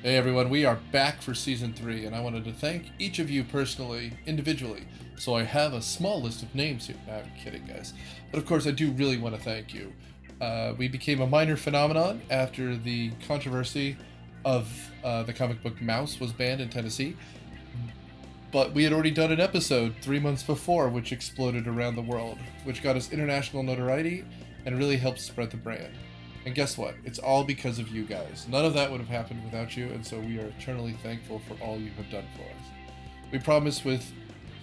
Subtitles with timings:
[0.00, 3.28] Hey everyone, we are back for season three, and I wanted to thank each of
[3.28, 4.86] you personally, individually.
[5.16, 6.94] So I have a small list of names here.
[7.08, 7.94] No, I'm kidding, guys.
[8.30, 9.92] But of course, I do really want to thank you.
[10.40, 13.96] Uh, we became a minor phenomenon after the controversy
[14.44, 14.70] of
[15.02, 17.16] uh, the comic book Maus was banned in Tennessee.
[18.52, 22.38] But we had already done an episode three months before, which exploded around the world,
[22.62, 24.24] which got us international notoriety
[24.64, 25.92] and really helped spread the brand.
[26.48, 26.94] And guess what?
[27.04, 28.46] It's all because of you guys.
[28.48, 31.62] None of that would have happened without you, and so we are eternally thankful for
[31.62, 32.70] all you have done for us.
[33.30, 34.10] We promise with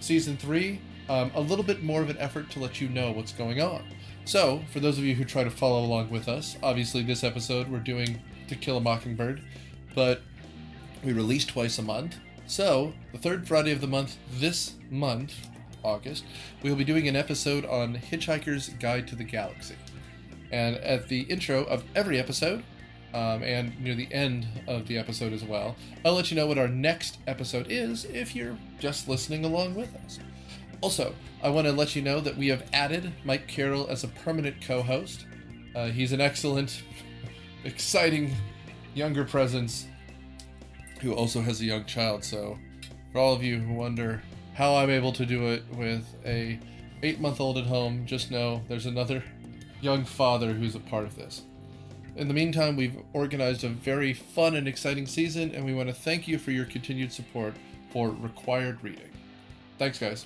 [0.00, 3.30] season three um, a little bit more of an effort to let you know what's
[3.30, 3.84] going on.
[4.24, 7.68] So, for those of you who try to follow along with us, obviously this episode
[7.68, 9.40] we're doing To Kill a Mockingbird,
[9.94, 10.22] but
[11.04, 12.16] we release twice a month.
[12.48, 15.34] So, the third Friday of the month this month,
[15.84, 16.24] August,
[16.64, 19.76] we will be doing an episode on Hitchhiker's Guide to the Galaxy.
[20.50, 22.62] And at the intro of every episode,
[23.14, 26.58] um, and near the end of the episode as well, I'll let you know what
[26.58, 30.18] our next episode is if you're just listening along with us.
[30.80, 34.08] Also, I want to let you know that we have added Mike Carroll as a
[34.08, 35.26] permanent co host.
[35.74, 36.82] Uh, he's an excellent,
[37.64, 38.34] exciting
[38.94, 39.86] younger presence
[41.00, 42.24] who also has a young child.
[42.24, 42.58] So,
[43.12, 44.22] for all of you who wonder
[44.54, 46.58] how I'm able to do it with a
[47.02, 49.22] eight month old at home, just know there's another
[49.80, 51.42] young father who's a part of this.
[52.16, 55.94] In the meantime, we've organized a very fun and exciting season, and we want to
[55.94, 57.54] thank you for your continued support
[57.92, 59.10] for required reading.
[59.78, 60.24] Thanks, guys.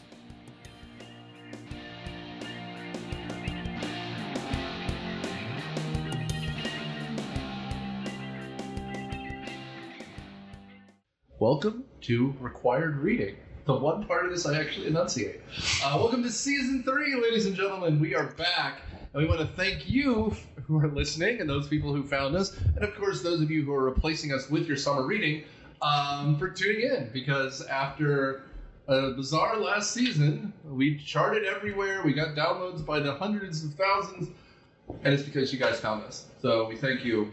[11.40, 13.34] Welcome to Required Reading,
[13.64, 15.40] the one part of this I actually enunciate.
[15.82, 17.98] Uh, welcome to season three, ladies and gentlemen.
[17.98, 20.34] We are back, and we want to thank you
[20.66, 23.64] who are listening and those people who found us, and of course, those of you
[23.64, 25.42] who are replacing us with your summer reading
[25.82, 27.10] um, for tuning in.
[27.12, 28.42] Because after
[28.86, 34.28] a bizarre last season, we charted everywhere, we got downloads by the hundreds of thousands,
[35.02, 36.26] and it's because you guys found us.
[36.40, 37.32] So we thank you.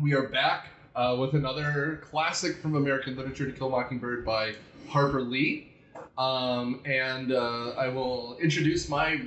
[0.00, 4.54] We are back uh, with another classic from American literature, To Kill a Mockingbird by
[4.88, 5.72] Harper Lee.
[6.16, 9.20] Um, and uh, I will introduce my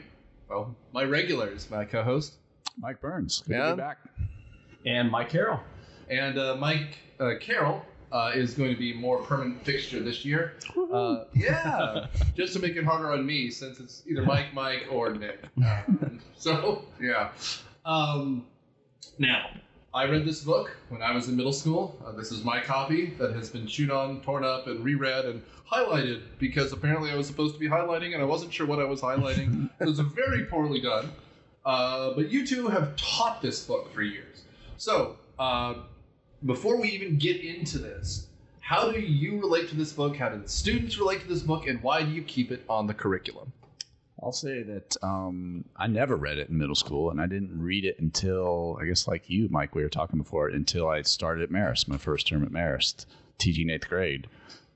[0.51, 2.35] well, my regulars, my co-host,
[2.77, 3.39] Mike Burns.
[3.47, 3.71] Good to Yeah.
[3.71, 3.97] be back.
[4.85, 5.59] And Mike Carroll.
[6.09, 10.53] and uh, Mike uh, Carroll uh, is going to be more permanent fixture this year.
[10.91, 15.13] Uh, yeah, just to make it harder on me, since it's either Mike, Mike, or
[15.13, 15.39] Nick.
[15.57, 17.29] Um, so yeah.
[17.85, 18.45] Um,
[19.19, 19.45] now,
[19.93, 22.01] I read this book when I was in middle school.
[22.05, 25.43] Uh, this is my copy that has been chewed on, torn up, and reread and
[25.69, 28.85] highlighted because apparently I was supposed to be highlighting and I wasn't sure what I
[28.85, 29.69] was highlighting.
[29.81, 31.11] it was very poorly done.
[31.65, 34.43] Uh, but you two have taught this book for years.
[34.77, 35.75] So, uh,
[36.45, 38.27] before we even get into this,
[38.61, 40.15] how do you relate to this book?
[40.15, 41.67] How do the students relate to this book?
[41.67, 43.51] And why do you keep it on the curriculum?
[44.23, 47.85] I'll say that um, I never read it in middle school, and I didn't read
[47.85, 51.49] it until I guess, like you, Mike, we were talking before, until I started at
[51.49, 53.07] Marist, my first term at Marist,
[53.39, 54.27] teaching eighth grade.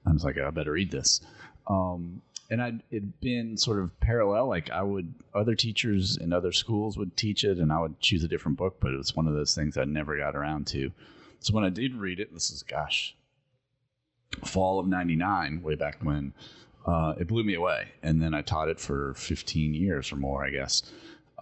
[0.05, 1.21] I was like, I better read this.
[1.67, 4.47] Um, and I'd it'd been sort of parallel.
[4.47, 8.23] Like I would, other teachers in other schools would teach it, and I would choose
[8.23, 8.77] a different book.
[8.79, 10.91] But it was one of those things I never got around to.
[11.39, 13.15] So when I did read it, this is gosh,
[14.43, 16.33] fall of '99, way back when,
[16.85, 17.87] uh, it blew me away.
[18.03, 20.83] And then I taught it for 15 years or more, I guess.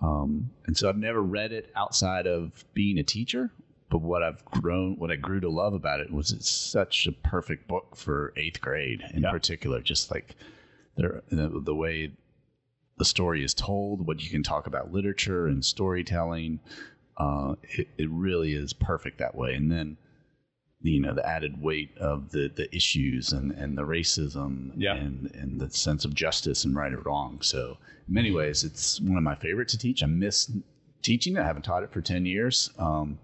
[0.01, 3.51] Um, and so I've never read it outside of being a teacher.
[3.89, 7.11] But what I've grown, what I grew to love about it was it's such a
[7.11, 9.31] perfect book for eighth grade in Yeah.
[9.31, 9.81] particular.
[9.81, 10.35] Just like
[10.95, 12.11] there, the, the way
[12.97, 16.59] the story is told, what you can talk about literature and storytelling,
[17.17, 19.53] uh, it, it really is perfect that way.
[19.53, 19.97] And then
[20.83, 24.95] you know the added weight of the the issues and and the racism Yeah.
[24.95, 27.77] and and the sense of justice and right or wrong so
[28.07, 30.51] in many ways it's one of my favorite to teach i miss
[31.01, 33.17] teaching it i haven't taught it for 10 years um,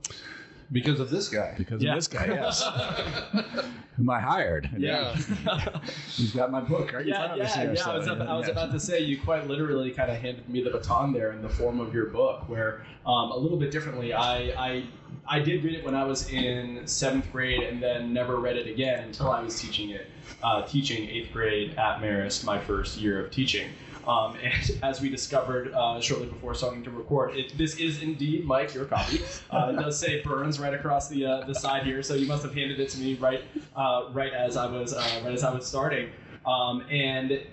[0.71, 1.53] Because of this guy.
[1.57, 1.91] because Yeah.
[1.91, 2.63] of this guy yes
[3.99, 5.13] whom i hired Yeah.
[6.15, 7.63] he's got my book right in Yeah, front of us yeah.
[7.63, 8.51] I was, about, I was yeah.
[8.53, 11.49] about to say you quite literally kind of handed me the baton there in the
[11.49, 14.13] form of your book, where um, a little bit differently.
[14.13, 14.83] I, I
[15.27, 18.67] I did read it when I was in seventh grade, and then never read it
[18.67, 20.07] again until I was teaching it,
[20.41, 23.69] uh, teaching eighth grade at Marist, my first year of teaching.
[24.09, 28.45] Um, and as we discovered uh, shortly before starting to record, it, this is indeed
[28.45, 29.21] Mike, your copy.
[29.51, 32.43] Uh, it does say Burns right across the uh, the side here, so you must
[32.43, 33.43] have handed it to me right
[33.75, 36.09] uh, right as I was uh, right as I was starting.
[36.45, 37.43] Um, and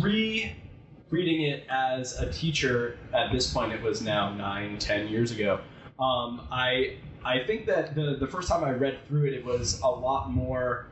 [0.00, 0.54] re
[1.10, 5.60] reading it as a teacher at this point, it was now nine, ten years ago.
[5.98, 9.80] Um, I I think that the the first time I read through it, it was
[9.80, 10.91] a lot more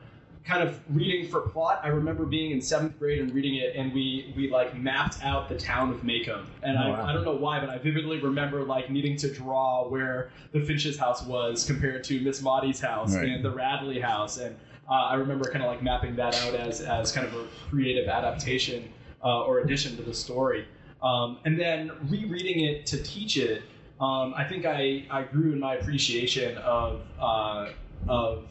[0.50, 1.80] kind of reading for plot.
[1.84, 5.48] I remember being in seventh grade and reading it, and we we like mapped out
[5.48, 7.06] the town of Maycomb, and Oh, I, wow.
[7.06, 10.98] I don't know why, but I vividly remember like needing to draw where the Finch's
[10.98, 13.28] house was compared to Miss Maudie's house Right.
[13.28, 14.56] and the Radley house, and
[14.90, 18.08] uh, I remember kind of like mapping that out as as kind of a creative
[18.08, 18.88] adaptation
[19.22, 20.66] uh, or addition to the story,
[21.02, 23.62] um, and then rereading it to teach it.
[24.00, 27.68] Um, I think I, I grew in my appreciation of uh,
[28.08, 28.48] of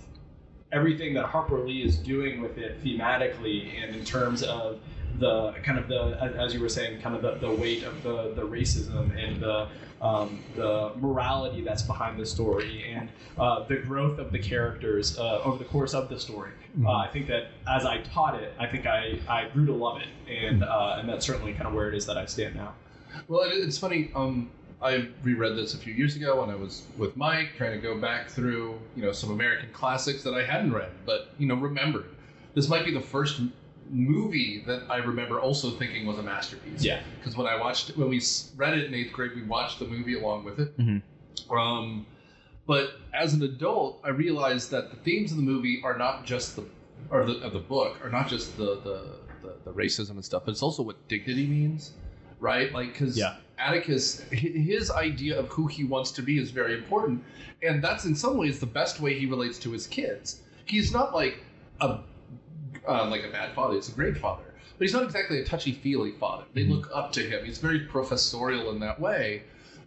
[0.71, 4.79] everything that Harper Lee is doing with it thematically and in terms of
[5.17, 8.33] the kind of the as you were saying kind of the, the weight of the,
[8.35, 9.67] the racism and the
[10.01, 15.41] um, the morality that's behind the story and uh, the growth of the characters uh,
[15.43, 16.51] over the course of the story.
[16.85, 19.99] Uh, I think that as I taught it, I think I, I grew to love
[19.99, 22.75] it, and uh, and that's certainly kind of where it is that I stand now.
[23.27, 24.11] Well, it, it's funny.
[24.15, 24.51] Um,
[24.81, 27.97] I reread this a few years ago when I was with Mike, trying to go
[27.99, 32.09] back through, you know, some American classics that I hadn't read, but you know, remembered.
[32.53, 33.41] This might be the first
[33.89, 36.83] movie that I remember also thinking was a masterpiece.
[36.83, 37.01] Yeah.
[37.19, 38.21] Because when I watched, when we
[38.55, 40.77] read it in eighth grade, we watched the movie along with it.
[40.77, 41.01] Mhm.
[41.49, 42.05] Um,
[42.67, 46.55] but as an adult, I realized that the themes of the movie are not just
[46.55, 46.65] the,
[47.09, 50.43] or the of the book are not just the the, the, the racism and stuff,
[50.45, 51.91] but it's also what dignity means,
[52.39, 52.71] right?
[52.71, 53.37] Like because Yeah.
[53.59, 57.23] Atticus, his idea of who he wants to be is very important,
[57.61, 60.41] and that's in some ways the best way he relates to his kids.
[60.65, 61.39] He's not like
[61.81, 61.99] a
[62.87, 64.43] uh, like a bad father; he's a great father,
[64.77, 66.45] but he's not exactly a touchy feely father.
[66.53, 66.69] They Mhm.
[66.69, 67.45] look up to him.
[67.45, 69.43] He's very professorial in that way,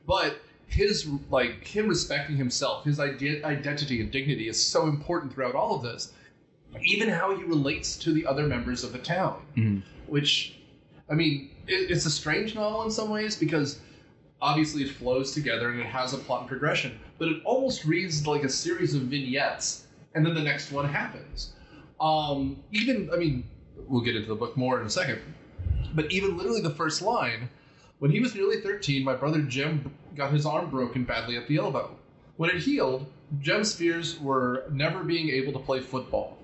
[0.07, 5.55] but his like him respecting himself, his ide- identity and dignity is so important throughout
[5.55, 6.13] all of this.
[6.83, 9.83] Even how he relates to the other members of the town, Mhm.
[10.07, 10.57] which,
[11.11, 13.81] I mean, it, it's a strange novel in some ways because
[14.41, 18.27] obviously it flows together and it has a plot and progression, but it almost reads
[18.27, 21.53] like a series of vignettes, and then the next one happens.
[22.01, 23.45] Um, even, I mean,
[23.89, 25.21] we'll get into the book more in a second,
[25.95, 27.49] but even literally the first line,
[28.01, 31.59] when he was nearly 13, my brother Jem got his arm broken badly at the
[31.59, 31.97] elbow.
[32.37, 33.07] When it healed,
[33.41, 36.37] Jem's fears were never being able to play football.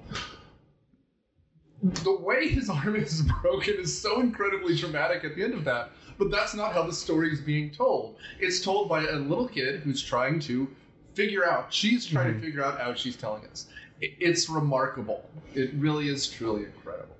[1.82, 5.90] The way his arm is broken is so incredibly dramatic at the end of that,
[6.18, 8.16] but that's not how the story is being told.
[8.40, 10.68] It's told by a little kid who's trying to
[11.14, 12.42] figure out, she's trying to mm-hmm.
[12.42, 13.66] figure out how she's telling us.
[14.00, 15.28] It's remarkable.
[15.54, 17.16] It really is truly incredible.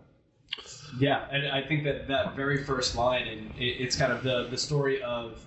[0.99, 4.57] Yeah, and I think that that very first line, and it's kind of the the
[4.57, 5.45] story of,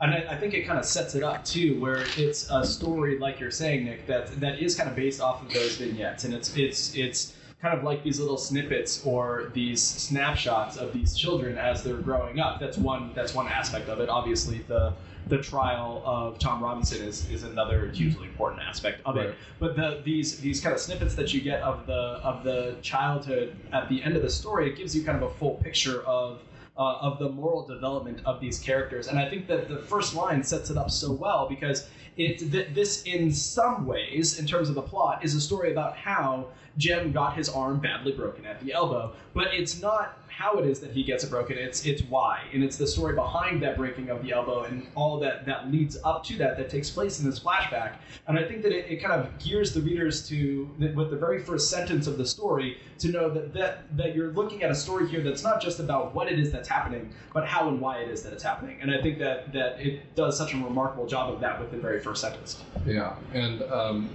[0.00, 3.18] and I, I think it kind of sets it up too, where it's a story
[3.18, 6.34] like you're saying, Nick, that that is kind of based off of those vignettes, and
[6.34, 11.58] it's it's it's kind of like these little snippets or these snapshots of these children
[11.58, 12.58] as they're growing up.
[12.60, 14.08] That's one that's one aspect of it.
[14.08, 14.94] Obviously, the
[15.26, 19.34] the trial of Tom Robinson is, is another hugely important aspect of it Right.
[19.58, 23.54] but the these these kind of snippets that you get of the of the childhood
[23.70, 26.40] at the end of the story it gives you kind of a full picture of
[26.78, 30.42] uh, of the moral development of these characters and i think that the first line
[30.42, 31.86] sets it up so well because
[32.16, 35.96] it th- this in some ways in terms of the plot is a story about
[35.96, 36.46] how
[36.76, 40.80] jem got his arm badly broken at the elbow but it's not how it is
[40.80, 44.08] that he gets it broken it's it's why and it's the story behind that breaking
[44.08, 47.26] of the elbow and all that that leads up to that that takes place in
[47.26, 51.10] this flashback and I think that it, it kind of gears the readers to, with
[51.10, 54.70] the very first sentence of the story, to know that, that that you're looking at
[54.70, 57.80] a story here that's not just about what it is that's happening, but how and
[57.80, 58.78] why it is that it's happening.
[58.80, 61.78] And I think that that it does such a remarkable job of that with the
[61.78, 62.62] very first sentence.
[62.86, 64.10] Yeah, and um,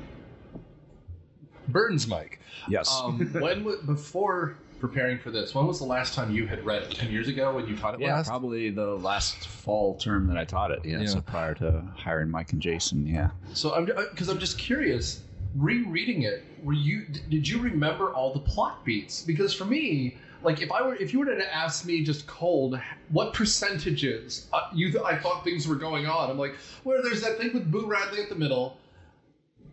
[1.68, 2.40] Burns, Mike.
[2.70, 2.92] Yes.
[2.92, 6.92] Um, when before preparing for this, when was the last time you had read it?
[6.92, 8.28] Ten years ago when you taught it yeah, last?
[8.28, 10.82] probably the last fall term that I taught it.
[10.84, 11.08] Yeah, Yeah.
[11.08, 13.06] so prior to hiring Mike and Jason.
[13.08, 13.32] Yeah.
[13.54, 15.22] So I'm because I'm just curious.
[15.56, 19.22] Rereading it, were you did you remember all the plot beats?
[19.22, 22.80] Because for me, like if I were if you were to ask me just cold,
[23.10, 26.30] what percentages uh, you th- I thought things were going on?
[26.30, 28.78] I'm like, well, there's that thing with Boo Radley at the middle,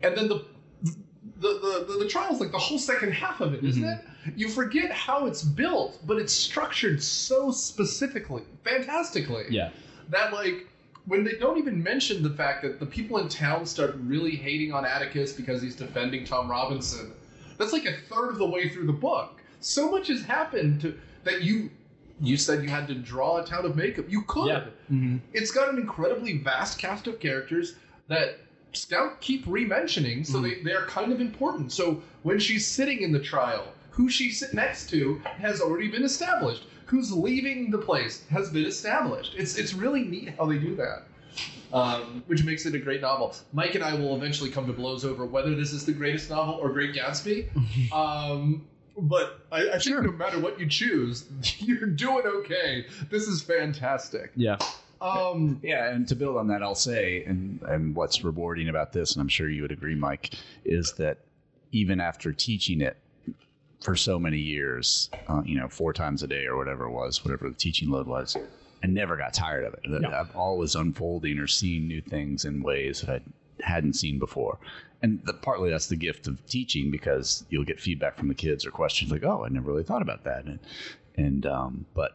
[0.02, 0.44] and then the
[1.36, 4.00] the the, the, the trial's like the whole second half of it, isn't it?
[4.36, 9.70] You forget how it's built, but it's structured so specifically, fantastically Yeah.
[10.10, 10.66] that like
[11.06, 14.72] when they don't even mention the fact that the people in town start really hating
[14.72, 17.12] on Atticus because he's defending Tom Robinson.
[17.58, 19.41] That's like a third of the way through the book.
[19.64, 21.70] So much has happened to that you
[22.20, 24.08] you said you had to draw a town of Maycomb.
[24.10, 24.46] You could.
[24.46, 24.60] Yeah.
[24.90, 25.16] Mm-hmm.
[25.32, 27.74] It's got an incredibly vast cast of characters
[28.08, 28.38] that
[28.74, 31.72] Scout keep re-mentioning, so they, they're kind of important.
[31.72, 36.04] So when she's sitting in the trial, who she's sit next to has already been
[36.04, 36.64] established.
[36.86, 39.34] Who's leaving the place has been established.
[39.36, 41.04] It's it's really neat how they do that.
[41.72, 43.34] um, which makes it a great novel.
[43.54, 46.54] Mike and I will eventually come to blows over whether this is the greatest novel
[46.54, 47.48] or Great Gatsby.
[47.92, 48.66] um,
[48.96, 51.26] but I, I think no matter what you choose,
[51.58, 52.86] you're doing okay.
[53.10, 54.32] This is fantastic.
[54.36, 54.58] Yeah.
[55.00, 59.12] Um, Yeah, and to build on that, I'll say, and and what's rewarding about this,
[59.12, 60.34] and I'm sure you would agree, Mike,
[60.64, 61.18] is that
[61.72, 62.96] even after teaching it
[63.80, 67.24] for so many years, uh, you know, four times a day or whatever it was,
[67.24, 68.36] whatever the teaching load was,
[68.84, 69.80] I never got tired of it.
[69.84, 70.08] No.
[70.08, 73.22] I'm always unfolding or seeing new things in ways that
[73.64, 74.58] I hadn't seen before.
[75.02, 78.64] And the, partly that's the gift of teaching because you'll get feedback from the kids
[78.64, 80.60] or questions like, "Oh, I never really thought about that," and
[81.16, 82.12] and um, but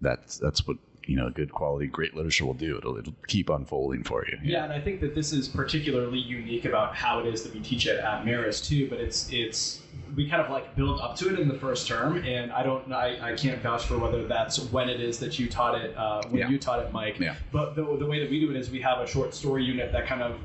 [0.00, 0.76] that's that's what
[1.06, 4.62] you know good quality great literature will do it'll, it'll keep unfolding for you Yeah,
[4.62, 7.86] and I think that this is particularly unique about how it is that we teach
[7.88, 8.88] it at Marist too.
[8.88, 9.80] But it's it's
[10.14, 12.92] we kind of like build up to it in the first term, and I don't
[12.92, 16.22] I, I can't vouch for whether that's when it is that you taught it uh,
[16.28, 16.50] when Yeah.
[16.50, 17.18] you taught it, Mike.
[17.18, 17.34] Yeah.
[17.50, 19.90] But the, the way that we do it is we have a short story unit
[19.92, 20.38] that kind of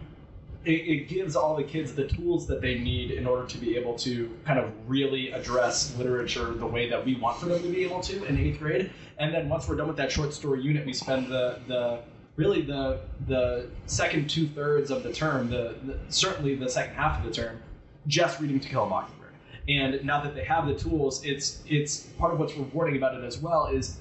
[0.65, 3.75] it, it gives all the kids the tools that they need in order to be
[3.77, 7.69] able to kind of really address literature the way that we want for them to
[7.69, 8.91] be able to in eighth grade.
[9.17, 11.99] And then once we're done with that short story unit, we spend the the
[12.35, 17.19] really the the second two thirds of the term, the, the certainly the second half
[17.19, 17.61] of the term,
[18.07, 19.33] just reading To Kill a Mockingbird.
[19.67, 23.23] And now that they have the tools, it's it's part of what's rewarding about it
[23.23, 23.99] as well is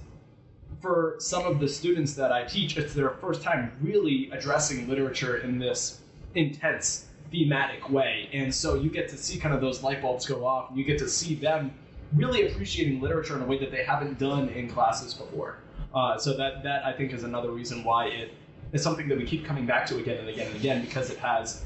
[0.81, 5.39] for some of the students that I teach, it's their first time really addressing literature
[5.39, 6.01] in this
[6.37, 8.29] intense thematic way.
[8.33, 10.85] And so you get to see kind of those light bulbs go off and you
[10.85, 11.75] get to see them
[12.15, 15.59] really appreciating literature in a way that they haven't done in classes before.
[15.95, 18.33] Uh, so that that I think is another reason why it
[18.73, 21.19] is something that we keep coming back to again and again and again because it
[21.19, 21.65] has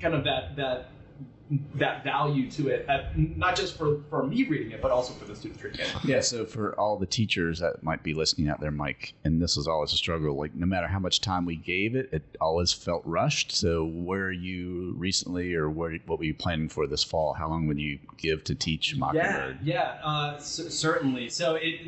[0.00, 0.91] kind of that that
[1.74, 5.24] that value to it, at, not just for, for me reading it, but also for
[5.24, 6.04] the students reading it.
[6.04, 9.56] yeah so for all the teachers that might be listening out there mike and this
[9.56, 12.72] was always a struggle like no matter how much time we gave it it always
[12.72, 17.02] felt rushed so where are you recently or where, what were you planning for this
[17.04, 21.28] fall how long would you give to teach Yeah, mockingbird yeah, uh, c- certainly.
[21.28, 21.80] So it,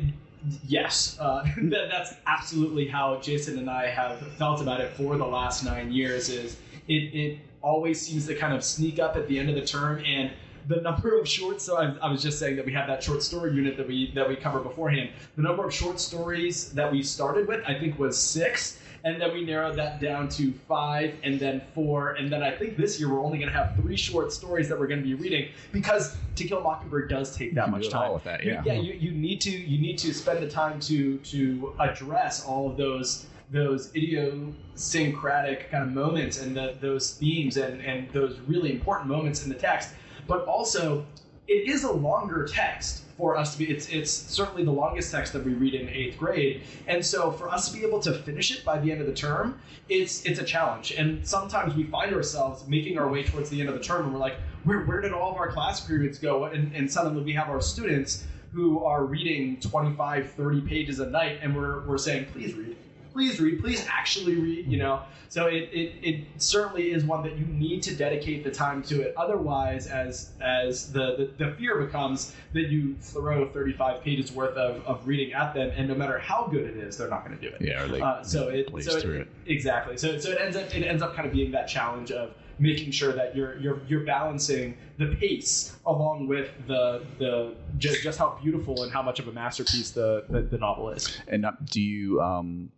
[0.67, 5.25] yes, uh, that, that's absolutely how Jason and I have felt about it for the
[5.25, 6.29] last nine years.
[6.29, 6.57] Is
[6.87, 10.01] it, it always seems to kind of sneak up at the end of the term
[10.05, 10.31] and.
[10.67, 13.21] The number of short, so I, I was just saying that we have that short
[13.21, 15.11] story unit that we that we cover beforehand.
[15.35, 19.31] The number of short stories that we started with, I think, was six, and then
[19.31, 23.09] we narrowed that down to five, and then four, and then I think this year
[23.13, 26.17] we're only going to have three short stories that we're going to be reading because
[26.37, 28.11] To Kill a Mockingbird does take that You much time.
[28.15, 30.79] with that You- yeah yeah, you, you need to you need to spend the time
[30.79, 37.57] to to address all of those those idiosyncratic kind of moments and the, those themes
[37.57, 39.93] and and those really important moments in the text.
[40.27, 41.05] But also,
[41.47, 43.65] it is a longer text for us to be.
[43.65, 47.49] It's it's certainly the longest text that we read in eighth grade, and so for
[47.49, 49.59] us to be able to finish it by the end of the term,
[49.89, 50.91] it's it's a challenge.
[50.91, 54.13] And sometimes we find ourselves making our way towards the end of the term, and
[54.13, 56.45] we're like, where where did all of our class periods go?
[56.45, 61.39] And and suddenly we have our students who are reading 25 30 pages a night
[61.41, 62.77] and we're, we're saying please read
[63.15, 65.01] please read please actually read you know?
[65.29, 69.01] So it, it, it certainly is one that you need to dedicate the time to
[69.01, 69.13] it.
[69.15, 74.83] Otherwise as as the, the, the fear becomes that you throw 35 pages worth of,
[74.85, 77.49] of reading at them and no matter how good it is they're not going to
[77.49, 77.61] do it.
[77.61, 79.95] Yeah or they uh, so it so through it, it exactly.
[79.95, 82.91] So so it ends up it ends up kind of being that challenge of making
[82.91, 88.37] sure that you're you're you're balancing the pace along with the the just, just how
[88.41, 91.17] beautiful and how much of a masterpiece the the, the novel is.
[91.27, 92.69] and uh, do you um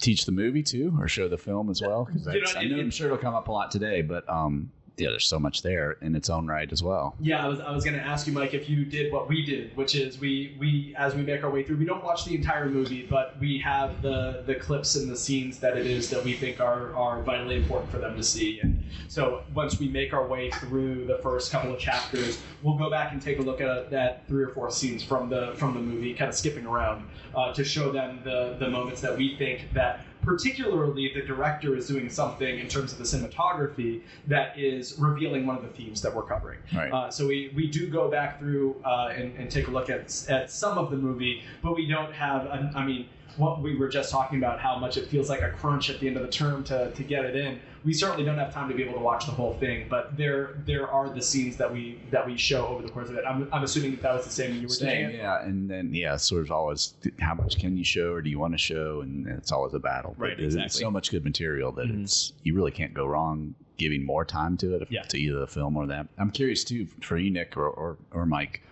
[0.00, 2.90] teach the movie too or show the film as well because You know, I i'm
[2.90, 6.14] sure it'll come up a lot today but um yeah there's so much there in
[6.14, 8.54] its own right as well Yeah, I was, I was going to ask you, Mike,
[8.54, 11.64] if you did what we did, which is we we as we make our way
[11.64, 15.16] through, we don't watch the entire movie, but we have the the clips and the
[15.16, 18.60] scenes that it is that we think are are vitally important for them to see.
[18.60, 22.90] And so once we make our way through the first couple of chapters, we'll go
[22.90, 25.80] back and take a look at that three or four scenes from the from the
[25.80, 29.72] movie, kind of skipping around uh, to show them the the moments that we think
[29.72, 35.46] that particularly the director is doing something in terms of the cinematography that is revealing
[35.46, 36.58] one of the themes that we're covering.
[36.74, 39.90] right Uh, so we, we do go back through uh, and, and take a look
[39.90, 43.76] at, at some of the movie, but we don't have, a, I mean, what we
[43.76, 46.22] were just talking about, how much it feels like a crunch at the end of
[46.22, 47.60] the term to, to get it in.
[47.84, 50.54] We certainly don't have time to be able to watch the whole thing, but there
[50.64, 53.24] there are the scenes that we that we show over the course of it.
[53.28, 55.16] I'm, I'm assuming that that was the same when you were doing Same, it.
[55.16, 58.38] yeah, and then yeah, sort of always how much can you show or do you
[58.38, 60.14] want to show, and it's always a battle.
[60.16, 60.80] Right, there's exactly.
[60.80, 62.04] so much good material that Mhm.
[62.04, 65.02] it's you really can't go wrong giving more time to it if- Yeah.
[65.02, 66.06] to either the film or that.
[66.16, 68.62] I'm curious too for you, Nick or or, or Mike.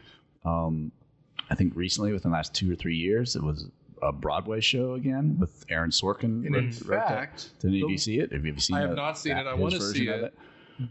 [0.44, 0.90] Um,
[1.50, 3.68] I think recently, within the last two or three years, it was
[4.02, 6.44] a Broadway show again with Aaron Sorkin.
[6.46, 8.32] And in wrote- wrote fact, Did any of you see it?
[8.32, 8.78] Have you seen it?
[8.78, 9.48] I have the- not seen that- it.
[9.48, 10.34] I wanna see version of it.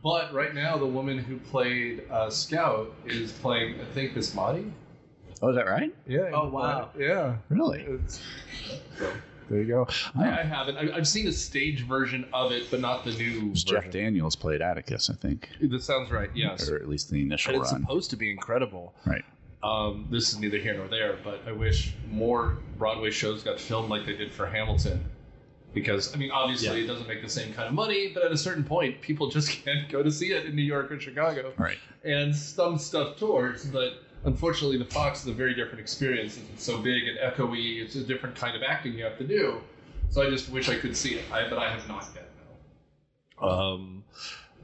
[0.01, 4.71] but right now the woman who played uh, Scout is playing, I think, Bismati.
[5.41, 5.93] Oh, is that right?
[6.07, 6.29] Yeah.
[6.33, 6.89] Oh, wow.
[6.97, 7.37] Yeah.
[7.49, 7.81] Really?
[7.81, 8.21] It's,
[8.97, 9.11] so,
[9.49, 9.87] There you go.
[10.15, 10.77] I, I haven't.
[10.77, 13.89] I, I've seen a stage version of it, but not the new Jeff.
[13.91, 16.29] Daniels played Atticus, I think, That sounds right.
[16.35, 16.69] Yes.
[16.69, 17.81] or at least the initial And it's run.
[17.81, 18.93] supposed to be incredible.
[19.05, 19.25] Right.
[19.63, 23.89] Um, this is neither here nor there, but I wish more Broadway shows got filmed
[23.89, 25.03] like they did for Hamilton.
[25.73, 28.37] Because I mean, obviously, it doesn't make the same kind of money, but at a
[28.37, 31.53] certain point, people just can't go to see it in New York or Chicago.
[31.57, 31.77] Right.
[32.03, 36.37] And some stuff tours, but unfortunately, the Fox is a very different experience.
[36.53, 37.81] It's so big and echoey.
[37.81, 39.61] It's a different kind of acting you have to do.
[40.09, 42.29] So I just wish I could see it, I, but I have not yet.
[43.41, 43.47] No.
[43.47, 44.03] Um,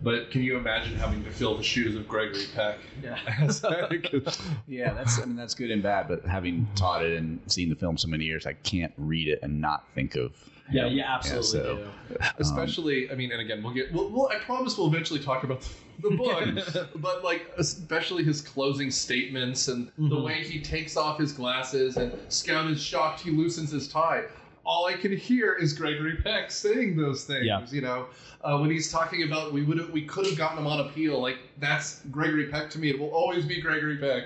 [0.02, 2.78] but can you imagine having to fill the shoes of Gregory Peck?
[3.04, 3.18] Yeah.
[4.68, 7.76] Yeah, that's I mean that's good and bad, but having taught it and seen the
[7.76, 10.34] film so many years, I can't read it and not think of.
[10.72, 10.98] Yeah, him.
[10.98, 11.76] you absolutely so,
[12.10, 12.18] do.
[12.40, 15.62] especially i mean and again we'll get we'll, we'll, i promise we'll eventually talk about
[15.62, 20.26] the, the book but like especially his closing statements and the Mhm.
[20.26, 24.26] way he takes off his glasses and scout is shocked he loosens his tie
[24.68, 27.66] all i can hear is gregory peck saying those things Yeah.
[27.72, 28.06] you know
[28.44, 31.38] uh, when he's talking about we would we could have gotten him on appeal like
[31.60, 34.26] that's gregory peck to me it will always be gregory peck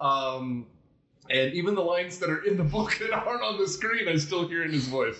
[0.00, 0.66] um
[1.30, 4.16] and even the lines that are in the book that aren't on the screen, I
[4.16, 5.14] still hear in his voice.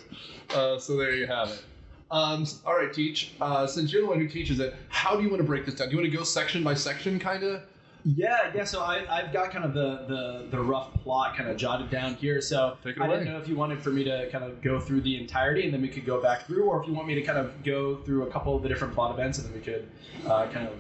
[0.53, 1.63] Uh, so there you have it.
[2.11, 3.31] Um, all right, Teach.
[3.41, 5.77] Uh, since you're the one who teaches it, how do you want to break this
[5.77, 5.87] down?
[5.89, 7.63] Do you want to go section by section, kind of?
[8.05, 8.65] Yeah, yeah.
[8.65, 12.15] So I, I've got kind of the, the the rough plot kind of jotted down
[12.15, 12.41] here.
[12.41, 15.21] So I didn't know if you wanted for me to kind of go through the
[15.21, 17.39] entirety and then we could go back through, or if you want me to kind
[17.39, 19.89] of go through a couple of the different plot events and then we could
[20.27, 20.75] uh, kind of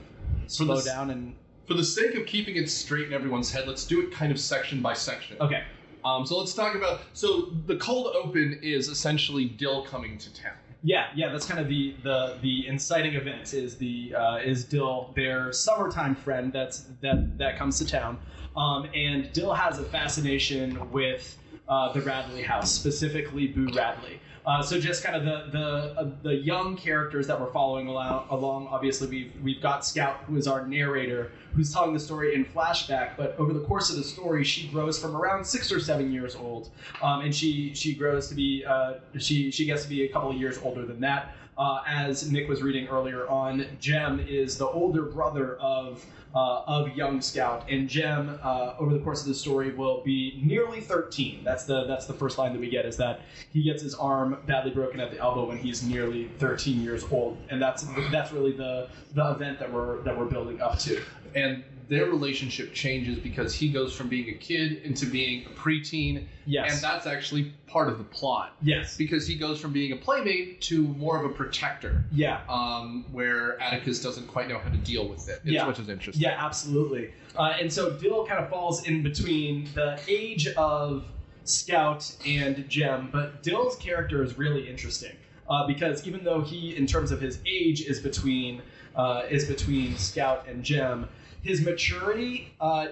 [0.46, 1.34] slow this- down and
[1.66, 4.40] For the sake of keeping it straight in everyone's head, let's do it kind of
[4.40, 5.36] section by section.
[5.40, 5.64] okay.
[6.02, 7.02] Um, so let's talk about.
[7.12, 10.54] So the cold open is essentially Dill coming to town.
[10.82, 15.12] Yeah, yeah, that's kind of the the the inciting event is the uh, is Dill
[15.14, 18.19] their summertime friend that's that that comes to town,
[18.56, 21.36] um, and Dill has a fascination with
[21.69, 24.21] uh, the Radley house, specifically Boo Radley.
[24.46, 28.68] Uh, so just kind of the the uh, the young characters that we're following along.
[28.70, 33.16] Obviously we've we've got Scout, who is our narrator, who's telling the story in flashback.
[33.16, 36.34] But over the course of the story, she grows from around six or seven years
[36.34, 36.70] old
[37.02, 40.30] um, and she she grows to be uh, she she gets to be a couple
[40.30, 41.32] of years older than that.
[41.60, 46.02] Uh, as Nick was reading earlier on, Jem is the older brother of
[46.34, 50.40] uh, of young Scout, and Jem uh, over the course of the story will be
[50.42, 51.44] nearly 13.
[51.44, 53.20] That's the that's the first line that we get is that
[53.52, 57.36] he gets his arm badly broken at the elbow when he's nearly 13 years old,
[57.50, 61.02] and that's that's really the the event that we're that we're building up to.
[61.34, 66.24] And their relationship changes because he goes from being a kid into being a preteen,
[66.46, 66.72] Yes.
[66.72, 68.54] and that's actually part of the plot.
[68.62, 68.96] yes.
[68.96, 72.40] because he goes from being a playmate to more of a protector, Yeah.
[72.48, 75.66] um, where Atticus doesn't quite know how to deal with it, Yeah.
[75.66, 76.22] which is interesting.
[76.22, 77.10] Yeah, absolutely.
[77.36, 81.04] Uh, and so Dill kind of falls in between the age of
[81.44, 85.16] Scout and Jem, but Dill's character is really interesting
[85.48, 88.62] uh, because even though he, in terms of his age, is between
[88.94, 91.08] uh, is between Scout and Jem,
[91.42, 92.88] his maturity uh,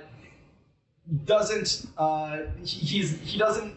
[1.24, 3.74] doesn't uh, he, he's he doesn't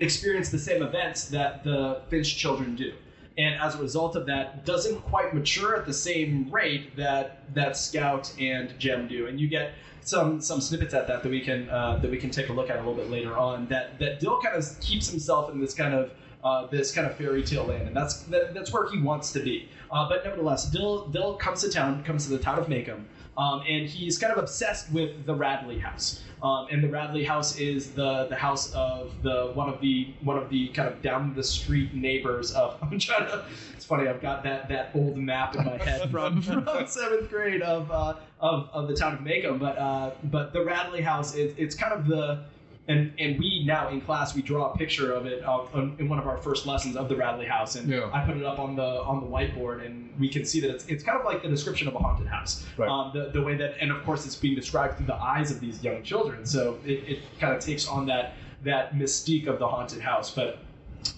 [0.00, 2.92] experience the same events that the Finch children do.
[3.36, 7.76] And as a result of that, doesn't quite mature at the same rate that that
[7.76, 9.26] Scout and Jem do.
[9.26, 12.30] And you get some some snippets at that that we can uh, that we can
[12.30, 13.66] take a look at a little bit later on.
[13.68, 17.16] That that Dill kind of keeps himself in this kind of uh, this kind of
[17.16, 19.68] fairy tale land, and that's that, that's where he wants to be.
[19.90, 23.04] Uh, but nevertheless, Dill Dill comes to town, comes to the town of Maycomb,
[23.38, 26.22] um, and he's kind of obsessed with the Radley house.
[26.42, 30.36] Um, and the Radley house is the the house of the one of the one
[30.36, 32.76] of the kind of down the street neighbors of.
[32.82, 33.44] I'm trying to.
[33.74, 34.08] It's funny.
[34.08, 38.14] I've got that that old map in my head from from seventh grade of uh,
[38.40, 39.58] of of the town of Maycomb.
[39.58, 42.44] But uh, but the Radley house is it's kind of the
[42.88, 45.64] and and we now in class we draw a picture of it uh,
[45.98, 48.10] in one of our first lessons of the Radley house, and Yeah.
[48.12, 50.86] I put it up on the on the whiteboard, and we can see that it's
[50.86, 52.66] it's kind of like the description of a haunted house.
[52.76, 52.88] Right.
[52.88, 55.60] Um, the the way that, and of course, it's being described through the eyes of
[55.60, 58.32] these young children, so it, it kind of takes on that
[58.64, 60.58] that mystique of the haunted house, but.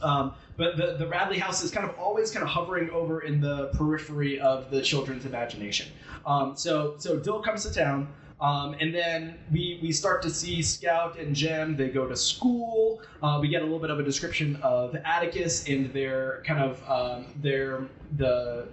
[0.03, 3.41] Um, but the, the Radley house is kind of always kind of hovering over in
[3.41, 5.87] the periphery of the children's imagination.
[6.27, 8.09] Um, so so Dill comes to town.
[8.41, 11.77] Um, and then we, we start to see Scout and Jem.
[11.77, 13.03] They go to school.
[13.23, 16.83] Uh, we get a little bit of a description of Atticus and their kind of
[16.89, 18.69] um, their the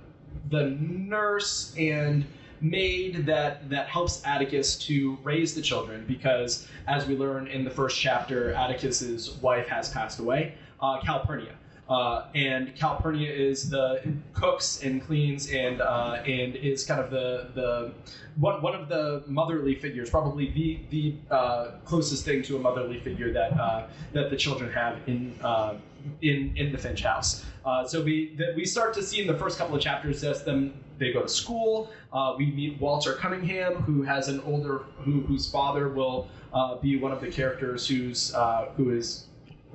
[0.50, 2.26] the nurse and
[2.62, 7.70] maid that that helps Atticus to raise the children because, as we learn in the
[7.70, 11.54] first chapter, Atticus's wife has passed away, uh, Calpurnia.
[11.90, 14.02] Uh, and Calpurnia is the
[14.34, 17.94] cooks and cleans and uh, and is kind of the the
[18.38, 23.00] one, one of the motherly figures, probably the the uh, closest thing to a motherly
[23.00, 25.76] figure that uh, that the children have in uh,
[26.22, 27.46] in in the Finch house.
[27.64, 30.74] Uh, so we we start to see in the first couple of chapters just them
[30.98, 31.90] they go to school.
[32.38, 36.28] We meet Walter Cunningham, who has an older who, whose father will
[36.82, 38.34] be one of the characters who's
[38.76, 39.27] who is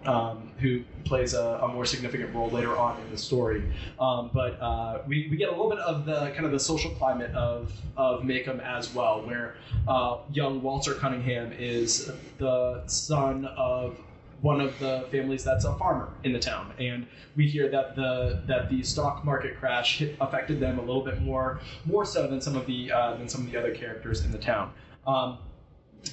[0.06, 3.62] um, who plays a, a, more significant role later on in the story.
[4.00, 6.90] Um, but uh, we, we get a little bit of the kind of the social
[6.92, 9.56] climate of of Maycomb as well, where
[9.88, 13.96] uh, young Walter Cunningham is the son of
[14.40, 18.42] one of the families that's a farmer in the town, and we hear that the
[18.46, 22.40] that the stock market crash hit, affected them a little bit more more so than
[22.40, 24.72] some of the uh, than some of the other characters in the town.
[25.06, 25.38] Um,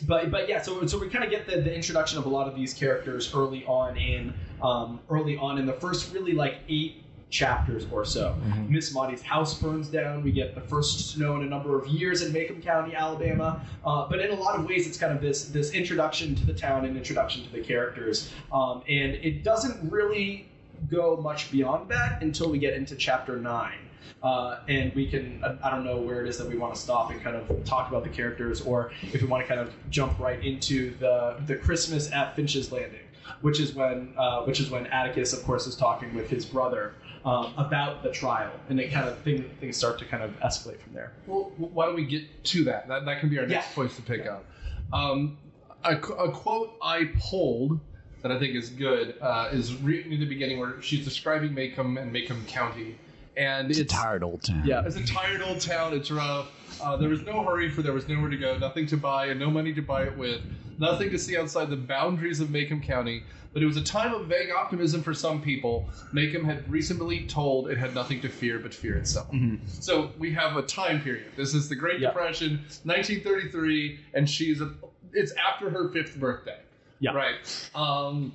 [0.07, 2.47] but but yeah, so so we kind of get the, the introduction of a lot
[2.47, 7.03] of these characters early on in um, early on in the first really like eight
[7.29, 8.35] chapters or so.
[8.39, 8.73] Mm-hmm.
[8.73, 10.23] Miss Maudie's house burns down.
[10.23, 13.61] We get the first snow in a number of years in Maycomb County, Alabama.
[13.85, 16.53] Uh, but in a lot of ways, it's kind of this this introduction to the
[16.53, 18.31] town and introduction to the characters.
[18.51, 20.47] Um, and it doesn't really
[20.89, 23.77] go much beyond that until we get into chapter nine.
[24.21, 27.11] Uh, and we can I don't know where it is that we want to stop
[27.11, 30.19] and kind of talk about the characters or if we want to kind of jump
[30.19, 32.99] right into the the Christmas at Finch's Landing
[33.41, 36.95] which is when uh, which is when Atticus of course is talking with his brother
[37.25, 40.79] um, about the trial and it kind of thing, things start to kind of escalate
[40.79, 43.67] from there well why don't we get to that that, that can be our next
[43.67, 43.73] yeah.
[43.73, 44.33] place to pick yeah.
[44.33, 44.45] up
[44.91, 45.37] um,
[45.83, 47.79] a, a, quote I pulled
[48.21, 52.01] that I think is good uh, is right near the beginning where she's describing Maycomb
[52.01, 52.97] and Maycomb County
[53.37, 54.63] and it's, it's, a tired old town.
[54.65, 55.93] Yeah, it's a tired old town.
[55.93, 56.51] It's rough.
[56.81, 59.39] Uh, there was no hurry for there was nowhere to go, nothing to buy, and
[59.39, 60.41] no money to buy it with,
[60.77, 63.23] nothing to see outside the boundaries of Maycomb County.
[63.51, 65.89] But it was a time of vague optimism for some people.
[66.13, 69.31] Maycomb had recently told it had nothing to fear but fear itself.
[69.31, 69.65] Mm-hmm.
[69.67, 71.31] So we have a time period.
[71.35, 72.09] This is the Great yeah.
[72.09, 74.71] Depression, 1933, and she's a.
[75.13, 76.59] It's after her fifth birthday.
[76.99, 77.11] Yeah.
[77.11, 77.69] Right.
[77.73, 78.33] Um,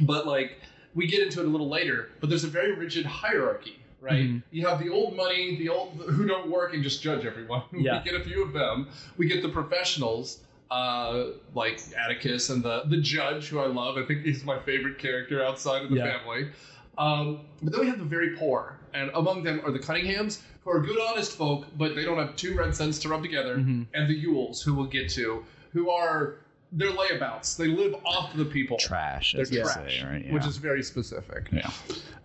[0.00, 0.60] but like
[0.94, 2.10] we get into it a little later.
[2.20, 4.24] But there's a very rigid hierarchy right?
[4.24, 4.38] Mm-hmm.
[4.50, 7.62] You have the old money, the old who don't work and just judge everyone.
[7.72, 7.98] Yeah.
[7.98, 8.88] we get a few of them.
[9.16, 13.96] We get the professionals, uh, like Atticus and the the judge, who I love.
[13.96, 16.18] I think he's my favorite character outside of the yeah.
[16.18, 16.48] family.
[16.96, 20.70] Um, but then we have the very poor, and among them are the Cunninghams, who
[20.70, 23.82] are good, honest folk, but they don't have two red cents to rub together, mm-hmm.
[23.92, 26.36] and the Ewells, who we'll get to, who are
[26.74, 27.56] they're layabouts.
[27.56, 28.76] They live off the people.
[28.76, 29.34] Trash.
[29.36, 30.24] They're trash, say, right?
[30.26, 30.32] yeah.
[30.32, 31.48] which is very specific.
[31.52, 31.70] Yeah.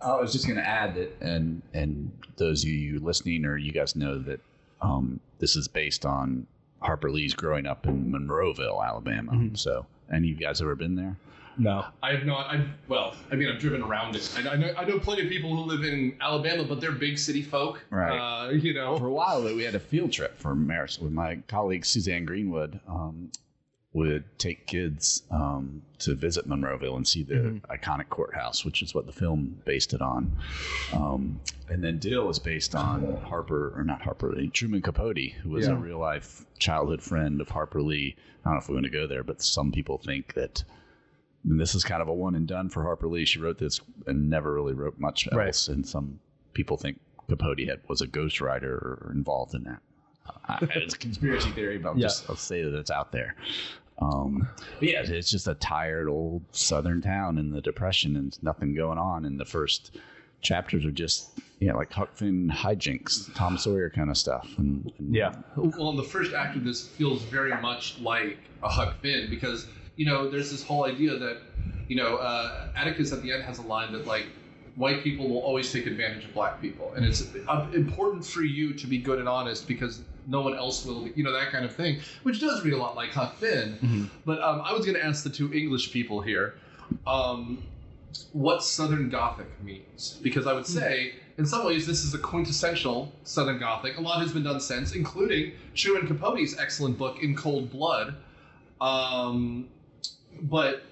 [0.00, 3.72] I was just going to add that, and and those of you listening or you
[3.72, 4.40] guys know that
[4.82, 6.46] um, this is based on
[6.80, 9.32] Harper Lee's growing up in Monroeville, Alabama.
[9.32, 9.54] Mm-hmm.
[9.54, 11.16] So, any of you guys ever been there?
[11.58, 12.46] No, I have not.
[12.46, 14.32] I well, I mean, I've driven around it.
[14.36, 17.18] I, I, know, I know plenty of people who live in Alabama, but they're big
[17.18, 18.46] city folk, right?
[18.46, 21.36] Uh, you know, for a while we had a field trip for Marist with my
[21.48, 22.80] colleague Suzanne Greenwood.
[22.88, 23.30] Um,
[23.92, 27.72] would take kids um, to visit Monroeville and see the mm-hmm.
[27.72, 30.36] iconic courthouse, which is what the film based it on.
[30.92, 35.50] Um, and then Dill is based on Harper, or not Harper, Lee, Truman Capote, who
[35.50, 35.72] was yeah.
[35.72, 38.14] a real life childhood friend of Harper Lee.
[38.44, 40.62] I don't know if we want to go there, but some people think that.
[41.42, 43.24] And this is kind of a one and done for Harper Lee.
[43.24, 45.34] She wrote this and never really wrote much else.
[45.68, 45.74] Right.
[45.74, 46.20] And some
[46.52, 47.00] people think
[47.30, 49.80] Capote had, was a ghostwriter or involved in that.
[50.62, 52.06] it's a conspiracy theory, but I'll yeah.
[52.06, 53.36] just I'll say that it's out there.
[54.00, 58.74] Um, but yeah, it's just a tired old southern town in the depression, and nothing
[58.74, 59.24] going on.
[59.24, 59.98] And the first
[60.40, 64.48] chapters are just yeah, you know, like Huck Finn hijinks, Tom Sawyer kind of stuff.
[64.56, 69.00] And, and yeah, well, the first act of this feels very much like a Huck
[69.02, 71.38] Finn because you know there's this whole idea that
[71.88, 74.26] you know uh, Atticus at the end has a line that like
[74.76, 77.22] white people will always take advantage of black people, and it's
[77.74, 81.32] important for you to be good and honest because no one else will, you know,
[81.32, 83.72] that kind of thing, which does read a lot like Huck Finn.
[83.82, 84.04] Mm-hmm.
[84.24, 86.54] But um, I was going to ask the two English people here
[87.06, 87.62] um,
[88.32, 90.78] what Southern Gothic means, because I would hmm.
[90.78, 91.14] say.
[91.38, 93.96] In some ways, this is a quintessential Southern Gothic.
[93.96, 98.14] A lot has been done since, including Truman Capote's excellent book In Cold Blood.
[98.78, 99.68] Um,
[100.42, 100.82] but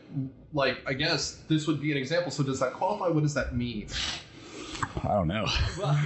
[0.55, 2.31] like I guess this would be an example.
[2.31, 3.09] So does that qualify?
[3.09, 3.89] What does that mean?
[5.05, 5.47] I don't know.
[5.79, 6.01] Well,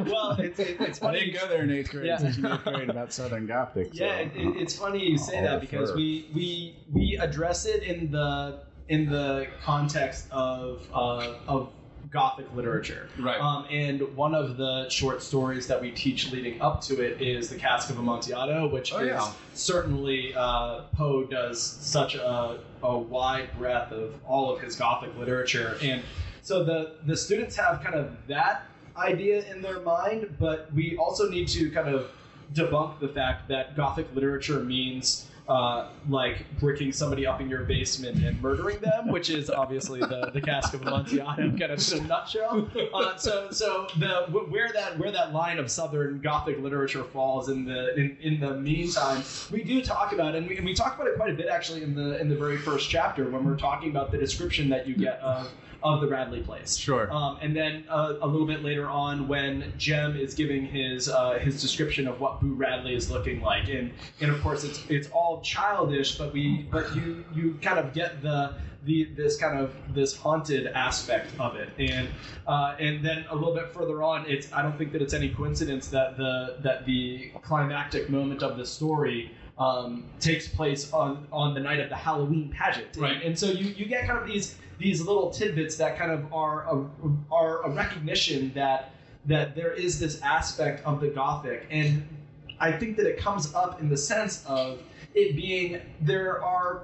[0.06, 1.18] well it's, it's funny.
[1.18, 2.06] I didn't go there in eighth grade.
[2.06, 2.20] Yeah.
[2.20, 3.90] in eighth grade about Southern Gothic.
[3.92, 8.60] Yeah, it, it's funny you say that because we we we address it in the
[8.88, 11.72] in the context of uh, of
[12.10, 13.08] Gothic literature.
[13.18, 13.40] Right.
[13.40, 17.48] Um, and one of the short stories that we teach leading up to it is
[17.48, 19.32] The Cask of Amontillado, which Oh, is yeah.
[19.54, 25.78] certainly uh, Poe does such a, a wide breadth of all of his Gothic literature.
[25.80, 26.02] And
[26.42, 28.64] so the, the students have kind of that
[28.96, 32.10] idea in their mind, but we also need to kind of
[32.52, 38.22] debunk the fact that Gothic literature means uh, like bricking somebody up in your basement
[38.24, 42.06] and murdering them, which is obviously the, the cask of Amontillado kind of in a
[42.06, 42.68] nutshell.
[42.94, 47.64] Uh, so so the where that where that line of Southern Gothic literature falls in
[47.64, 51.08] the in, in the meantime, we do talk about and we, and we talk about
[51.08, 53.90] it quite a bit actually in the in the very first chapter when we're talking
[53.90, 55.50] about the description that you get of
[55.84, 56.76] of the Radley place.
[56.76, 57.10] Sure.
[57.12, 61.38] Um, and then uh, a little bit later on, when Jem is giving his uh,
[61.40, 65.08] his description of what Boo Radley is looking like, and and of course it's it's
[65.10, 69.72] all childish, but we but you you kind of get the the this kind of
[69.94, 72.08] this haunted aspect of it, and
[72.46, 75.28] uh, and then a little bit further on, it's I don't think that it's any
[75.28, 79.32] coincidence that the that the climactic moment of the story.
[79.58, 83.22] Um, takes place on on the night of the Halloween pageant, And- Right.
[83.22, 86.66] and so you, you get kind of these these little tidbits that kind of are
[86.68, 86.84] a,
[87.30, 88.92] are a recognition that
[89.24, 91.66] that there is this aspect of the gothic.
[91.70, 92.06] And
[92.60, 94.82] i think that it comes up in the sense of
[95.14, 96.82] it being there are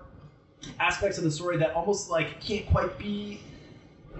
[0.80, 3.40] aspects of the story that almost like can't quite be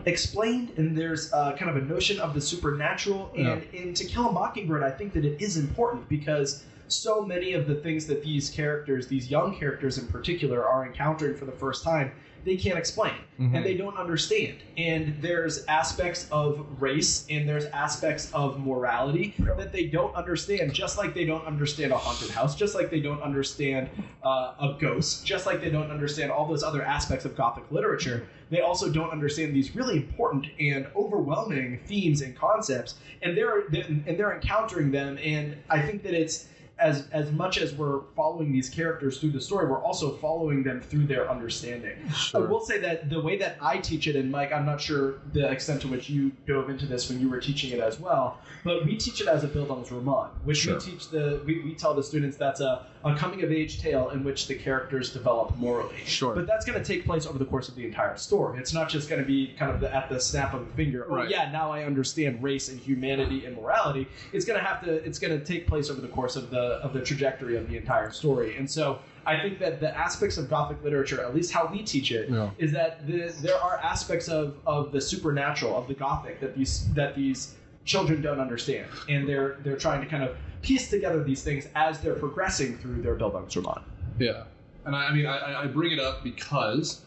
[0.07, 0.73] explained.
[0.77, 4.33] And there's uh, kind of a notion of the supernatural and in to kill a
[4.33, 8.51] mockingbird i think that it is important because so many of the things that these
[8.51, 12.13] characters these young characters in particular are encountering for the first time
[12.45, 13.15] they can't explain.
[13.39, 14.57] And they don't understand.
[14.77, 19.55] And there's aspects of race and there's aspects of morality Yeah.
[19.55, 22.99] that they don't understand just like they don't understand a haunted house just like they
[23.01, 23.91] don't understand
[24.25, 28.27] uh, a ghost just like they don't understand all those other aspects of gothic literature.
[28.51, 32.95] They also don't understand these really important and overwhelming themes and concepts.
[33.23, 35.17] And they're and they're encountering them.
[35.23, 39.41] And i think that it's as as much as we're following these characters through the
[39.41, 41.97] story we're also following them through their understanding
[42.35, 45.15] I will say that the way that I teach it, and Mike, I'm not sure
[45.33, 48.39] the extent to which you dove into this when you were teaching it as well,
[48.65, 50.75] but we teach it as a Bildungsroman, which Sure.
[50.75, 54.11] we teach the we, we tell the students that's a, a coming of age tale
[54.11, 55.95] in which the characters develop morally.
[56.05, 56.35] Sure.
[56.35, 58.59] But that's going to take place over the course of the entire story.
[58.59, 61.07] It's not just going to be kind of the, at the snap of a finger.
[61.09, 61.31] Oh Right.
[61.31, 64.07] yeah, now I understand race and humanity and morality.
[64.33, 64.93] It's going to have to.
[65.05, 67.77] It's going to take place over the course of the of the trajectory of the
[67.77, 68.57] entire story.
[68.57, 72.11] And so I think that the aspects of Gothic literature, at least how we teach
[72.13, 72.79] it, is Yeah.
[72.79, 77.15] that the, there are aspects of, of the supernatural of the Gothic that these that
[77.15, 77.55] these
[77.89, 82.01] children don't understand, and they're they're trying to kind of piece together these things as
[82.01, 83.83] they're progressing through their Bildungsroman.
[84.19, 84.45] Yeah,
[84.85, 87.01] and I, I mean, I- I, I bring it up because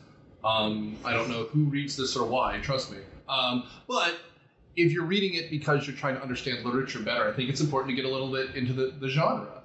[0.43, 2.59] um, I don't know who reads this or why.
[2.61, 2.97] Trust me.
[3.29, 4.15] Um, but
[4.75, 7.89] if you're reading it because you're trying to understand literature better, I think it's important
[7.91, 9.61] to get a little bit into the, the genre.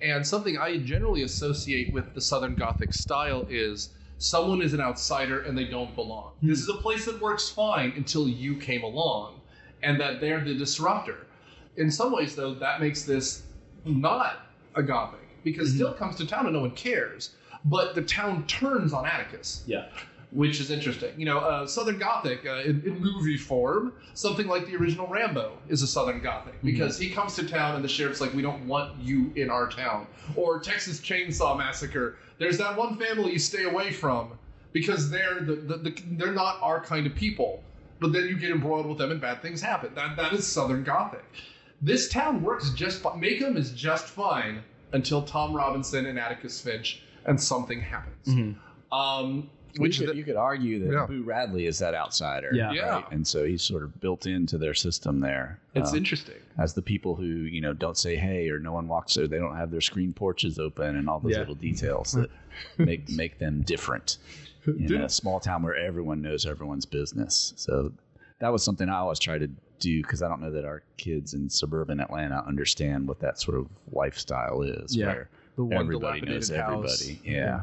[0.00, 5.40] And something I generally associate with the Southern Gothic style is someone is an outsider
[5.42, 6.32] and they don't belong.
[6.42, 9.40] This is a place that works fine until you came along,
[9.82, 11.26] and that they're the disruptor.
[11.76, 13.42] In some ways, though, that makes this
[13.84, 14.40] not
[14.74, 17.30] a Gothic because Dill comes to town and no one cares,
[17.64, 19.86] but the town turns on Atticus Yeah.
[20.30, 21.12] which is interesting.
[21.18, 25.56] You know, uh, Southern Gothic uh, in, in movie form, something like the original Rambo
[25.68, 28.66] is a Southern Gothic because he comes to town and the sheriff's like, "We don't
[28.66, 32.16] want you in our town." Or Texas Chainsaw Massacre.
[32.38, 34.32] There's that one family you stay away from
[34.72, 37.62] because they're the, the, the they're not our kind of people.
[38.00, 39.94] But then you get embroiled with them and bad things happen.
[39.94, 41.24] That that is Southern Gothic.
[41.82, 43.20] This town works just fine.
[43.20, 48.56] Maycomb is just fine until Tom Robinson and Atticus Finch and something happens.
[48.90, 51.06] Um, which you, could, the- you could argue that Yeah.
[51.06, 52.50] Boo Radley is that outsider.
[52.54, 52.72] Yeah.
[52.72, 52.88] Yeah.
[52.88, 53.04] Right?
[53.12, 55.60] And so he's sort of built into their system there.
[55.74, 56.36] It's um, interesting.
[56.56, 59.38] as the people who you know don't say hey or no one walks there, they
[59.38, 61.40] don't have their screen porches open and all those Yeah.
[61.40, 62.30] little details that
[62.78, 64.16] make make them different
[64.66, 67.52] in a small town where everyone knows everyone's business.
[67.56, 67.92] So
[68.40, 71.34] that was something I always try to do because I don't know that our kids
[71.34, 74.96] in suburban Atlanta understand what that sort of lifestyle is.
[74.96, 75.06] Yeah.
[75.06, 77.02] Where The one everybody knows dilapidated house.
[77.02, 77.30] everybody.
[77.30, 77.60] Yeah.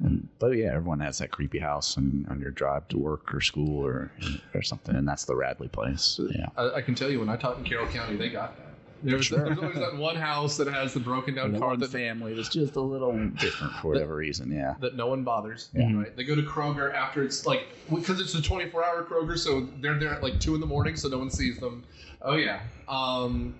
[0.00, 3.40] And, but yeah, everyone has that creepy house on, on your drive to work or
[3.40, 4.10] school or
[4.52, 6.20] or something, and that's the Radley place.
[6.30, 6.46] Yeah.
[6.58, 8.66] I, I can tell you when I taught in Carroll County, they got that.
[9.02, 9.44] There's, Sure.
[9.44, 12.32] there's always that one house that has the broken down And car one that, family
[12.34, 14.50] was just a little different for whatever reason.
[14.50, 14.74] Yeah.
[14.80, 15.68] that no one bothers.
[15.74, 15.92] Yeah.
[15.94, 16.16] Right?
[16.16, 19.98] They go to Kroger after it's like because it's a 24 hour Kroger, so they're
[19.98, 21.84] there at like two in the morning, so no one sees them.
[22.22, 22.60] Oh yeah.
[22.88, 23.54] Um,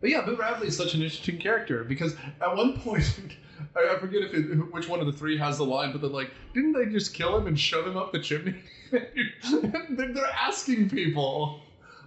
[0.00, 3.04] but yeah, Boo Radley is such an interesting character because at one point,
[3.76, 6.10] I, I forget if it, which one of the three has the line, but they're
[6.10, 8.54] like, didn't they just kill him and shove him up the chimney?
[8.90, 11.61] they're, they're asking people.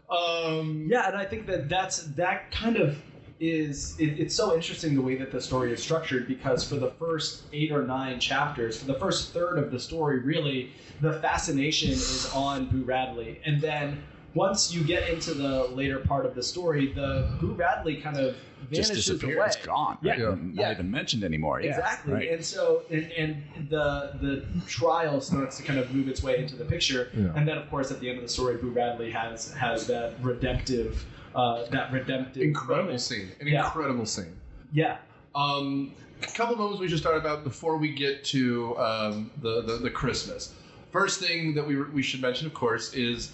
[0.09, 3.01] Um, Yeah, and I think that that's that kind of
[3.39, 6.91] is it, it's so interesting the way that the story is structured because for the
[6.91, 11.89] first eight or nine chapters, for the first third of the story, really the fascination
[11.91, 16.43] is on Boo Radley, and then once you get into the later part of the
[16.43, 18.35] story, the Boo Radley kind of
[18.71, 19.37] Just vanishes disappear.
[19.37, 19.47] away.
[19.47, 19.97] It's gone.
[20.01, 20.11] Yeah.
[20.11, 20.19] Right?
[20.19, 20.25] Yeah.
[20.29, 20.71] Not Yeah.
[20.71, 21.61] even mentioned anymore.
[21.61, 21.69] Yeah.
[21.69, 22.29] Exactly, Right.
[22.31, 26.55] and so and, and the the trial starts to kind of move its way into
[26.55, 27.31] the picture, Yeah.
[27.35, 30.13] and then of course at the end of the story, Boo Radley has has that
[30.21, 33.01] redemptive, uh, that redemptive incredible moment.
[33.01, 33.31] scene.
[33.39, 33.65] An Yeah.
[33.65, 34.35] incredible scene.
[34.73, 34.97] Yeah,
[35.35, 35.93] Um,
[36.23, 39.77] a couple of moments we should start about before we get to um, the, the
[39.77, 40.53] the Christmas.
[40.91, 43.31] First thing that we we should mention, of course, is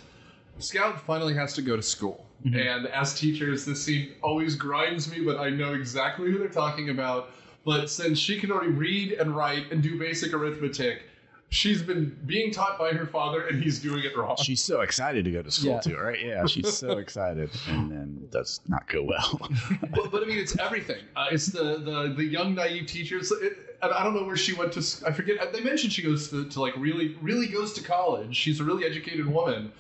[0.62, 2.26] Scout finally has to go to school.
[2.46, 2.56] Mhm.
[2.78, 6.90] And as teachers, this scene always grinds me, but I know exactly who they're talking
[6.90, 7.30] about.
[7.66, 11.04] But since she can already read and write and do basic arithmetic,
[11.50, 14.36] she's been being taught by her father, and he's doing it wrong.
[14.42, 15.80] She's so excited to go to school Yeah.
[15.82, 16.20] too, right?
[16.20, 19.40] Yeah, she's so excited, and then does not go well.
[19.94, 21.04] but, but I mean, it's everything.
[21.16, 23.32] Uh, it's the, the the young naive teachers.
[23.32, 25.06] It, and I don't know where she went to.
[25.06, 25.54] I forget.
[25.54, 28.36] They mentioned she goes to, to like really really goes to college.
[28.36, 29.72] She's a really educated woman,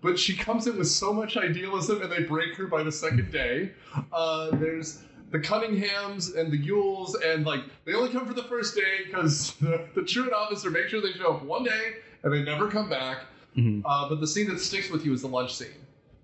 [0.00, 3.30] but she comes in with so much idealism, and they break her by the second
[3.32, 3.72] day.
[4.12, 8.74] Uh, there's the Cunninghams and the Ewells, and like they only come for the first
[8.76, 12.42] day because the, the truant officer makes sure they show up one day and they
[12.42, 13.24] never come back.
[13.56, 13.82] Mhm.
[13.84, 15.68] Uh, but the scene that sticks with you is the lunch scene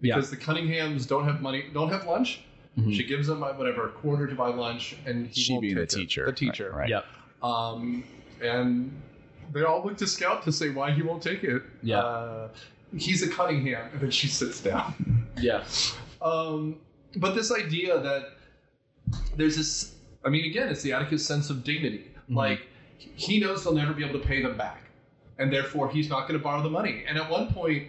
[0.00, 0.14] Yeah.
[0.14, 2.42] because the Cunninghams don't have money, don't have lunch.
[2.78, 2.94] Mhm.
[2.94, 5.74] She gives him uh, whatever a quarter to buy lunch, and he she won't being
[5.74, 6.00] the take it.
[6.02, 6.88] teacher, The teacher, right?
[6.88, 7.04] Yep.
[7.42, 8.04] Um,
[8.42, 8.92] and
[9.52, 11.62] they all look to Scout to say why he won't take it.
[11.82, 11.98] Yeah.
[11.98, 12.48] Uh,
[12.96, 15.26] he's a Cunningham, and then she sits down.
[15.40, 15.64] yeah,
[16.22, 16.76] Um,
[17.16, 18.30] but this idea that
[19.36, 22.10] there's this, I mean, again, it's the Atticus sense of dignity.
[22.30, 22.36] Mhm.
[22.36, 22.66] Like,
[22.98, 24.82] he knows he'll never be able to pay them back,
[25.38, 27.04] and therefore he's not going to borrow the money.
[27.08, 27.88] And at one point,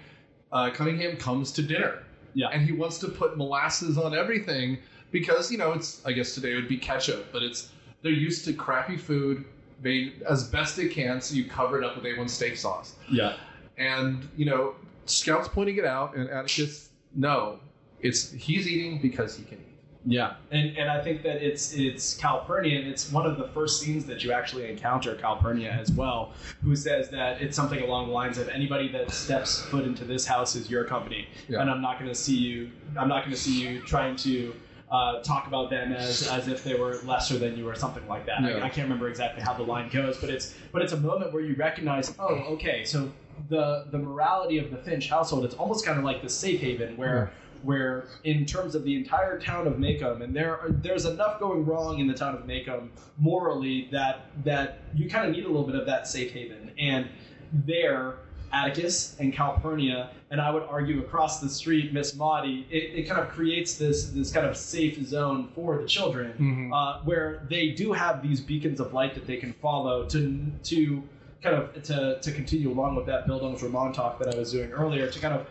[0.52, 2.04] uh, Cunningham comes to dinner.
[2.36, 2.48] Yeah.
[2.50, 4.78] And he wants to put molasses on everything
[5.12, 7.72] because, you know, it's, I guess today it would be ketchup, but it's,
[8.04, 9.46] they're used to crappy food
[9.82, 12.96] made as best they can, so you cover it up with A1 steak sauce.
[13.12, 13.38] yeah,
[13.78, 14.76] And, you know,
[15.10, 17.60] Scout's pointing it out, and Atticus, no,
[18.02, 19.66] it's he's eating because he can eat.
[20.06, 20.36] yeah.
[20.52, 24.06] And and I think that it's it's Calpurnia, and it's one of the first scenes
[24.06, 26.32] that you actually encounter Calpurnia as well,
[26.64, 30.26] who says that it's something along the lines of anybody that steps foot into this
[30.26, 31.62] house is your company, Yeah.
[31.62, 32.70] and I'm not going to see you.
[32.98, 34.54] I'm not going to see you trying to.
[34.92, 38.26] Uh, talk about them as, as if they were lesser than you or something like
[38.26, 38.42] that.
[38.42, 38.56] Yeah.
[38.56, 41.32] I, I can't remember exactly how the line goes, but it's but it's a moment
[41.32, 43.12] where you recognize, oh, okay, so
[43.48, 46.98] the the morality of the Finch household, it's almost kind of like the safe haven
[46.98, 47.32] where
[47.64, 51.66] where in terms of the entire town of Maycomb, and there are, there's enough going
[51.66, 55.66] wrong in the town of Maycomb morally that that you kind of need a little
[55.68, 56.72] bit of that safe haven.
[56.80, 57.08] And
[57.52, 58.16] there,
[58.54, 63.20] Atticus and Calpurnia, and I would argue across the street, Miss Maudie, it, it kind
[63.20, 66.74] of creates this this kind of safe zone for the children Mm-hmm.
[66.74, 71.04] uh, where they do have these beacons of light that they can follow to to
[71.42, 75.10] kind of to, to continue along with that Bildungsroman talk that I was doing earlier
[75.10, 75.48] to kind of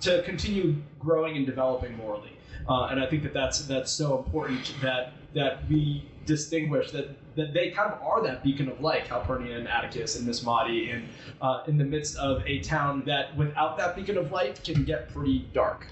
[0.00, 2.32] to continue growing and developing morally.
[2.68, 7.54] Uh, and I think that that's that's so important that that we distinguish that that
[7.54, 11.08] they kind of are that beacon of light, Calpurnia and Atticus and Miss Maudie, and
[11.40, 15.12] uh, in the midst of a town that without that beacon of light can get
[15.12, 15.86] pretty dark.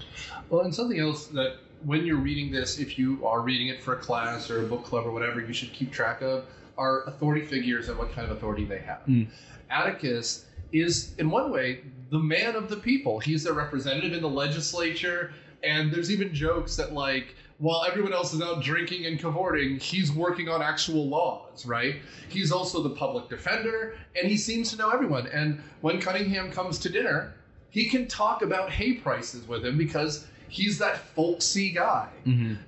[0.49, 3.93] Well, and something else that when you're reading this, if you are reading it for
[3.93, 6.45] a class or a book club or whatever, you should keep track of
[6.77, 9.05] are authority figures and what kind of authority they have.
[9.07, 9.27] Mm.
[9.69, 13.19] Atticus is, in one way, the man of the people.
[13.19, 18.33] He's their representative in the legislature, and there's even jokes that, like, while everyone else
[18.33, 21.95] is out drinking and cavorting, he's working on actual laws, right?
[22.29, 25.27] He's also the public defender, and he seems to know everyone.
[25.27, 27.33] And when Cunningham comes to dinner,
[27.71, 32.09] he can talk about hay prices with him because he's that folksy guy.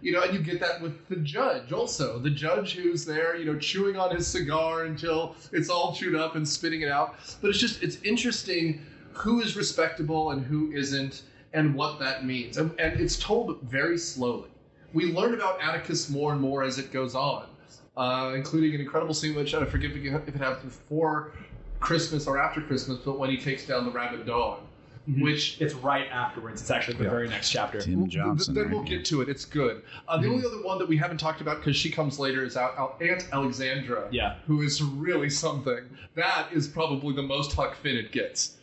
[0.02, 2.20] You know, and you get that with the judge also.
[2.20, 6.36] The judge who's there, you know, chewing on his cigar until it's all chewed up
[6.36, 7.15] and spitting it out.
[7.42, 8.82] But it's just, it's interesting
[9.13, 12.58] who is respectable and who isn't and what that means.
[12.58, 14.50] And, and it's told very slowly.
[14.94, 17.46] We learn about Atticus more and more as it goes on,
[17.98, 21.34] uh, including an incredible scene, which I forgive if it happens before
[21.80, 24.60] Christmas or after Christmas, but when he takes down the rabid dog,
[25.08, 25.21] Mhm.
[25.21, 26.62] which It's right afterwards.
[26.62, 27.10] It's actually the Yeah.
[27.10, 27.79] very next chapter.
[27.81, 28.54] Tim Johnson.
[28.54, 29.29] Then we'll get to it.
[29.29, 29.81] It's good.
[30.08, 30.31] Uh, the Mhm.
[30.33, 32.97] only other one that we haven't talked about because she comes later is Al- Al-
[33.02, 34.35] Aunt Alexandra, Yeah.
[34.47, 35.83] who is really something.
[36.15, 38.56] That is probably the most Huck Finn it gets.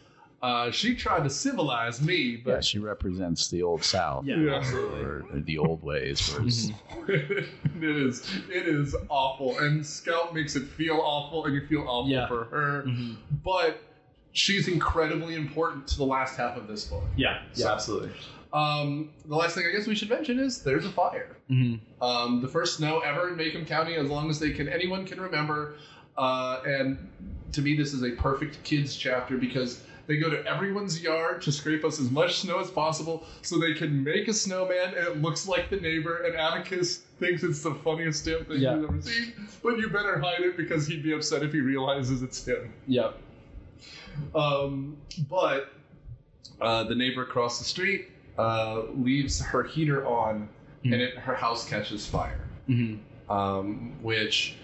[0.43, 4.26] Uh, she tried to civilize me, Yeah, but she represents the old South.
[4.26, 4.55] Yeah, Yeah.
[4.57, 5.01] absolutely.
[5.01, 6.28] Or, or the old ways.
[6.37, 6.70] Whereas
[7.09, 7.49] it
[7.82, 12.28] is it is awful, and Scout makes it feel awful, and you feel awful Yeah.
[12.28, 12.84] for her.
[12.87, 13.16] Mhm.
[13.43, 13.80] But
[14.37, 17.03] she's incredibly important to the last half of this book.
[17.16, 18.11] Yeah, So- yeah, absolutely.
[18.53, 21.37] Um, the last thing I guess we should mention is there's a fire.
[21.51, 22.03] Mm-hmm.
[22.03, 25.20] Um, the first snow ever in Maycomb County, as long as they can, anyone can
[25.20, 25.74] remember.
[26.16, 26.97] Uh, and
[27.53, 31.53] to me, this is a perfect kids chapter because they go to everyone's yard to
[31.53, 35.20] scrape us as much snow as possible so they can make a snowman and it
[35.20, 36.22] looks like the neighbor.
[36.24, 38.76] And Atticus thinks it's the funniest damn thing Yeah.
[38.76, 39.32] he's ever seen.
[39.62, 42.72] But you better hide it because he'd be upset if he realizes it's him.
[42.87, 43.18] Yep.
[44.35, 44.97] Um,
[45.29, 45.73] but
[46.61, 48.09] uh, the neighbor across the street
[48.39, 50.49] uh, leaves her heater on,
[50.83, 50.93] Hmm.
[50.93, 52.41] and it, her house catches fire.
[52.69, 53.33] Mm-hmm.
[53.33, 54.57] Um, which,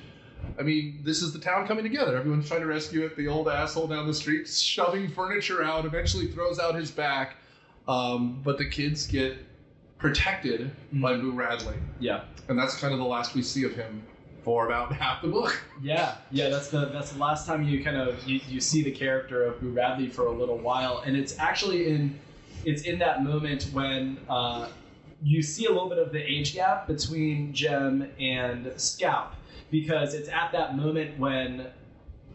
[0.58, 2.16] I mean, this is the town coming together.
[2.16, 3.16] Everyone's trying to rescue it.
[3.16, 7.36] The old asshole down the street shoving furniture out, eventually throws out his back.
[7.88, 9.36] Um, but the kids get
[9.98, 12.22] protected by Boo Radley, Yeah.
[12.48, 14.02] and that's kind of the last we see of him
[14.42, 15.62] for about half the book.
[15.80, 18.90] Yeah, yeah, that's the that's the last time you kind of you, you see the
[18.90, 22.18] character of Boo Radley for a little while, and it's actually in
[22.64, 24.68] it's in that moment when uh,
[25.22, 29.34] you see a little bit of the age gap between Jem and Scout,
[29.70, 31.68] because it's at that moment when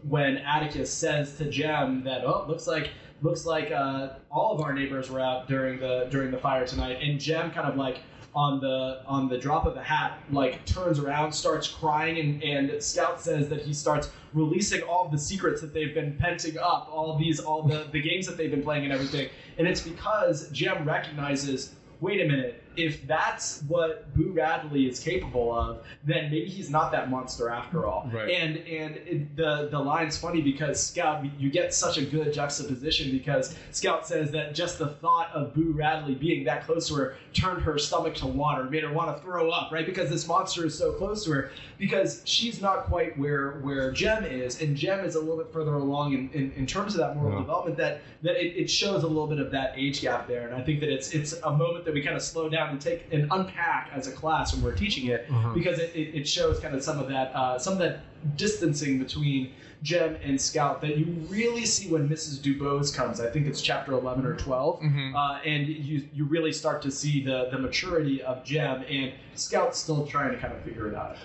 [0.08, 2.90] when Atticus says to Jem that oh looks like
[3.20, 6.98] looks like uh, all of our neighbors were out during the during the fire tonight,
[7.02, 7.98] and Jem kind of like
[8.34, 12.82] on the on the drop of a hat like turns around starts crying and, and
[12.82, 16.88] scout says that he starts releasing all of the secrets that they've been penting up
[16.92, 19.28] all these all the, the games that they've been playing and everything.
[19.56, 25.52] And it's because jem recognizes wait a minute if that's what boo radley is capable
[25.52, 28.30] of then maybe he's not that monster after all Right.
[28.30, 33.10] and and it, the the line's funny because scout you get such a good juxtaposition
[33.10, 37.16] because scout says that just the thought of boo radley being that close to her
[37.32, 40.64] turned her stomach to water made her want to throw up right because this monster
[40.66, 45.04] is so close to her because she's not quite where where jem is and jem
[45.04, 47.40] is a little bit further along in, in, in terms of that moral Yeah.
[47.40, 50.54] development that that it, it shows a little bit of that age gap there and
[50.54, 53.06] i think that it's it's a moment that we kind of slow down and take
[53.12, 56.74] and unpack as a class when we're teaching it because it, it, it shows kind
[56.74, 58.00] of some of that uh, some of that
[58.36, 59.52] distancing between
[59.82, 62.38] Jem and Scout that you really see when Mrs.
[62.40, 63.20] Dubose comes.
[63.20, 65.14] I think it's chapter eleven or 12 Mhm.
[65.14, 69.78] uh, and you you really start to see the the maturity of Jem and Scout's
[69.78, 71.16] still trying to kind of figure it out.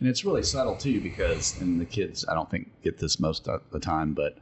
[0.00, 3.48] And it's really subtle too, because and the kids I don't think get this most
[3.48, 4.36] of the time, but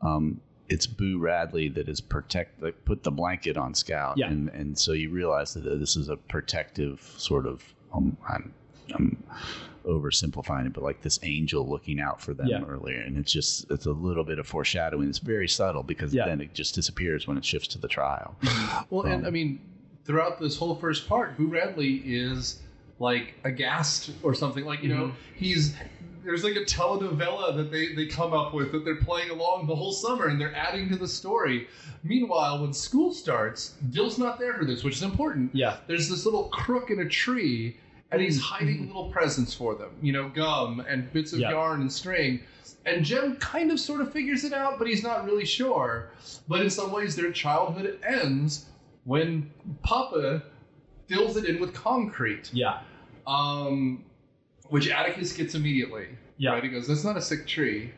[0.00, 4.28] um, it's Boo Radley that is protect like put the blanket on Scout, Yeah.
[4.30, 7.62] and and so you realize that this is a protective sort of
[7.94, 8.52] um, I'm
[8.94, 9.22] I'm
[9.84, 12.62] oversimplifying it, but like this angel looking out for them Yeah.
[12.64, 15.08] earlier, and it's just it's a little bit of foreshadowing.
[15.08, 16.26] It's very subtle because Yeah.
[16.26, 18.36] then it just disappears when it shifts to the trial.
[18.90, 19.60] Well, and Um, I mean,
[20.04, 22.60] throughout this whole first part, Boo Radley is
[22.98, 24.64] like aghast or something.
[24.64, 25.74] Like you know, he's
[26.28, 29.74] there's like a telenovela that they they come up with that they're playing along the
[29.74, 31.66] whole summer and they're adding to the story.
[32.04, 35.54] Meanwhile, when school starts, Dill's not there for this, which is important.
[35.54, 35.78] Yeah.
[35.86, 37.78] There's this little crook in a tree,
[38.12, 39.90] and he's hiding little presents for them.
[40.02, 41.50] You know, gum and bits of Yeah.
[41.52, 42.40] yarn and string.
[42.84, 46.10] And Jem kind of sort of figures it out, but he's not really sure.
[46.46, 48.66] But in some ways, their childhood ends
[49.04, 49.50] when
[49.82, 50.42] Papa
[51.08, 52.80] fills it in with concrete, Yeah.
[53.26, 54.04] um,
[54.68, 56.06] which Atticus gets immediately.
[56.38, 56.52] Yeah.
[56.52, 56.64] Right?
[56.64, 57.92] He goes, "That's not a sick tree.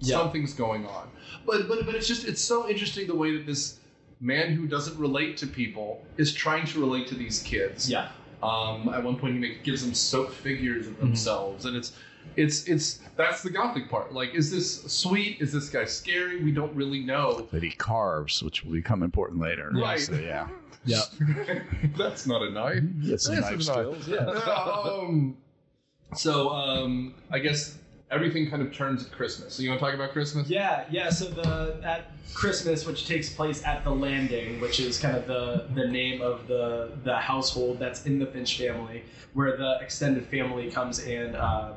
[0.00, 0.16] Yeah.
[0.18, 1.08] Something's going on."
[1.46, 3.80] But but but it's just it's so interesting the way that this
[4.20, 7.90] man who doesn't relate to people is trying to relate to these kids.
[7.90, 8.08] Yeah.
[8.42, 10.94] Um, at one point, he makes, gives them soap figures Mm-hmm.
[10.94, 11.92] of themselves, and it's
[12.36, 14.12] it's it's that's the gothic part.
[14.12, 15.40] Like, is this sweet?
[15.40, 16.42] Is this guy scary?
[16.42, 17.46] We don't really know.
[17.52, 19.70] That he carves, which will become important later.
[19.74, 20.00] Right.
[20.00, 20.48] So, yeah.
[20.84, 21.02] Yeah.
[21.96, 22.82] that's not a knife.
[23.00, 23.62] Yes, some knife a knife.
[23.62, 24.08] skills.
[24.08, 24.18] Yeah.
[24.26, 25.36] um,
[26.14, 27.78] so um, I guess
[28.10, 29.54] everything kind of turns at Christmas.
[29.54, 30.48] So you want to talk about Christmas?
[30.48, 31.10] Yeah, yeah.
[31.10, 35.66] So the at Christmas, which takes place at the Landing, which is kind of the
[35.74, 40.70] the name of the the household that's in the Finch family, where the extended family
[40.70, 41.72] comes and uh,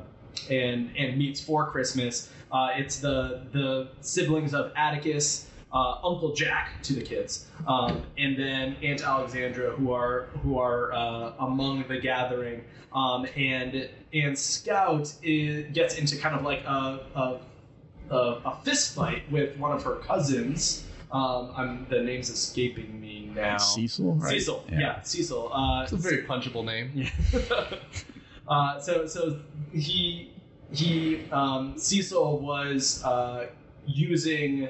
[0.50, 2.30] and and meets for Christmas.
[2.52, 5.48] Uh, it's the the siblings of Atticus.
[5.72, 10.92] Uh, Uncle Jack to the kids, um, and then Aunt Alexandra, who are who are
[10.92, 12.62] uh, among the gathering,
[12.94, 17.40] um, and and Scout is, gets into kind of like a, a
[18.10, 20.84] a, a fist fight with one of her cousins.
[21.12, 23.58] Um, I'm, the name's escaping me now.
[23.58, 24.30] Cecil, right?
[24.30, 25.52] Cecil, yeah, Cecil.
[25.52, 26.90] Uh, It's a very punchable name.
[26.94, 27.10] yeah.
[28.48, 29.40] uh, so so
[29.72, 30.32] he
[30.72, 33.46] he um, Cecil was uh,
[33.86, 34.68] using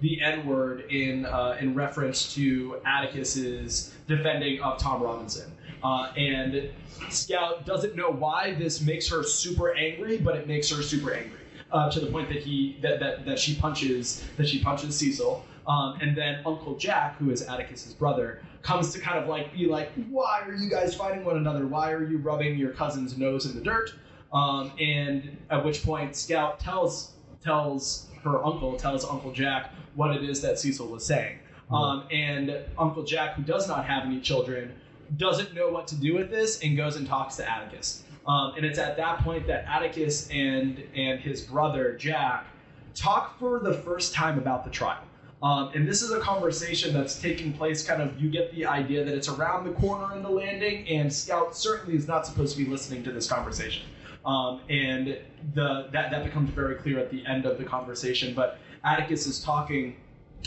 [0.00, 5.52] the N word in uh, in reference to Atticus's defending of Tom Robinson.
[5.82, 6.70] Uh, and
[7.08, 11.38] Scout doesn't know why this makes her super angry, but it makes her super angry
[11.70, 15.44] uh, to the point that he that, that, that she punches that she punches Cecil.
[15.66, 19.66] Um, and then Uncle Jack, who is Atticus's brother, comes to kind of like be
[19.66, 21.66] like, "Why are you guys fighting one another?
[21.66, 23.92] Why are you rubbing your cousin's nose in the dirt?"
[24.32, 30.22] Um, and at which point Scout tells tells her uncle tells Uncle Jack what it
[30.22, 31.38] is that Cecil was saying.
[31.70, 34.74] Um, and Uncle Jack, who does not have any children,
[35.16, 38.04] doesn't know what to do with this and goes and talks to Atticus.
[38.26, 42.46] Um, and it's at that point that Atticus and and his brother Jack
[42.94, 45.02] talk for the first time about the trial.
[45.42, 47.86] Um, and this is a conversation that's taking place.
[47.86, 51.12] Kind of, you get the idea that it's around the corner in the landing, and
[51.12, 53.84] Scout certainly is not supposed to be listening to this conversation.
[54.28, 55.18] Um, and
[55.54, 58.34] the that that becomes very clear at the end of the conversation.
[58.34, 59.96] But Atticus is talking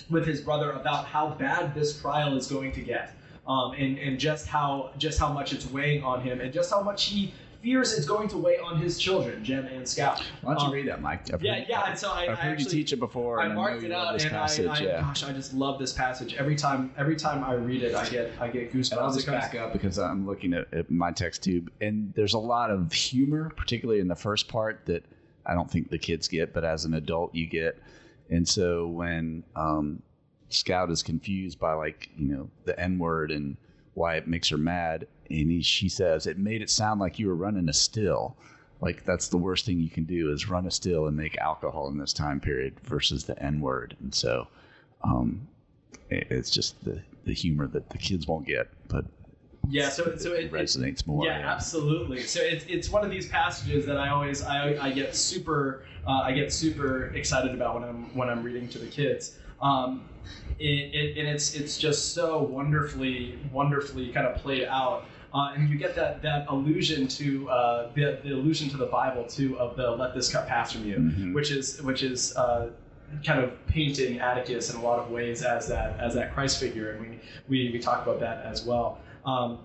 [0.08, 3.16] with his brother about how bad this trial is going to get,
[3.48, 6.82] um, and and just how just how much it's weighing on him, and just how
[6.84, 10.22] much he fears it's going to weigh on his children, Jem and Scout.
[10.42, 11.32] Why don't you Um, read that, Mike?
[11.34, 11.90] I've Yeah, heard, yeah.
[11.90, 13.40] And so I, I've I heard actually, you teach it before.
[13.40, 14.68] I marked it this and passage.
[14.68, 15.02] I, I yeah.
[15.02, 16.36] gosh, I just love this passage.
[16.36, 18.92] Every time, every time I read it, I get, I get goosebumps.
[18.92, 22.34] And I'll just back up because I'm looking at, at my text tube, and there's
[22.34, 25.06] a lot of humor, particularly in the first part, that
[25.46, 27.82] I don't think the kids get, but as an adult you get.
[28.30, 30.02] And so when um,
[30.50, 33.58] Scout is confused by like you know the N word and
[33.94, 37.28] why it makes her mad, and he, she says it made it sound like you
[37.28, 38.36] were running a still.
[38.82, 41.88] Like that's the worst thing you can do is run a still and make alcohol
[41.90, 43.96] in this time period versus the N word.
[44.02, 44.48] And so
[45.04, 45.48] um,
[46.10, 49.06] it- it's just the the humor that the kids won't get, but
[49.70, 51.24] Yeah, so so it, it it, resonates more.
[51.26, 52.22] yeah, absolutely.
[52.24, 56.22] So it's, it's one of these passages that I always I, I get super uh,
[56.24, 59.38] I get super excited about when I'm when I'm reading to the kids.
[59.62, 60.06] Um,
[60.58, 60.66] it,
[60.96, 65.06] it, and it's it's just so wonderfully wonderfully kind of played out.
[65.34, 69.24] Uh, and you get that that allusion to uh, the, the allusion to the Bible
[69.24, 71.34] too of the "Let this cup pass from you," Mhm.
[71.34, 72.70] which is which is uh,
[73.26, 76.92] kind of painting Atticus in a lot of ways as that as that Christ figure,
[76.92, 79.00] and we we, we talk about that as well.
[79.26, 79.60] Um,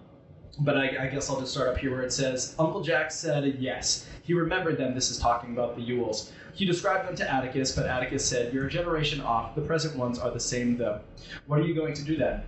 [0.60, 3.56] but I, I guess I'll just start up here where it says Uncle Jack said
[3.58, 4.06] yes.
[4.22, 4.94] He remembered them.
[4.94, 6.32] This is talking about the Ewells.
[6.54, 9.54] He described them to Atticus, but Atticus said, "You're a generation off.
[9.56, 11.00] The present ones are the same, though.
[11.46, 12.42] What are you going to do then?"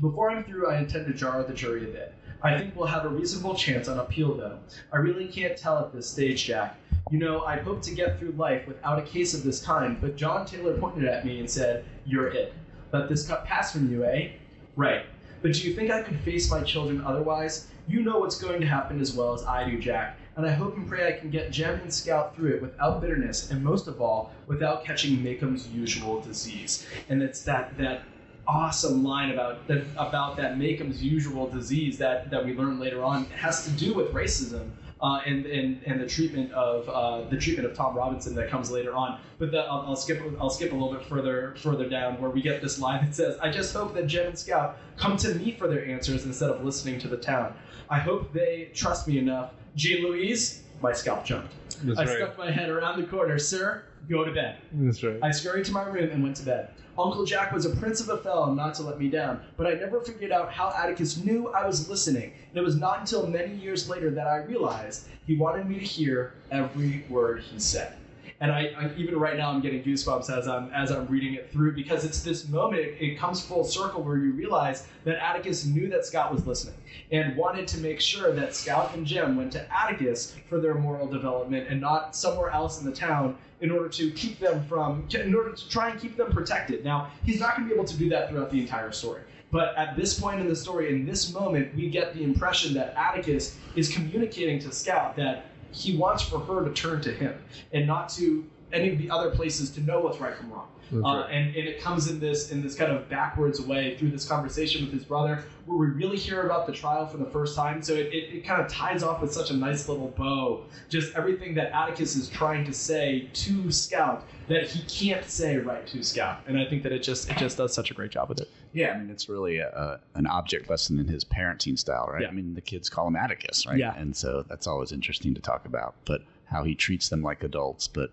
[0.00, 2.12] Before I'm through, I intend to jar the jury a bit.
[2.42, 4.58] I think we'll have a reasonable chance on appeal, though.
[4.92, 6.76] I really can't tell at this stage, Jack.
[7.10, 10.16] You know, I'd hoped to get through life without a case of this kind, but
[10.16, 12.54] John Taylor pointed at me and said, You're it.
[12.92, 14.30] Let this cup pass from you, eh?
[14.76, 15.04] Right.
[15.42, 17.68] But do you think I could face my children otherwise?
[17.88, 20.76] You know what's going to happen as well as I do, Jack, and I hope
[20.76, 24.00] and pray I can get Jem and Scout through it without bitterness, and most of
[24.00, 26.86] all, without catching Maycomb's usual disease.
[27.08, 28.02] And it's that that
[28.48, 33.24] awesome line about that about that Maycomb's usual disease that that we learn later on
[33.24, 34.70] it has to do with racism.
[35.00, 38.68] Uh, and, and and the treatment of uh, the treatment of Tom Robinson that comes
[38.68, 42.20] later on, but the, I'll, I'll skip I'll skip a little bit further further down
[42.20, 45.16] where we get this line that says, "I just hope that Jem and Scout come
[45.18, 47.54] to me for their answers instead of listening to the town.
[47.88, 51.54] I hope they trust me enough." Jean Louise, my scalp jumped.
[51.84, 52.16] That's I right.
[52.16, 53.38] stuck my head around the corner.
[53.38, 54.58] Sir, go to bed.
[54.72, 55.18] That's right.
[55.22, 56.70] I scurried to my room and went to bed.
[56.98, 59.74] Uncle Jack was a prince of a fellow not to let me down, but I
[59.74, 62.32] never figured out how Atticus knew I was listening.
[62.48, 65.84] And it was not until many years later that I realized he wanted me to
[65.84, 67.94] hear every word he said.
[68.40, 71.50] And I, I even right now I'm getting goosebumps as I'm as I'm reading it
[71.50, 75.66] through because it's this moment it, it comes full circle where you realize that Atticus
[75.66, 76.76] knew that Scout was listening
[77.10, 81.08] and wanted to make sure that Scout and Jem went to Atticus for their moral
[81.08, 85.34] development and not somewhere else in the town in order to keep them from in
[85.34, 86.84] order to try and keep them protected.
[86.84, 89.22] Now, he's not going to be able to do that throughout the entire story.
[89.50, 92.94] But at this point in the story, in this moment, we get the impression that
[92.96, 97.34] Atticus is communicating to Scout that he wants for her to turn to him
[97.72, 100.68] and not to any of the other places to know what's right from wrong.
[100.92, 104.26] Uh, and, and it comes in this in this kind of backwards way through this
[104.26, 107.82] conversation with his brother, where we really hear about the trial for the first time.
[107.82, 110.64] So it, it, it kind of ties off with such a nice little bow.
[110.88, 115.86] Just everything that Atticus is trying to say to Scout that he can't say right
[115.88, 116.40] to Scout.
[116.46, 118.48] And I think that it just it just does such a great job with it.
[118.72, 122.22] Yeah, I mean, it's really a, a, an object lesson in his parenting style, right?
[122.22, 122.28] Yeah.
[122.28, 123.78] I mean, the kids call him Atticus, right?
[123.78, 123.94] Yeah.
[123.96, 127.88] And so that's always interesting to talk about, but how he treats them like adults,
[127.88, 128.10] but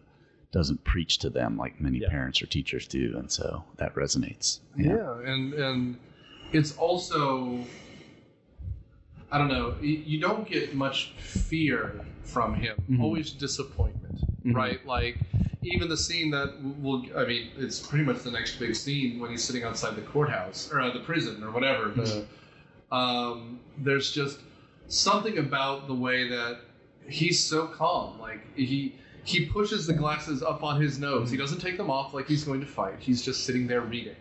[0.55, 2.07] doesn't preach to them like many Yeah.
[2.09, 3.13] parents or teachers do.
[3.17, 4.59] And so that resonates.
[4.77, 5.19] Yeah.
[5.31, 5.97] and and
[6.53, 7.59] it's also
[9.31, 9.75] I don't know.
[9.81, 12.75] You don't get much fear from him.
[12.89, 13.01] Mhm.
[13.01, 14.55] Always disappointment, Mhm.
[14.55, 14.85] right?
[14.85, 15.17] Like
[15.63, 16.49] even the scene that
[16.81, 20.03] will, I mean, it's pretty much the next big scene when he's sitting outside the
[20.13, 21.89] courthouse or uh, the prison or whatever.
[21.89, 22.25] The,
[22.95, 24.39] um, there's just
[24.87, 26.59] something about the way that
[27.09, 28.19] he's so calm.
[28.27, 28.93] Like he
[29.25, 31.31] he pushes the glasses up on his nose.
[31.31, 32.95] He doesn't take them off like he's going to fight.
[32.99, 34.15] He's just sitting there reading.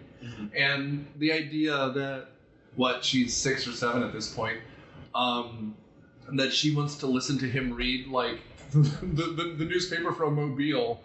[0.57, 2.29] And the idea that
[2.77, 4.59] what she's six or seven at this point,
[5.15, 5.77] um,
[6.33, 8.41] that she wants to listen to him read like
[8.73, 11.03] the, the, the newspaper from Mobile.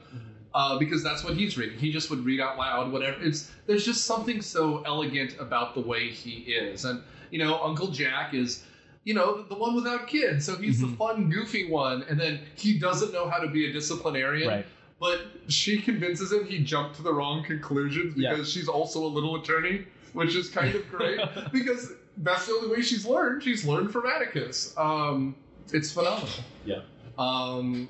[0.51, 1.77] Uh, because that's what he's reading.
[1.77, 3.21] He just would read out loud, whatever.
[3.21, 7.89] It's there's just something so elegant about the way he is, and you know, Uncle
[7.89, 8.63] Jack is,
[9.03, 10.97] you know, the one without kids, so he's the Mhm.
[10.97, 14.47] fun, goofy one, and then he doesn't know how to be a disciplinarian.
[14.47, 14.65] Right.
[14.99, 18.31] But she convinces him he jumped to the wrong conclusions Yeah.
[18.31, 21.19] because she's also a little attorney, which is kind of great
[21.53, 23.41] because that's the only way she's learned.
[23.43, 24.73] She's learned from Atticus.
[24.77, 25.35] Um,
[25.71, 26.27] it's phenomenal.
[26.65, 26.81] Yeah.
[27.17, 27.87] Um,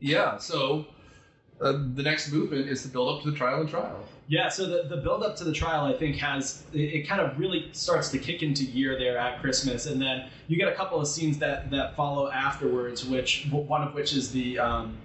[0.00, 0.36] yeah.
[0.36, 0.86] So
[1.62, 4.04] uh, the next movement is to build up to the trial and trial.
[4.32, 7.20] Yeah, so the, the build up to the trial, I think, has it, it kind
[7.20, 10.74] of really starts to kick into gear there at Christmas, and then you get a
[10.74, 14.96] couple of scenes that that follow afterwards, which one of which is the um,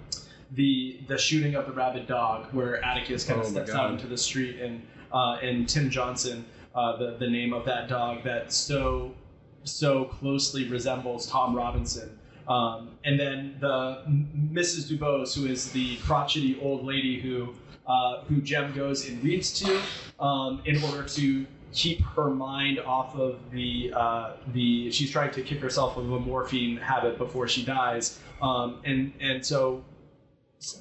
[0.52, 4.06] the the shooting of the rabid dog, where Atticus kind of Oh steps out into
[4.06, 4.80] the street, and
[5.12, 9.14] uh, and Tim Johnson, uh, the the name of that dog that so
[9.62, 12.18] so closely resembles Tom Robinson.
[12.48, 14.90] Um, and then the Mrs.
[14.90, 17.52] Dubose, who is the crotchety old lady who
[17.88, 19.80] uh, who Jem goes and reads to
[20.20, 25.42] um, in order to keep her mind off of the uh, the she's trying to
[25.42, 28.20] kick herself of a morphine habit before she dies.
[28.40, 29.82] Um, and and so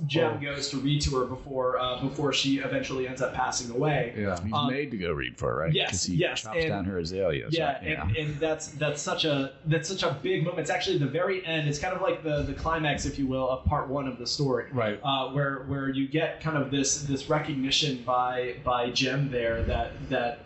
[0.07, 0.41] Jem Oh.
[0.41, 4.35] goes to read to her before uh, before she eventually ends up passing away Yeah.
[4.43, 5.73] He's Um, made to go read for her, right?
[5.73, 7.55] yes, he yes, chops and- down her azaleas.
[7.55, 7.83] yeah, right?
[7.99, 10.61] and, and that's that's such a that's such a big moment.
[10.61, 11.67] It's actually the very end.
[11.69, 14.25] It's kind of like the the climax, if you will, of part one of the
[14.25, 14.65] story.
[14.71, 14.99] Right.
[15.03, 19.91] uh, where where you get kind of this this recognition by by Jem there that
[20.09, 20.39] that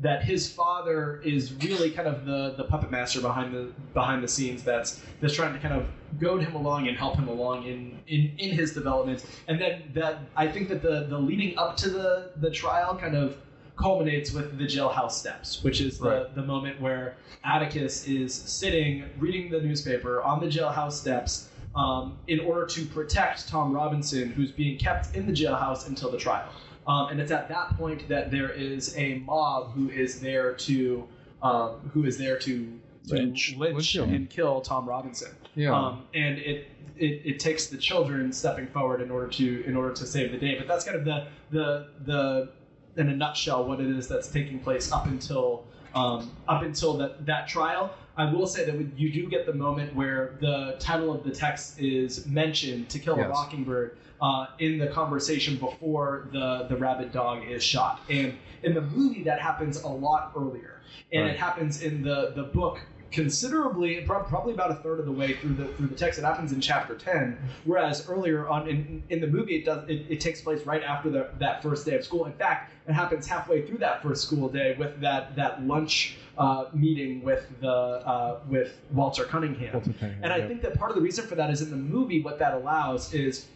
[0.00, 4.28] that his father is really kind of the the puppet master behind the behind the
[4.28, 5.86] scenes that's that's trying to kind of
[6.20, 10.20] goad him along and help him along in in, in his development and then that
[10.36, 13.36] I think that the the leading up to the the trial kind of
[13.76, 16.34] culminates with the jailhouse steps which is the, Right.
[16.34, 22.40] the moment where Atticus is sitting reading the newspaper on the jailhouse steps um, in
[22.40, 26.48] order to protect Tom Robinson, who's being kept in the jailhouse until the trial.
[26.88, 31.06] Um, and it's at that point that there is a mob who is there to
[31.42, 33.54] um, who is there to, to Lynch.
[33.56, 35.30] lynch, Lynch and kill Tom Robinson.
[35.54, 35.76] Yeah.
[35.76, 39.92] Um, and it, it it takes the children stepping forward in order to in order
[39.94, 40.56] to save the day.
[40.58, 42.48] But that's kind of the the the
[42.96, 45.64] in a nutshell what it is that's taking place up until
[45.94, 47.94] um, up until that that trial.
[48.18, 51.78] I will say that you do get the moment where the title of the text
[51.78, 57.48] is mentioned to kill a mockingbird uh, in the conversation before the the rabid dog
[57.48, 58.00] is shot.
[58.10, 60.80] And in the movie, that happens a lot earlier,
[61.12, 61.32] and Right.
[61.34, 62.80] it happens in the the book
[63.10, 66.18] considerably, probably about a third of the way through the through the text.
[66.18, 70.06] It happens in chapter ten, whereas earlier on in, in the movie, it does it,
[70.08, 72.26] it takes place right after the, that first day of school.
[72.26, 76.66] In fact, it happens halfway through that first school day with that that lunch uh,
[76.72, 79.82] meeting with the uh, with Walter Cunningham.
[80.22, 82.38] And I think that part of the reason for that is in the movie, what
[82.38, 83.46] that allows is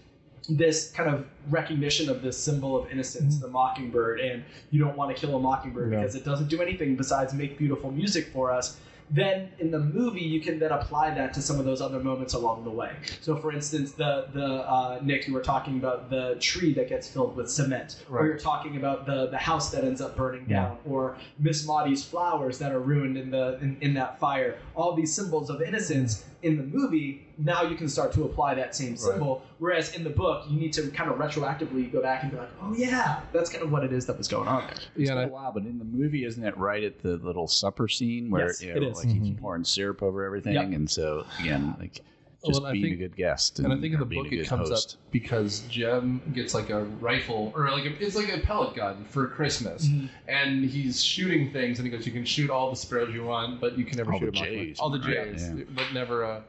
[0.48, 4.42] this kind of recognition of this symbol of innocence, the mockingbird, and
[4.72, 6.00] you don't want to kill a mockingbird Yeah.
[6.00, 8.78] because it doesn't do anything besides make beautiful music for us.
[9.10, 12.34] Then in the movie, you can then apply that to some of those other moments
[12.34, 12.92] along the way.
[13.20, 17.08] So, for instance, the the uh, Nick, you were talking about the tree that gets
[17.08, 20.78] filled with cement, or you're talking about the the house that ends up burning down,
[20.86, 24.58] or Miss Maudie's flowers that are ruined in the in, in that fire.
[24.74, 28.74] All these symbols of innocence in the movie, now you can start to apply that
[28.74, 29.44] same symbol.
[29.58, 32.50] Whereas in the book, you need to kind of retroactively go back and be like,
[32.60, 34.76] oh yeah, that's kind of what it is that was going on there.
[34.96, 37.16] It's Yeah, been and a while, but in the movie, isn't it right at the
[37.18, 38.96] little supper scene where Yes, you know, is.
[38.98, 39.38] like he's Mhm.
[39.40, 40.64] pouring syrup over everything, Yep.
[40.64, 42.00] and so again, like
[42.44, 44.34] just Well, being think- a good guest, And I think in the being book a
[44.34, 44.94] it good comes host.
[44.96, 49.04] up because Jem gets like a rifle or like a, it's like a pellet gun
[49.04, 50.08] for Christmas, Mhm.
[50.28, 53.60] and he's shooting things, and he goes, "You can shoot all the sparrows you want,
[53.60, 55.64] but you can never All shoot the a mockingbird." jays, all the right, jays, yeah.
[55.74, 56.42] but never a."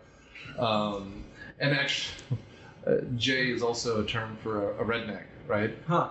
[0.57, 1.23] Um,
[1.59, 2.15] and actually,
[2.87, 5.75] uh, Jay is also a term for a, a redneck, right?
[5.87, 6.09] Huh.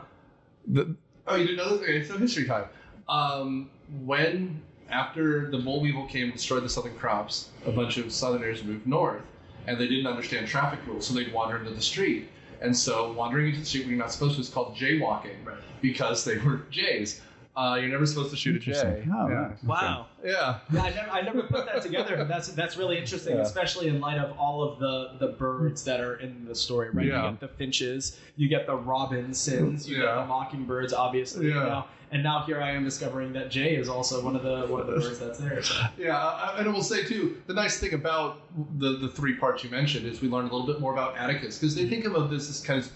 [0.68, 0.94] The,
[1.26, 1.82] oh, you didn't know this?
[1.82, 2.66] Okay, so history time.
[3.08, 3.70] Um,
[4.04, 8.62] when after the boll weevil came and destroyed the southern crops, a bunch of southerners
[8.62, 9.22] moved north,
[9.66, 12.28] and they didn't understand traffic rules, so they'd wander into the street.
[12.60, 15.56] And so wandering into the street when you're not supposed to is called jaywalking Right.
[15.80, 17.20] because they were jays.
[17.54, 19.06] Uh, you're never supposed to shoot a jay.
[19.14, 19.52] Oh, yeah.
[19.66, 20.06] Wow.
[20.24, 20.60] Yeah.
[20.72, 22.24] Yeah, I never, I never put that together.
[22.24, 23.42] That's that's really interesting, Yeah.
[23.42, 26.88] especially in light of all of the the birds that are in the story.
[26.90, 27.24] Right, Yeah.
[27.26, 30.14] you get the finches, you get the robinsons, you get Yeah.
[30.22, 31.48] the mockingbirds, obviously.
[31.48, 31.54] Yeah.
[31.54, 31.84] You know?
[32.10, 34.86] And now here I am discovering that Jay is also one of the one of
[34.86, 35.62] the birds that's there.
[35.62, 35.74] So.
[35.98, 38.40] Yeah, and I will say too, the nice thing about
[38.78, 41.58] the the three parts you mentioned is we learn a little bit more about Atticus
[41.58, 42.90] because they think of this as kind of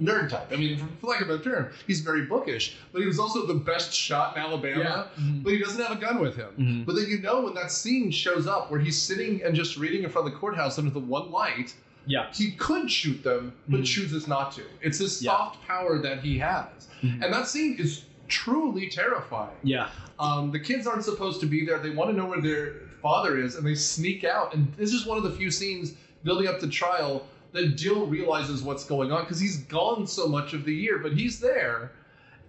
[0.00, 0.48] nerd type.
[0.52, 3.18] I mean, for, for lack of a better term, he's very bookish, but he was
[3.18, 5.10] also the best shot in Alabama.
[5.18, 5.42] Mhm.
[5.42, 6.50] But he doesn't have a gun with him.
[6.58, 6.86] Mhm.
[6.86, 10.02] But then you know when that scene shows up where he's sitting and just reading
[10.04, 11.74] in front of the courthouse under the one light,
[12.06, 12.26] Yeah.
[12.32, 13.84] he could shoot them, but Mhm.
[13.86, 14.62] chooses not to.
[14.80, 15.32] It's this Yeah.
[15.32, 16.88] soft power that he has.
[17.02, 17.22] Mhm.
[17.22, 19.56] And that scene is truly terrifying.
[19.62, 19.88] Yeah.
[20.18, 21.78] Um, the kids aren't supposed to be there.
[21.78, 24.54] They want to know where their father is, and they sneak out.
[24.54, 28.62] And this is one of the few scenes building up to trial that Dill realizes
[28.62, 31.92] what's going on because he's gone so much of the year, but he's there.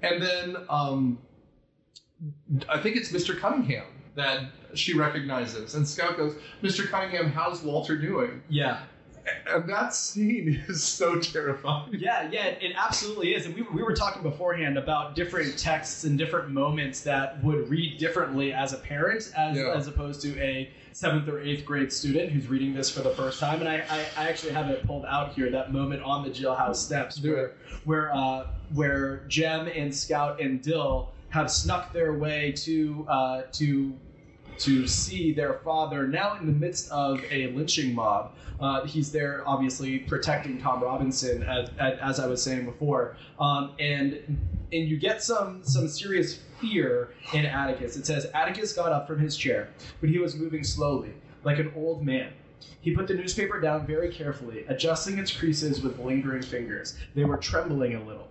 [0.01, 1.19] And then um,
[2.69, 3.37] I think it's Mr.
[3.37, 3.85] Cunningham
[4.15, 6.87] that she recognizes, and Scout goes, "Mr.
[6.87, 8.81] Cunningham, how's Walter doing?" Yeah.
[9.47, 11.93] And that scene is so terrifying.
[11.93, 13.45] Yeah, yeah, it absolutely is.
[13.45, 17.97] And we, we were talking beforehand about different texts and different moments that would read
[17.97, 19.73] differently as a parent as, Yeah.
[19.75, 23.39] as opposed to a seventh or eighth grade student who's reading this for the first
[23.39, 23.59] time.
[23.59, 26.75] And I, I, I actually have it pulled out here, that moment on the jailhouse
[26.77, 27.53] steps where,
[27.85, 33.93] where, uh, where Jem and Scout and Dill have snuck their way to, uh, to
[34.59, 38.33] to see their father now in the midst of a lynching mob.
[38.59, 44.19] Uh, he's there, obviously protecting Tom Robinson, as, as, I was saying before, um, and
[44.71, 47.97] and you get some some serious fear in Atticus.
[47.97, 51.71] It says Atticus got up from his chair, but he was moving slowly, like an
[51.75, 52.33] old man.
[52.81, 56.97] He put the newspaper down very carefully, adjusting its creases with lingering fingers.
[57.15, 58.27] They were trembling a little.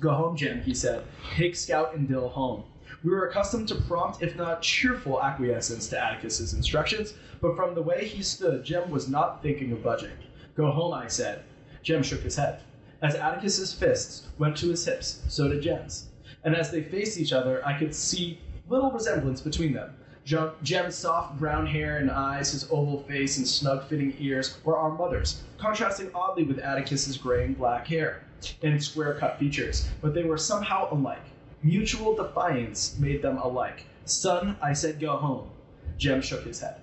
[0.00, 1.04] Go home, Jem, he said.
[1.36, 2.64] Take Scout and Dill home.
[3.06, 7.82] We were accustomed to prompt, if not cheerful, acquiescence to Atticus's instructions, but from the
[7.82, 10.10] way he stood, Jem was not thinking of budging.
[10.56, 11.44] Go home, I said.
[11.84, 12.62] Jem shook his head.
[13.02, 16.08] As Atticus's fists went to his hips, so did Jem's.
[16.42, 19.94] And as they faced each other, I could see little resemblance between them.
[20.24, 25.44] Jem's soft brown hair and eyes, his oval face and snug-fitting ears were our mother's,
[25.58, 28.24] contrasting oddly with Atticus's gray and black hair
[28.64, 31.22] and square-cut features, but they were somehow alike.
[31.66, 33.86] Mutual defiance made them alike.
[34.04, 35.50] Son, I said go home.
[35.98, 36.80] Jem shook his head.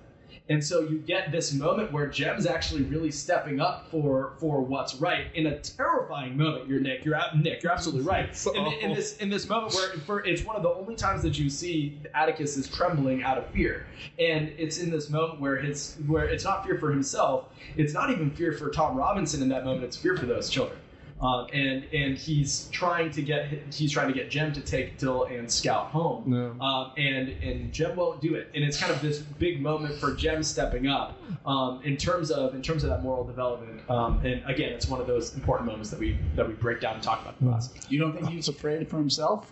[0.50, 4.94] And so you get this moment where Jem's actually really stepping up for for what's
[4.96, 6.68] right in a terrifying moment.
[6.68, 7.02] You're Nick.
[7.02, 7.62] You're Nick.
[7.62, 8.36] You're absolutely right.
[8.36, 11.22] So In, in this in this moment where for, it's one of the only times
[11.22, 13.86] that you see Atticus is trembling out of fear,
[14.18, 17.46] and it's in this moment where his where it's not fear for himself.
[17.78, 19.84] It's not even fear for Tom Robinson in that moment.
[19.84, 20.78] It's fear for those children.
[21.24, 25.24] Um, and and he's trying to get he's trying to get Jem to take Dill
[25.24, 26.24] and Scout home.
[26.26, 26.62] No.
[26.62, 30.14] Um, and and Jem won't do it, and it's kind of this big moment for
[30.14, 33.88] Jem stepping up um, in terms of in terms of that moral development.
[33.88, 36.94] Um, and again, it's one of those important moments that we that we break down
[36.94, 37.72] and talk about in class.
[37.88, 39.50] You don't think he was afraid for himself?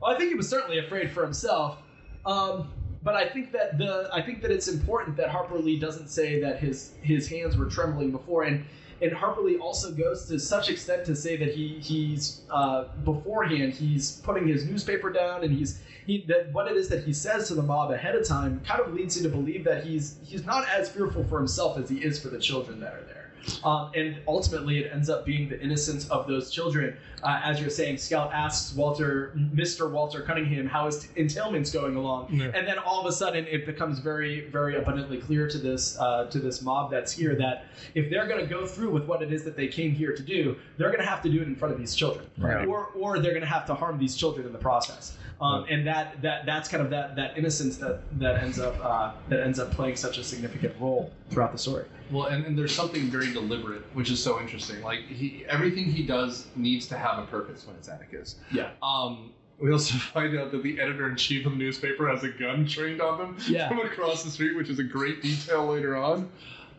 [0.00, 1.82] Well, I think he was certainly afraid for himself.
[2.24, 2.70] Um,
[3.02, 6.40] but I think that the I think that it's important that Harper Lee doesn't say
[6.40, 8.64] that his his hands were trembling before, and
[9.04, 13.74] and Harper Lee also goes to such extent to say that he he's uh, beforehand
[13.74, 17.48] he's putting his newspaper down and he's he that what it is that he says
[17.48, 20.44] to the mob ahead of time kind of leads you to believe that he's he's
[20.44, 23.23] not as fearful for himself as he is for the children that are there.
[23.64, 26.96] Um, and ultimately, it ends up being the innocence of those children.
[27.22, 29.90] Uh, as you're saying, Scout asks Walter, Mr.
[29.90, 32.50] Walter Cunningham, how his entailments going along, Yeah.
[32.54, 36.26] and then all of a sudden, it becomes very, very abundantly clear to this uh,
[36.26, 37.64] to this mob that's here that
[37.94, 40.22] if they're going to go through with what it is that they came here to
[40.22, 42.66] do, they're going to have to do it in front of these children, Right.
[42.66, 45.16] or or they're going to have to harm these children in the process.
[45.40, 49.12] Um, and that, that that's kind of that, that innocence that, that ends up uh,
[49.28, 51.84] that ends up playing such a significant role throughout the story.
[52.10, 54.80] Well, and, and there's something very deliberate, which is so interesting.
[54.82, 58.36] Like he, everything he does needs to have a purpose when it's Atticus.
[58.50, 58.70] Yeah.
[58.82, 59.30] Um,
[59.60, 62.66] we also find out that the editor in chief of the newspaper has a gun
[62.66, 63.68] trained on them Yeah.
[63.70, 66.30] from across the street, which is a great detail later on.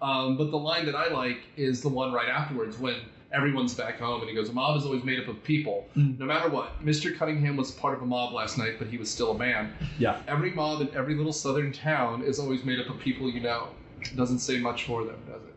[0.01, 2.95] Um, but the line that I like is the one right afterwards when
[3.31, 5.87] everyone's back home and he goes, "A mob is always made up of people.
[5.97, 6.19] Mm.
[6.19, 7.17] No matter what, Mr.
[7.17, 9.73] Cunningham was part of a mob last night, but he was still a man.
[9.97, 10.21] Yeah.
[10.27, 13.69] Every mob in every little southern town is always made up of people you know.
[14.15, 15.54] Doesn't say much for them, does it?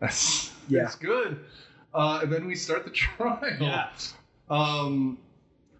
[0.00, 0.82] That's Yeah.
[0.84, 1.40] that's good.
[1.92, 3.38] Uh, and then we start the trial.
[3.60, 3.88] Yeah.
[4.50, 5.18] Um,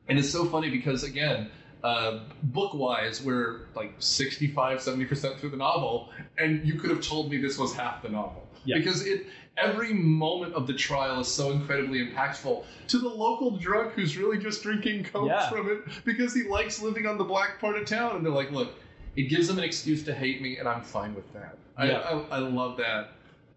[0.08, 1.50] and it's so funny because again,
[1.82, 7.30] uh, book wise, we're like 65, 70% through the novel, and you could have told
[7.30, 8.42] me this was half the novel.
[8.66, 8.78] Yeah.
[8.78, 9.26] because it
[9.58, 14.38] every moment of the trial is so incredibly impactful to the local drunk who's really
[14.38, 15.48] just drinking coke Yeah.
[15.50, 18.50] from it because he likes living on the black part of town, and they're like,
[18.52, 18.70] look,
[19.16, 21.58] it gives them an excuse to hate me, and I'm fine with that.
[21.76, 21.98] I, Yeah.
[22.30, 23.10] I, I love that.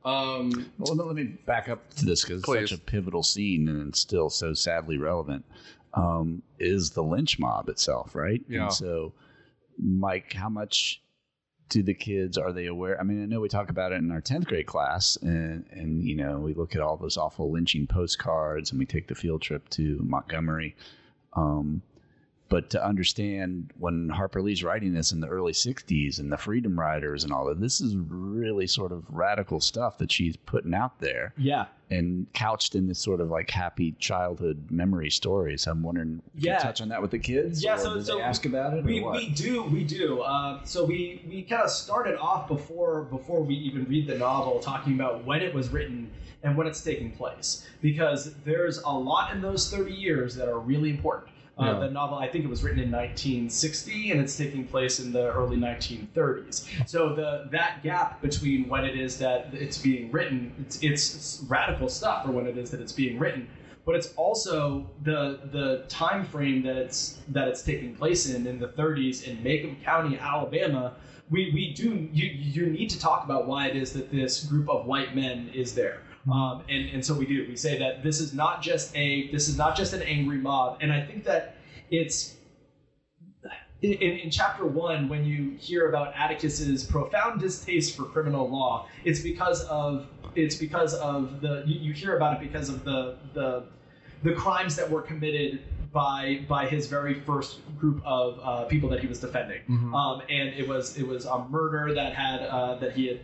[0.05, 3.89] Um, Well, let me back up to this because it's such a pivotal scene and
[3.89, 5.45] it's still so sadly relevant.
[5.93, 8.41] Um, is the lynch mob itself, right?
[8.47, 8.63] Yeah.
[8.63, 9.13] And so,
[9.81, 11.01] Mike, how much
[11.69, 12.99] do the kids are they aware?
[12.99, 16.03] I mean, I know we talk about it in our tenth grade class, and and
[16.03, 19.41] you know we look at all those awful lynching postcards, and we take the field
[19.41, 20.75] trip to Montgomery.
[21.33, 21.81] Um,
[22.49, 26.79] but to understand when Harper Lee's writing this in the early 60s and the Freedom
[26.79, 30.99] Riders and all that, this is really sort of radical stuff that she's putting out
[30.99, 31.65] there Yeah.
[31.89, 35.67] and couched in this sort of like happy childhood memory stories.
[35.67, 36.59] I'm wondering, if you Yeah.
[36.59, 37.63] touch on that with the kids?
[37.63, 38.83] Yeah, so- so they ask about it?
[38.85, 40.21] We, we do we do.
[40.21, 44.59] Uh, so we we kind of started off before before we even read the novel
[44.59, 46.09] talking about when it was written
[46.43, 50.59] and when it's taking place because there's a lot in those 30 years that are
[50.59, 51.31] really important.
[51.57, 51.79] Uh.
[51.79, 55.31] The novel, I think it was written in 1960, and it's taking place in the
[55.31, 56.87] early 1930s.
[56.87, 61.89] So the that gap between when it is that it's being written, it's, it's radical
[61.89, 63.47] stuff for when it is that it's being written
[63.87, 68.59] but it's also the the time frame that it's that it's taking place in in
[68.59, 70.95] the 30s in Maycomb County, Alabama.
[71.29, 74.67] We, we do you you need to talk about why it is that this group
[74.69, 76.01] of white men is there.
[76.31, 77.45] Um, and, and so we do.
[77.47, 80.79] We say that this is not just a this is not just an angry mob.
[80.81, 81.55] And I think that
[81.89, 82.35] it's
[83.81, 89.19] in, in, chapter one, when you hear about Atticus's profound distaste for criminal law, it's
[89.19, 93.63] because of it's because of the you, you hear about it because of the the
[94.23, 95.61] the crimes that were committed
[95.93, 99.61] by by his very first group of uh, people that he was defending.
[99.95, 103.19] Um, and it was it was a murder that had uh, that he had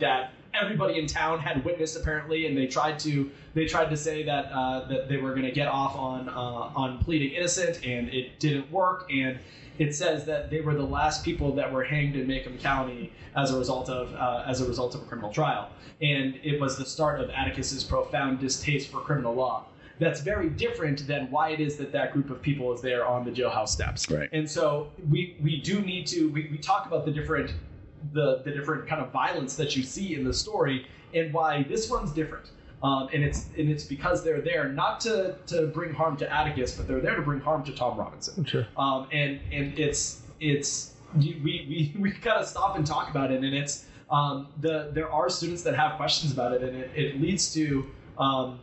[0.00, 4.22] that everybody in town had witnessed apparently, and they tried to they tried to say
[4.24, 8.08] that uh, that they were going to get off on uh, on pleading innocent, and
[8.08, 9.10] it didn't work.
[9.12, 9.38] And
[9.78, 13.50] it says that they were the last people that were hanged in Maycomb County as
[13.50, 15.70] a result of uh, as a result of a criminal trial,
[16.00, 19.66] and it was the start of Atticus's profound distaste for criminal law.
[19.98, 23.22] That's very different than why it is that that group of people is there on
[23.22, 24.10] the jailhouse steps.
[24.10, 24.30] Right.
[24.32, 27.52] And so we we do need to we, we talk about the different
[28.12, 31.90] the the different kind of violence that you see in the story and why this
[31.90, 32.50] one's different.
[32.82, 36.74] Um, and it's and it's because they're there not to to bring harm to Atticus,
[36.76, 38.44] but they're there to bring harm to Tom Robinson.
[38.44, 38.66] Sure.
[38.76, 43.44] Um, and and it's it's we we we kind of stop and talk about it,
[43.44, 47.20] and it's um, the there are students that have questions about it, and it, it
[47.20, 47.86] leads to
[48.18, 48.60] um,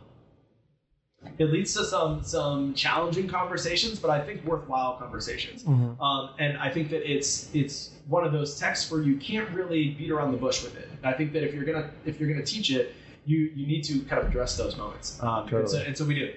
[1.38, 5.64] it leads to some some challenging conversations, but I think worthwhile conversations.
[5.66, 9.90] Um, and I think that it's it's one of those texts where you can't really
[9.90, 10.88] beat around the bush with it.
[11.02, 12.94] I think that if you're gonna if you're gonna teach it,
[13.26, 15.20] you you need to kind of address those moments.
[15.22, 15.86] Um, and, so, Totally.
[15.86, 16.32] and so we do.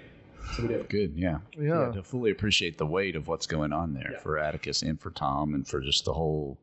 [0.55, 0.85] So we do.
[0.89, 1.37] Good, yeah.
[1.57, 1.91] Yeah.
[1.93, 4.19] To fully appreciate the weight of what's going on there Yeah.
[4.19, 6.57] for Atticus and for Tom and for just the whole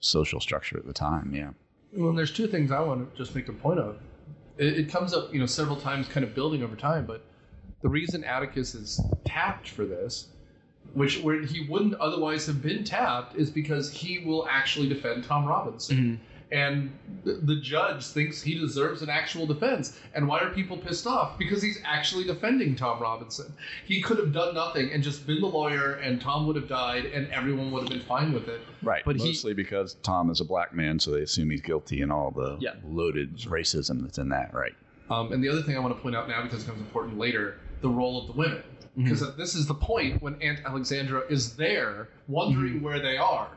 [0.00, 1.32] social structure at the time.
[1.34, 1.50] Yeah.
[1.92, 3.98] Well, and there's two things I want to just make a point of.
[4.58, 7.04] It, it comes up, you know, several times, kind of building over time.
[7.06, 7.24] But
[7.82, 10.28] the reason Atticus is tapped for this,
[10.94, 15.46] which where he wouldn't otherwise have been tapped, is because he will actually defend Tom
[15.46, 16.20] Robinson,
[16.52, 16.90] and
[17.22, 19.96] the, the judge thinks he deserves an actual defense.
[20.14, 21.38] And why are people pissed off?
[21.38, 23.52] Because he's actually defending Tom Robinson.
[23.86, 27.06] He could have done nothing and just been the lawyer, and Tom would have died,
[27.06, 28.60] and everyone would have been fine with it.
[28.82, 29.04] Right.
[29.04, 32.10] But he- Mostly because Tom is a black man, so they assume he's guilty and
[32.10, 32.74] all the Yeah.
[32.84, 34.52] loaded racism that's in that.
[34.52, 34.74] Right.
[35.08, 37.16] Um, and the other thing I want to point out now, because it becomes important
[37.16, 38.62] later, the role of the women.
[38.96, 43.48] Because this is the point when Aunt Alexandra is there, wondering where they are.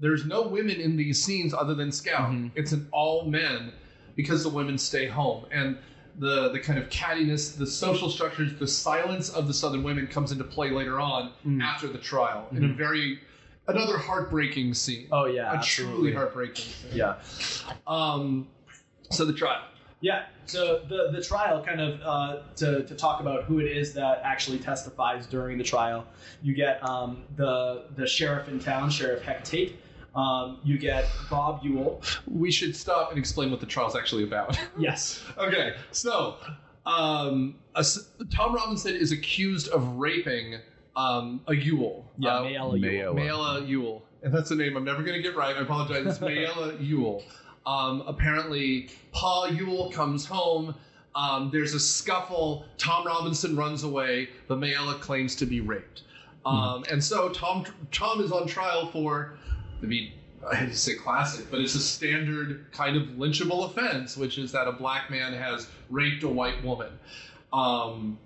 [0.00, 2.30] There's no women in these scenes other than Scout.
[2.30, 2.50] Mhm.
[2.54, 3.72] It's an all men
[4.16, 5.44] because the women stay home.
[5.52, 5.78] And
[6.18, 10.32] the the kind of cattiness, the social structures, the silence of the Southern women comes
[10.32, 11.62] into play later on Mhm.
[11.62, 13.20] after the trial in a very
[13.68, 15.06] another heartbreaking scene.
[15.12, 15.96] Oh yeah, a absolutely.
[15.96, 16.90] truly heartbreaking scene.
[16.94, 17.14] Yeah.
[17.86, 18.48] Um,
[19.10, 19.62] so the trial.
[20.00, 20.24] Yeah.
[20.46, 24.20] So the the trial kind of uh, to to talk about who it is that
[24.24, 26.06] actually testifies during the trial.
[26.42, 29.76] You get um, the the sheriff in town, Sheriff Heck Tate.
[30.14, 32.02] Um, you get Bob Ewell.
[32.26, 34.58] We should stop and explain what the trial's actually about.
[34.78, 35.22] Yes.
[35.38, 36.36] okay, so
[36.86, 37.84] um, a
[38.34, 40.56] Tom Robinson is accused of raping
[40.96, 42.10] um, a Ewell.
[42.18, 42.36] Yeah.
[42.36, 43.14] Uh, Mayella Ewell.
[43.14, 43.68] Mayella.
[43.68, 44.02] Ewell.
[44.22, 45.56] And that's a name I'm never going to get right.
[45.56, 46.06] I apologize.
[46.06, 47.22] It's Mayella Ewell.
[47.66, 50.74] Um, apparently, Paul Ewell comes home.
[51.14, 52.64] Um, there's a scuffle.
[52.78, 56.02] Tom Robinson runs away, but Mayella claims to be raped.
[56.46, 59.36] Um, And so Tom Tom is on trial for
[59.82, 60.12] I mean,
[60.50, 64.52] I hate to say classic, but it's a standard kind of lynchable offense, which is
[64.52, 66.90] that a black man has raped a white woman.
[67.52, 68.18] Um,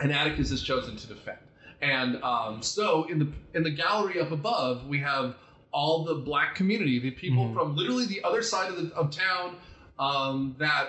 [0.00, 1.38] and Atticus is chosen to defend.
[1.80, 5.36] And um, so in the in the gallery up above, we have
[5.76, 7.54] all the black community, the people Mhm.
[7.54, 9.56] from literally the other side of, the, of town
[9.98, 10.88] um, that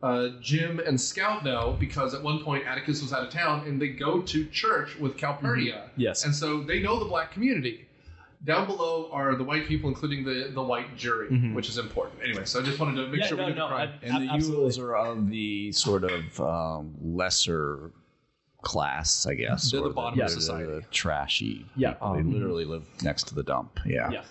[0.00, 3.82] uh, Jem and Scout know because at one point Atticus was out of town and
[3.82, 5.90] they go to church with Calpurnia.
[5.96, 6.24] Yes.
[6.24, 7.88] And so they know the black community.
[8.44, 11.52] Down below are the white people, including the, the white jury, Mhm.
[11.54, 12.20] which is important.
[12.22, 13.82] Anyway, so I just wanted to make Yeah, sure no, we didn't no, cry.
[13.86, 14.62] I- And the Absolutely.
[14.66, 17.90] Ewells are of the sort of um, lesser
[18.72, 19.70] class, I guess.
[19.70, 20.66] They're or the bottom of society.
[20.66, 21.64] the trashy.
[21.74, 21.92] Yeah.
[21.94, 22.12] people.
[22.14, 23.80] they Um, literally live next to the dump.
[23.86, 24.10] Yeah.
[24.10, 24.22] Yeah.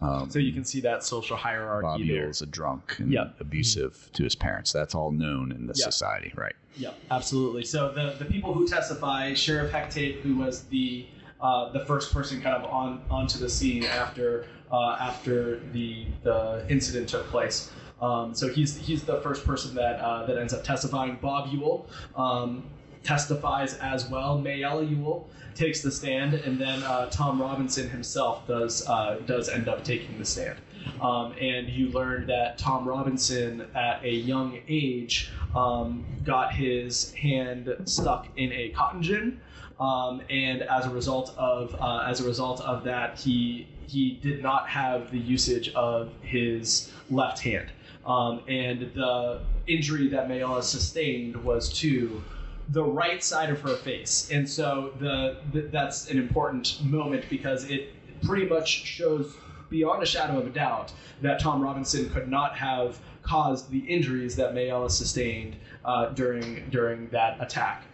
[0.00, 2.06] Um, So you can see that social hierarchy Bob there.
[2.06, 3.30] Ewell is a drunk and Yeah.
[3.40, 4.72] abusive to his parents.
[4.72, 5.86] That's all known in this Yeah.
[5.86, 6.54] society, right?
[6.76, 7.64] Yeah, absolutely.
[7.64, 11.06] So the, the people who testify, Sheriff Heck Tate, who was the
[11.40, 16.64] uh, the first person kind of on onto the scene after uh, after the the
[16.68, 17.70] incident took place.
[18.02, 21.16] Um, so he's he's the first person that uh, that ends up testifying.
[21.22, 21.86] Bob Ewell
[22.16, 22.64] um,
[23.02, 24.38] testifies as well.
[24.38, 29.68] Mayella Ewell takes the stand, and then uh, Tom Robinson himself does uh, does end
[29.68, 30.58] up taking the stand.
[31.00, 37.74] Um, and you learn that Tom Robinson, at a young age, um, got his hand
[37.84, 39.40] stuck in a cotton gin,
[39.80, 44.42] um, and as a result of uh, as a result of that, he he did
[44.42, 47.68] not have the usage of his left hand,
[48.06, 52.22] um, and the injury that Mayella sustained was to
[52.70, 57.64] the right side of her face, and so the, th that's an important moment because
[57.70, 59.36] it pretty much shows
[59.70, 60.92] beyond a shadow of a doubt
[61.22, 67.08] that Tom Robinson could not have caused the injuries that Mayella sustained uh, during during
[67.10, 67.84] that attack.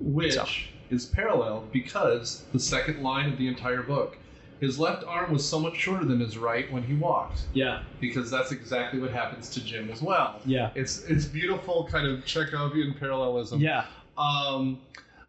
[0.00, 0.46] which So-
[0.90, 4.16] is paralleled because the second line of the entire book,
[4.60, 8.28] his left arm was so much shorter than his right when he walked, Yeah, because
[8.30, 10.40] that's exactly what happens to Jem as well.
[10.44, 13.60] yeah, It's it's beautiful kind of Chekhovian parallelism.
[13.60, 13.84] yeah,
[14.20, 14.80] Um,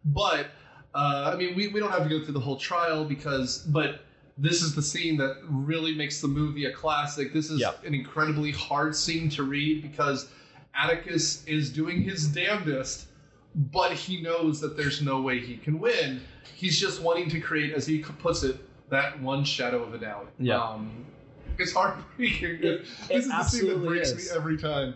[0.04, 0.48] but
[0.94, 4.00] uh, I mean, we, we don't have to go through the whole trial because, but
[4.36, 7.32] this is the scene that really makes the movie a classic.
[7.32, 7.84] This is Yep.
[7.86, 10.28] an incredibly hard scene to read because
[10.74, 13.06] Atticus is doing his damnedest,
[13.54, 16.20] but he knows that there's no way he can win.
[16.54, 18.56] He's just wanting to create, as he puts it,
[18.90, 20.30] that one shadow of a doubt.
[20.38, 20.62] Yeah.
[20.62, 21.04] Um,
[21.58, 22.58] it's heartbreaking.
[22.62, 24.30] It- this it is the scene that breaks is.
[24.30, 24.94] me every time.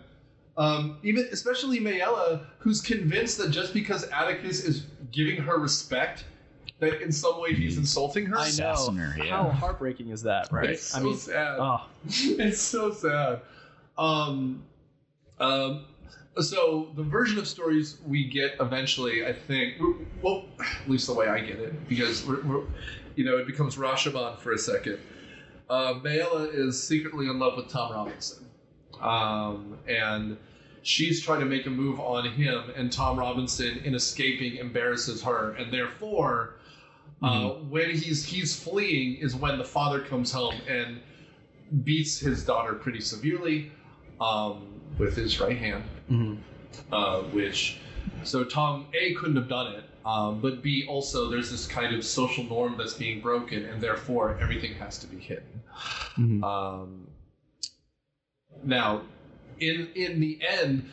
[0.57, 6.25] Um, even especially Mayella, who's convinced that just because Atticus is giving her respect,
[6.79, 8.37] that in some way he's He's insulting her.
[8.37, 8.91] I know.
[8.91, 9.29] Her, yeah.
[9.29, 10.71] How heartbreaking is that, right?
[10.71, 11.57] It's so I mean, sad.
[11.59, 13.41] oh, it's so sad.
[13.97, 14.63] Um,
[15.39, 15.85] um,
[16.39, 19.75] so the version of stories we get eventually, I think,
[20.21, 22.63] well, at least the way I get it, because we're, we're
[23.15, 24.99] you know, it becomes Rashomon for a second.
[25.69, 28.45] Uh, Mayella is secretly in love with Tom Robinson,
[29.01, 30.37] um, and
[30.83, 35.51] she's trying to make a move on him, and Tom Robinson, in escaping, embarrasses her,
[35.53, 36.53] and therefore.
[37.19, 40.99] Uh, when he's he's fleeing is when the father comes home and
[41.83, 43.71] beats his daughter pretty severely
[44.21, 46.37] um, with his right hand, mhm.
[46.91, 47.79] uh, which
[48.23, 52.03] so Tom A couldn't have done it, um, but B also there's this kind of
[52.05, 55.61] social norm that's being broken, and therefore everything has to be hidden.
[56.17, 56.43] Mhm.
[56.43, 57.07] Um,
[58.67, 59.01] now,
[59.59, 60.89] in in the end,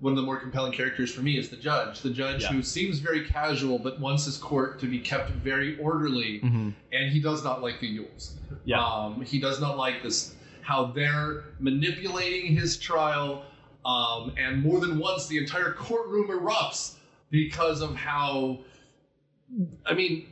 [0.00, 2.00] one of the more compelling characters for me is the judge.
[2.00, 2.48] The judge Yeah.
[2.48, 6.72] who seems very casual, but wants his court to be kept very orderly, Mhm.
[6.92, 8.34] and he does not like the Ewells.
[8.64, 8.82] Yeah.
[8.84, 13.44] Um, he does not like this how they're manipulating his trial,
[13.86, 16.96] um, and more than once the entire courtroom erupts
[17.30, 18.58] because of how.
[19.86, 20.26] I mean,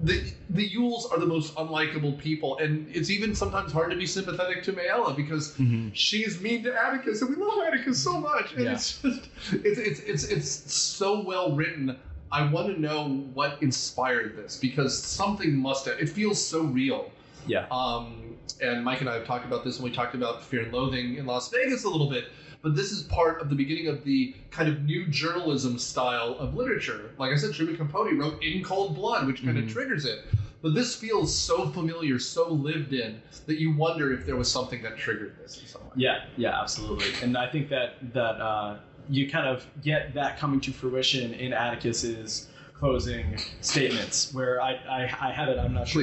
[0.00, 4.06] the the Ewells are the most unlikable people, and it's even sometimes hard to be
[4.06, 5.90] sympathetic to Mayella because Mhm.
[5.92, 8.52] she's mean to Atticus, and we love Atticus so much.
[8.52, 8.72] And Yeah.
[8.74, 11.96] it's just, it's, it's it's it's so well written.
[12.30, 15.98] I want to know what inspired this because something must have.
[15.98, 17.10] It feels so real.
[17.46, 17.66] Yeah.
[17.70, 20.72] Um, and Mike and I have talked about this when we talked about Fear and
[20.72, 22.26] Loathing in Las Vegas a little bit.
[22.62, 26.54] But this is part of the beginning of the kind of new journalism style of
[26.54, 27.12] literature.
[27.18, 29.64] Like I said, Truman Capote wrote In Cold Blood, which kind Mhm.
[29.66, 30.24] of triggers it.
[30.60, 34.82] But this feels so familiar, so lived in, that you wonder if there was something
[34.82, 35.90] that triggered this in some way.
[35.96, 37.06] Yeah, yeah, absolutely.
[37.22, 38.78] And I think that that uh,
[39.08, 45.28] you kind of get that coming to fruition in Atticus's closing statements, where I, I,
[45.28, 45.58] I have it.
[45.58, 46.02] I'm not sure.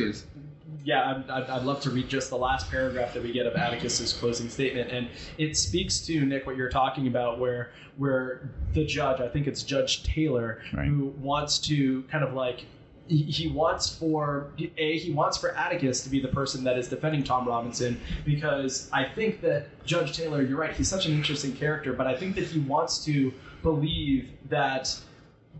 [0.83, 3.53] Yeah, I'd, I'd, I'd love to read just the last paragraph that we get of
[3.55, 8.83] Atticus's closing statement, and it speaks to Nick what you're talking about, where where the
[8.83, 10.87] judge, I think it's Judge Taylor, Right.
[10.87, 12.65] who wants to kind of like
[13.07, 16.87] he, he wants for a he wants for Atticus to be the person that is
[16.89, 21.53] defending Tom Robinson because I think that Judge Taylor, you're right, he's such an interesting
[21.53, 24.95] character, but I think that he wants to believe that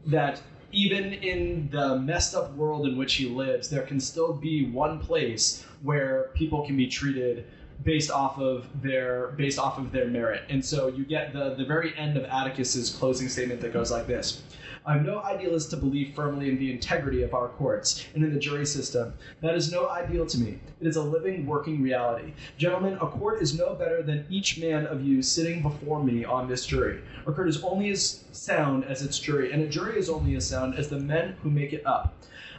[0.08, 0.42] that
[0.76, 5.00] even in the messed up world in which he lives, there can still be one
[5.00, 7.46] place where people can be treated
[7.84, 10.44] based off of their based off of their merit.
[10.50, 14.08] And so you get the the very end of Atticus's closing statement that goes like
[14.08, 14.44] this.
[14.88, 18.40] I'm no idealist to believe firmly in the integrity of our courts and in the
[18.40, 19.16] jury system.
[19.42, 20.60] That is no ideal to me.
[20.80, 22.34] It is a living, working reality.
[22.60, 26.48] Gentlemen, a court is no better than each man of you sitting before me on
[26.48, 27.02] this jury.
[27.26, 30.48] A court is only as sound as its jury, and a jury is only as
[30.48, 32.14] sound as the men who make it up.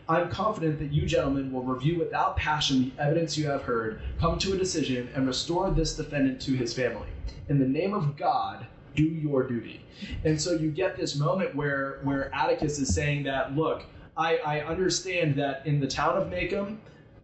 [0.09, 4.39] I'm confident that you gentlemen will review without passion the evidence you have heard, come
[4.39, 7.09] to a decision, and restore this defendant to his family.
[7.49, 9.83] In the name of God, do your duty.
[10.25, 13.83] And so you get this moment where where Atticus is saying that, look,
[14.17, 16.79] I, I understand that in the town of Maycomb,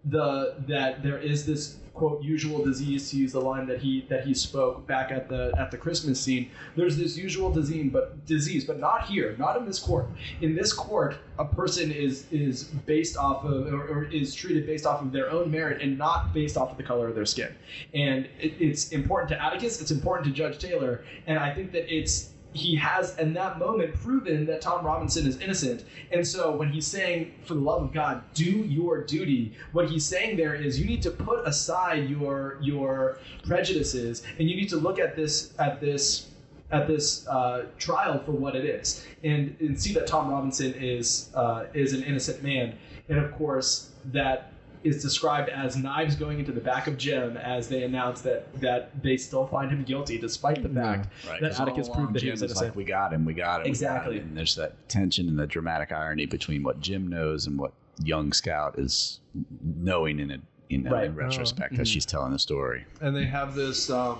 [0.06, 4.26] the that there is this quote usual disease to use the line that he that
[4.26, 6.50] he spoke back at the at the Christmas scene.
[6.76, 10.06] There's this usual disease, but disease, but not here, not in this court.
[10.40, 14.86] In this court, a person is is based off of or, or is treated based
[14.86, 17.54] off of their own merit and not based off of the color of their skin.
[17.94, 19.80] And it, it's important to Atticus.
[19.80, 23.94] It's important to Judge Taylor, and I think that it's he has in that moment
[23.94, 25.84] proven that Tom Robinson is innocent.
[26.10, 30.04] And so when he's saying, for the love of God, do your duty, what he's
[30.04, 34.76] saying there is you need to put aside your your prejudices and you need to
[34.76, 36.28] look at this at this
[36.70, 41.30] at this uh, trial for what it is and, and see that Tom Robinson is
[41.34, 42.76] uh, is an innocent man.
[43.08, 44.51] And of course that
[44.84, 48.90] is described as knives going into the back of Jem as they announce that that
[49.02, 51.40] they still find him guilty despite the fact Right.
[51.40, 52.68] that 'cause all Atticus proved that he was innocent.
[52.68, 53.62] like, we got him, we got him.
[53.62, 54.16] we got Exactly.
[54.18, 57.72] him." And there's that tension and the dramatic irony between what Jim knows and what
[58.02, 59.20] young Scout is
[59.62, 61.04] knowing in a you know, Right.
[61.08, 61.92] in retrospect as Mhm.
[61.92, 62.84] she's telling the story.
[63.02, 64.18] and they have this um,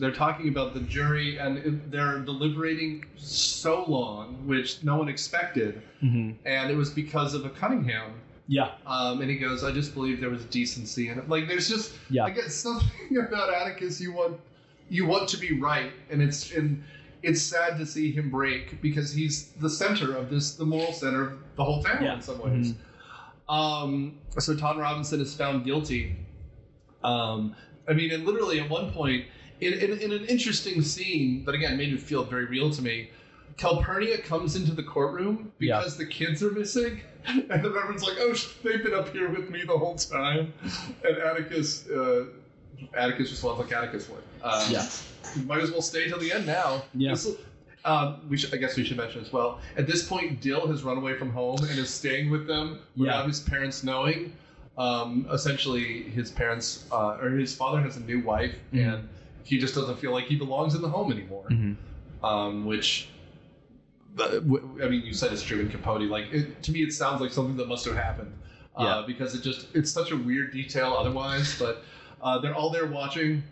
[0.00, 6.32] they're talking about the jury and they're deliberating so long which no one expected Mm-hmm.
[6.46, 8.12] and it was because of a cunningham
[8.46, 11.68] Yeah, um, and he goes i just believe there was decency in it like there's
[11.68, 12.24] just Yeah.
[12.24, 14.38] i guess something about atticus you want
[14.90, 16.82] you want to be right and it's and
[17.22, 21.22] it's sad to see him break because he's the center of this the moral center
[21.30, 22.14] of the whole town Yeah.
[22.16, 22.74] in some ways
[23.48, 26.16] um, so Todd Robinson is found guilty.
[27.02, 27.54] Um,
[27.86, 29.26] I mean, and literally at one point,
[29.60, 33.10] in, in, in an interesting scene that again made it feel very real to me,
[33.58, 35.78] Calpurnia comes into the courtroom Yeah.
[35.78, 39.50] because the kids are missing, and the Reverend's like, "Oh, they've been up here with
[39.50, 40.52] me the whole time,"
[41.06, 42.24] and Atticus, uh,
[42.96, 44.22] Atticus responds like Atticus would.
[44.42, 44.86] Um, Yeah.
[45.46, 46.82] might as well stay till the end now.
[46.94, 47.12] Yeah.
[47.12, 47.36] This-
[47.86, 49.60] um, we should, I guess we should mention as well.
[49.76, 53.20] At this point, Dill has run away from home and is staying with them without
[53.22, 53.26] Yeah.
[53.26, 54.32] his parents knowing.
[54.78, 58.94] Um, essentially, his parents uh, or his father has a new wife, Mhm.
[58.94, 59.08] and
[59.44, 61.44] he just doesn't feel like he belongs in the home anymore.
[61.50, 62.24] Mm-hmm.
[62.24, 63.08] Um, which,
[64.20, 64.38] I
[64.88, 66.02] mean, you said it's Truman Capote.
[66.02, 68.32] Like it, to me, it sounds like something that must have happened.
[68.76, 69.04] Uh, Yeah.
[69.06, 71.82] because it just it's such a weird detail otherwise, but
[72.22, 73.42] uh, they're all there watching.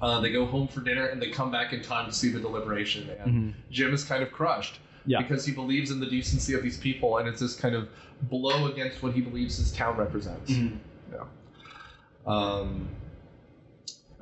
[0.00, 2.38] Uh, they go home for dinner and they come back in time to see the
[2.40, 3.08] deliberation.
[3.24, 5.10] And Jem is kind of crushed Mm-hmm.
[5.10, 5.20] Yeah.
[5.22, 7.88] because he believes in the decency of these people, and it's this kind of
[8.22, 10.52] blow against what he believes his town represents.
[10.52, 10.78] Mhm.
[12.24, 12.88] Um,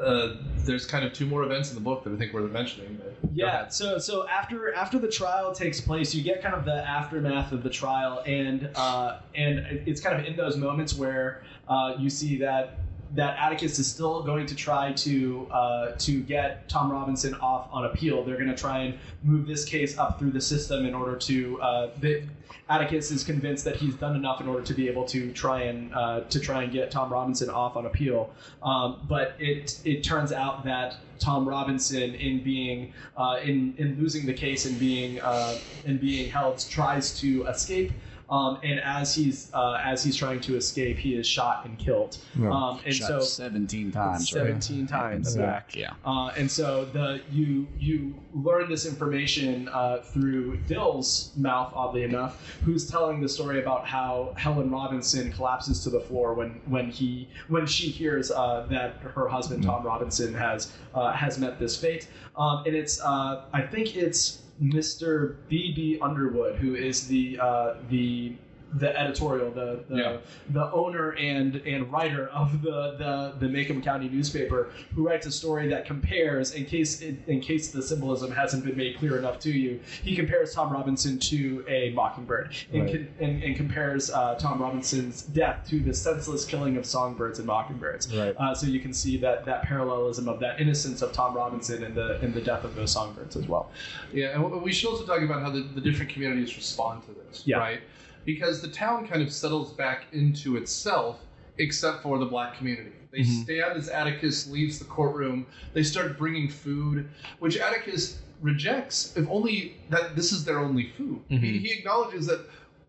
[0.01, 3.01] uh, there's kind of two more events in the book that I think worth mentioning.
[3.33, 3.69] Yeah.
[3.69, 7.63] So so after after the trial takes place, you get kind of the aftermath of
[7.63, 12.39] the trial, and uh, and it's kind of in those moments where uh, you see
[12.39, 12.79] that
[13.15, 17.85] that Atticus is still going to try to uh, to get Tom Robinson off on
[17.87, 18.25] appeal.
[18.25, 21.61] They're going to try and move this case up through the system in order to.
[21.61, 22.23] Uh, the,
[22.69, 25.93] Atticus is convinced that he's done enough in order to be able to try and
[25.93, 28.33] uh, to try and get Tom Robinson off on appeal.
[28.63, 34.25] Um, but it it turns out that Tom Robinson, in being uh, in in losing
[34.25, 37.91] the case and being uh, and being held, tries to escape.
[38.31, 42.19] Um, and as he's uh, as he's trying to escape, he is shot and killed.
[42.41, 44.47] Um, and Shot so 17 times, right?
[44.47, 45.35] 17 times.
[45.35, 45.47] In Yeah.
[45.47, 45.93] back, yeah.
[46.05, 52.57] Uh, and so the you you learn this information uh, through Dill's mouth, oddly enough,
[52.65, 57.29] who's telling the story about how Helen Robinson collapses to the floor when when he
[57.49, 62.07] when she hears uh, that her husband Tom Robinson has uh, has met this fate.
[62.37, 65.37] Um, and it's uh, I think it's Mr.
[65.49, 65.99] B.B.
[66.01, 68.37] Underwood who is the uh, the
[68.75, 70.17] the editorial, the the, Yeah.
[70.51, 75.33] the owner and and writer of the the the Maycomb County newspaper, who writes a
[75.33, 79.51] story that compares, in case in case the symbolism hasn't been made clear enough to
[79.51, 82.93] you, he compares Tom Robinson to a mockingbird, and Right.
[82.93, 87.47] con- and, and compares uh, Tom Robinson's death to the senseless killing of songbirds and
[87.49, 88.15] mockingbirds.
[88.15, 88.37] Right.
[88.39, 91.95] Uh, so you can see that that parallelism of that innocence of Tom Robinson and
[91.95, 93.71] the and the death of those songbirds as well.
[94.13, 97.43] Yeah, and we should also talk about how the, the different communities respond to this,
[97.47, 97.59] Yeah.
[97.59, 97.81] right?
[98.25, 101.21] Because the town kind of settles back into itself,
[101.59, 102.93] except for the black community.
[103.13, 103.43] They Mhm.
[103.45, 105.47] stand as Atticus leaves the courtroom.
[105.73, 109.17] They start bringing food, which Atticus rejects.
[109.17, 111.21] If only that this is their only food.
[111.29, 111.61] He, Mhm.
[111.61, 112.41] he acknowledges that.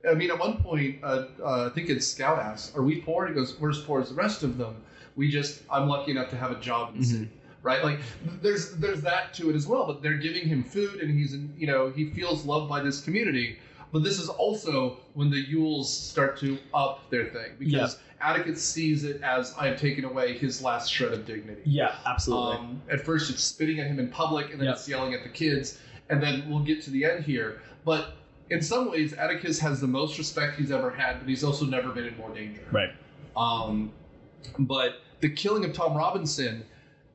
[0.09, 3.27] I mean, at one point, uh, uh, I think it's Scout asks, "Are we poor?"
[3.27, 4.75] He goes, "We're as poor as the rest of them.
[5.15, 7.09] We just, I'm lucky enough to have a job in the Mhm.
[7.09, 7.29] city."
[7.63, 7.83] right?
[7.83, 7.99] Like
[8.41, 9.85] there's there's that to it as well.
[9.85, 13.01] But they're giving him food, and he's in, you know he feels loved by this
[13.01, 13.57] community.
[13.91, 19.03] But this is also when the Ewells start to up their thing because Atticus sees
[19.03, 21.61] it as I have taken away his last shred of dignity.
[21.65, 22.57] Yeah, absolutely.
[22.57, 24.75] Um, at first, it's spitting at him in public, and then Yep.
[24.75, 27.61] it's yelling at the kids, and then we'll get to the end here.
[27.83, 28.13] But
[28.49, 31.89] in some ways, Atticus has the most respect he's ever had, but he's also never
[31.89, 32.61] been in more danger.
[32.71, 32.91] right.
[33.35, 33.91] Um,
[34.59, 36.63] but the killing of Tom Robinson,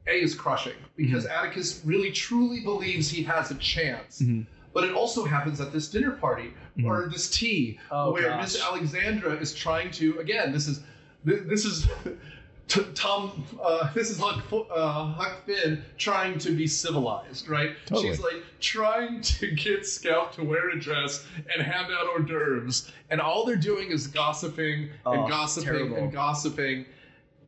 [0.08, 4.20] A, is crushing because Atticus really truly believes he has a chance.
[4.22, 4.46] Mhm.
[4.76, 6.84] But it also happens at this dinner party Mhm.
[6.84, 8.42] or this tea Oh, where gosh.
[8.42, 10.80] Miss Alexandra is trying to, again, this is.
[11.24, 11.88] This is
[12.68, 13.42] t- Tom.
[13.58, 17.70] Uh, this is Huck, uh, Huck Finn trying to be civilized, right?
[17.86, 18.10] Totally.
[18.10, 21.24] She's like trying to get Scout to wear a dress
[21.54, 25.96] and hand out hors d'oeuvres, and all they're doing is gossiping and Oh, gossiping terrible.
[25.96, 26.84] and gossiping,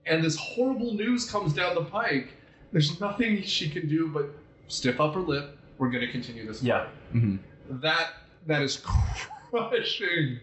[0.07, 2.29] and this horrible news comes down the pike.
[2.73, 4.31] There's nothing she can do but
[4.69, 5.58] stiff up her lip.
[5.79, 6.63] We're going to continue this.
[6.63, 6.85] Yeah.
[6.85, 7.15] fight.
[7.15, 7.39] Mhm.
[7.71, 8.11] That
[8.47, 8.83] that is
[9.51, 10.39] crushing,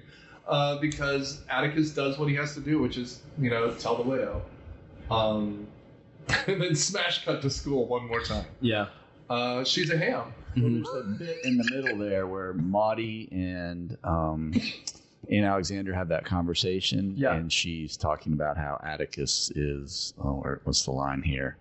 [0.48, 4.04] uh, because Atticus does what he has to do, which is you know tell the
[4.04, 4.42] widow,
[5.12, 5.68] um,
[6.48, 8.46] and then smash cut to school one more time.
[8.62, 8.88] Yeah.
[9.30, 10.34] Uh, she's a ham.
[10.56, 14.54] Well, there's that bit in the middle there where Maudie and um,
[15.30, 17.34] and Alexandra have that conversation, Yeah.
[17.36, 20.14] and she's talking about how Atticus is.
[20.24, 21.58] Oh, or what's the line here?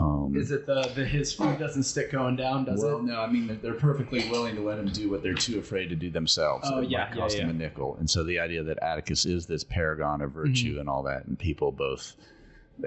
[0.00, 2.64] Um, Is it the, the his food doesn't stick going down?
[2.64, 3.04] Does well, it?
[3.04, 5.88] no, I mean they're- they're perfectly willing to let him do what they're too afraid
[5.90, 6.68] to do themselves.
[6.68, 7.54] Oh, It might yeah, yeah, cost him yeah.
[7.54, 7.96] a nickel.
[8.00, 10.80] And so the idea that Atticus is this paragon of virtue Mm-hmm.
[10.80, 12.16] and all that, and people both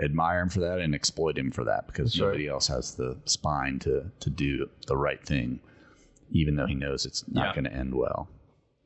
[0.04, 2.28] admire him for that and exploit him for that because That's right.
[2.28, 5.62] nobody else has the spine to to do the right thing,
[6.32, 7.54] even though he knows it's not Yeah.
[7.62, 8.28] going to end well.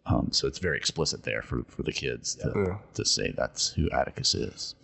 [0.06, 2.78] Um, so it's very explicit there for, for the kids to, Yeah.
[2.94, 4.76] to say that's who Atticus is.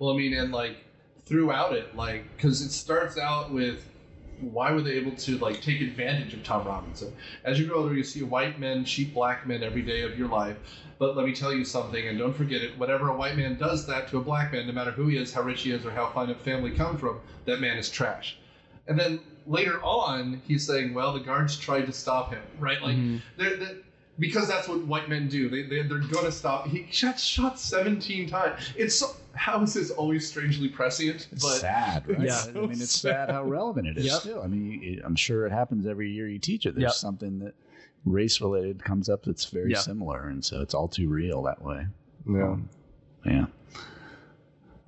[0.00, 0.76] Well, I mean, and like
[1.32, 3.88] throughout it, like because it starts out with
[4.40, 7.14] why were they able to like take advantage of Tom Robinson?
[7.42, 10.28] As you go older, you see white men cheat black men every day of your
[10.28, 10.58] life.
[10.98, 12.76] But let me tell you something, and don't forget it.
[12.78, 15.32] Whenever a white man does that to a black man, no matter who he is,
[15.32, 18.36] how rich he is, or how fine a family come from, that man is trash.
[18.86, 22.82] And then later on, he's saying, "Well, the guards tried to stop him, right?
[22.82, 23.20] Like Mhm.
[23.36, 23.76] they're, they're
[24.18, 25.48] because that's what white men do.
[25.48, 26.66] They, they they're gonna stop.
[26.68, 28.72] He shot shot seventeen times.
[28.76, 31.28] It's so, how is this always strangely prescient?
[31.32, 32.20] It's but sad, right?
[32.26, 32.44] Yeah.
[32.48, 34.20] I mean, it's sad how relevant it is Yep.
[34.20, 34.42] still.
[34.42, 36.74] I mean, it, I'm sure it happens every year you teach it.
[36.74, 36.92] There's Yep.
[36.94, 37.54] something that
[38.04, 39.78] race related comes up that's very Yep.
[39.80, 41.86] similar, and so it's all too real that way.
[42.28, 42.42] yeah.
[42.44, 42.68] Um,
[43.24, 43.46] yeah.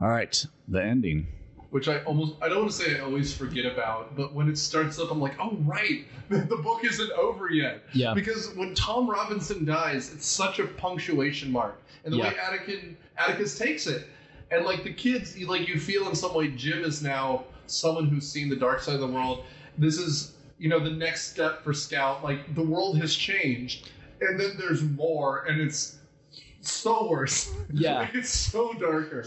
[0.01, 1.29] All right, the ending.
[1.75, 4.57] Which I almost I don't want to say I always forget about, but when it
[4.57, 7.83] starts up, I'm like, oh right, the book isn't over yet.
[7.93, 8.15] Yeah.
[8.15, 12.47] Because when Tom Robinson dies, it's such a punctuation mark, and the way Yeah.
[12.47, 14.07] Atticus Atticus takes it,
[14.53, 18.07] and like the kids, you, like you feel in some way, Jem is now someone
[18.07, 19.43] who's seen the dark side of the world.
[19.77, 22.23] This is you know the next step for Scout.
[22.23, 23.91] Like the world has changed,
[24.21, 25.99] and then there's more, and it's
[26.61, 27.53] so worse.
[27.73, 28.09] Yeah.
[28.15, 29.27] It's so darker.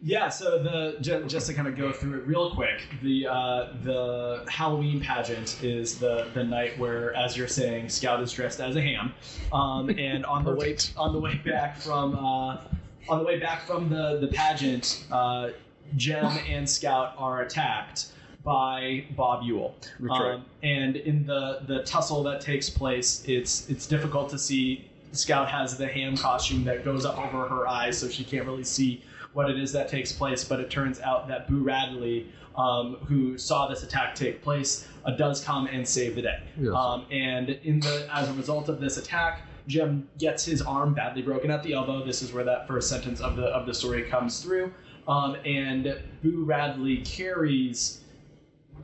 [0.00, 3.72] Yeah, so the ju- just to kind of go through it real quick, the uh,
[3.82, 8.76] the Halloween pageant is the the night where, as you're saying, Scout is dressed as
[8.76, 9.12] a ham,
[9.52, 12.58] um, and on the way on the way back from uh,
[13.08, 15.50] on the way back from the the pageant, uh,
[15.96, 18.12] Jem and Scout are attacked
[18.44, 19.74] by Bob Ewell.
[20.36, 24.84] Um, and in the the tussle that takes place, it's it's difficult to see.
[25.10, 28.62] Scout has the ham costume that goes up over her eyes, so she can't really
[28.62, 29.02] see
[29.32, 30.44] what it is that takes place.
[30.44, 35.12] But it turns out that Boo Radley, um, who saw this attack take place, uh,
[35.12, 36.42] does come and save the day.
[36.58, 36.74] Yes.
[36.74, 41.22] Um, and in the as a result of this attack, Jem gets his arm badly
[41.22, 42.04] broken at the elbow.
[42.04, 44.72] This is where that first sentence of the of the story comes through.
[45.06, 48.00] Um, and Boo Radley carries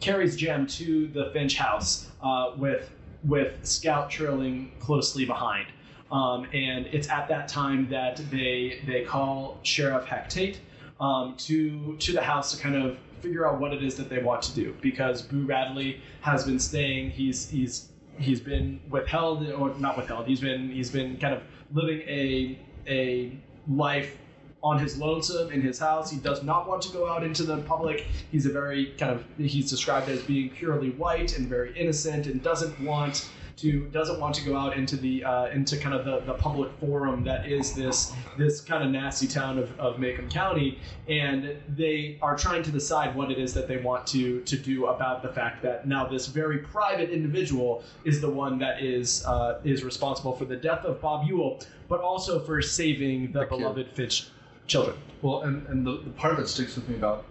[0.01, 2.91] carries Jem to the Finch house uh, with
[3.25, 5.67] with Scout trailing closely behind.
[6.11, 10.61] Um, and it's at that time that they they call Sheriff Heck Tate
[11.01, 14.23] um, to to the house to kind of figure out what it is that they
[14.23, 17.11] want to do because Boo Radley has been staying.
[17.11, 20.27] He's he's he's been withheld or not withheld.
[20.27, 24.19] He's been he's been kind of living a a life
[24.63, 26.11] on his lonesome in his house.
[26.11, 28.07] He does not want to go out into the public.
[28.33, 32.43] He's a very kind of he's described as being purely white and very innocent and
[32.43, 36.21] doesn't want to doesn't want to go out into the uh, into kind of the,
[36.21, 40.79] the public forum that is this this kind of nasty town of, of Maycomb County,
[41.09, 44.87] and they are trying to decide what it is that they want to to do
[44.87, 49.61] about the fact that now this very private individual is the one that is uh,
[49.65, 53.89] is responsible for the death of Bob Ewell, but also for saving the, The beloved
[53.93, 54.29] Finch
[54.67, 54.97] children.
[55.23, 57.25] Well, and, and the, the part that sticks with me about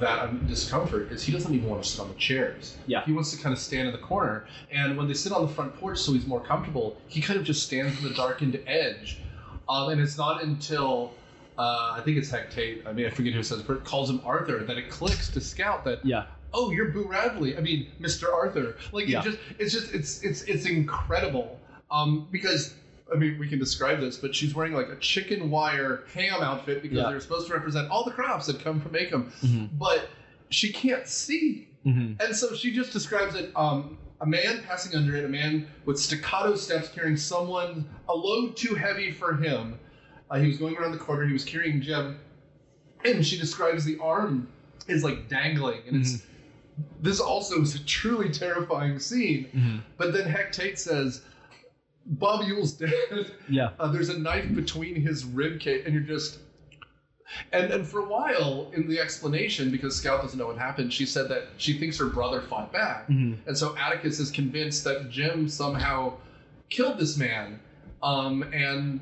[0.00, 2.76] that discomfort is he doesn't even want to sit on the chairs.
[2.86, 3.04] Yeah.
[3.04, 4.46] He wants to kind of stand in the corner.
[4.72, 7.44] And when they sit on the front porch so he's more comfortable, he kind of
[7.44, 9.20] just stands in the darkened edge.
[9.68, 11.12] Um, and it's not until
[11.58, 14.20] uh, I think it's Heck Tate, I mean, I forget who says it calls him
[14.24, 16.24] Arthur, that it clicks to Scout that Yeah.
[16.54, 17.56] oh, you're Boo Radley.
[17.56, 18.32] I mean, Mr.
[18.32, 18.76] Arthur.
[18.92, 19.20] Like Yeah.
[19.20, 21.60] it just it's just it's it's it's incredible.
[21.90, 22.74] Um, because
[23.12, 26.82] I mean, we can describe this, but she's wearing like a chicken wire ham outfit
[26.82, 27.08] because Yeah.
[27.10, 29.76] they're supposed to represent all the crops that come from Maycomb, Mm-hmm.
[29.78, 30.08] but
[30.50, 32.20] she can't see, Mm-hmm.
[32.20, 33.50] and so she just describes it.
[33.56, 38.56] Um, a man passing under it, a man with staccato steps carrying someone a load
[38.56, 39.78] too heavy for him.
[40.30, 41.24] Uh, he was going around the corner.
[41.24, 42.18] He was carrying Jem,
[43.04, 44.48] and she describes the arm
[44.88, 46.22] is like dangling, and it's
[47.00, 49.46] this also is a truly terrifying scene.
[49.54, 49.76] Mm-hmm.
[49.96, 51.22] But then Heck Tate says,
[52.08, 53.32] Bob Ewell's dead.
[53.48, 53.70] Yeah.
[53.78, 56.38] Uh, there's a knife between his rib cage, and you're just.
[57.52, 61.04] And, and for a while in the explanation, because Scout doesn't know what happened, she
[61.04, 63.06] said that she thinks her brother fought back.
[63.08, 63.46] Mm-hmm.
[63.46, 66.14] And so Atticus is convinced that Jem somehow
[66.70, 67.60] killed this man
[68.02, 69.00] um, and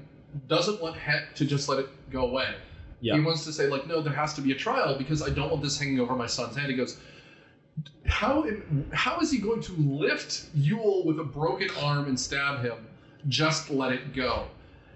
[0.48, 2.52] doesn't want Heck to just let it go away.
[3.00, 3.14] Yeah.
[3.14, 5.50] He wants to say, like, no, there has to be a trial because I don't
[5.50, 6.68] want this hanging over my son's head.
[6.68, 6.98] He goes,
[8.06, 8.44] how,
[8.92, 12.88] how is he going to lift Ewell with a broken arm and stab him?
[13.28, 14.46] Just let it go.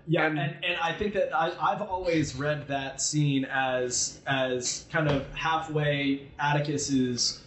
[0.07, 4.87] Yeah, And- and, and I think that I, I've always read that scene as as
[4.91, 7.43] kind of halfway Atticus's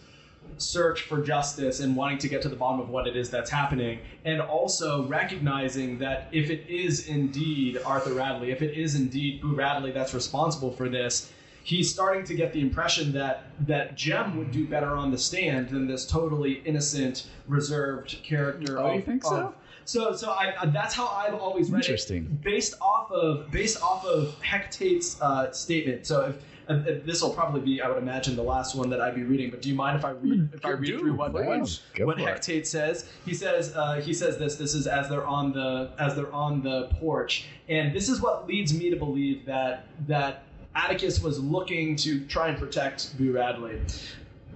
[0.57, 3.49] search for justice and wanting to get to the bottom of what it is that's
[3.49, 9.41] happening, and also recognizing that if it is indeed Arthur Radley, if it is indeed
[9.41, 11.31] Boo Radley that's responsible for this,
[11.63, 15.69] he's starting to get the impression that that Jem would do better on the stand
[15.69, 18.79] than this totally innocent, reserved character.
[18.79, 19.35] Oh, of, you think so?
[19.47, 19.53] of-
[19.85, 22.39] so, so I, I- that's how I've always read it Interesting.
[22.43, 26.05] based off of based off of Heck Tate's uh, statement.
[26.05, 26.35] So if,
[26.69, 29.23] and- and this will probably be, I would imagine, the last one that I'd be
[29.23, 29.49] reading.
[29.49, 31.81] But do you mind if I read if I read through what please.
[31.97, 32.25] what, what it.
[32.25, 33.09] Heck Tate says?
[33.25, 34.55] He says uh, he says this.
[34.55, 38.47] This is as they're on the as they're on the porch, and this is what
[38.47, 40.43] leads me to believe that that
[40.75, 43.79] Atticus was looking to try and protect Boo Radley.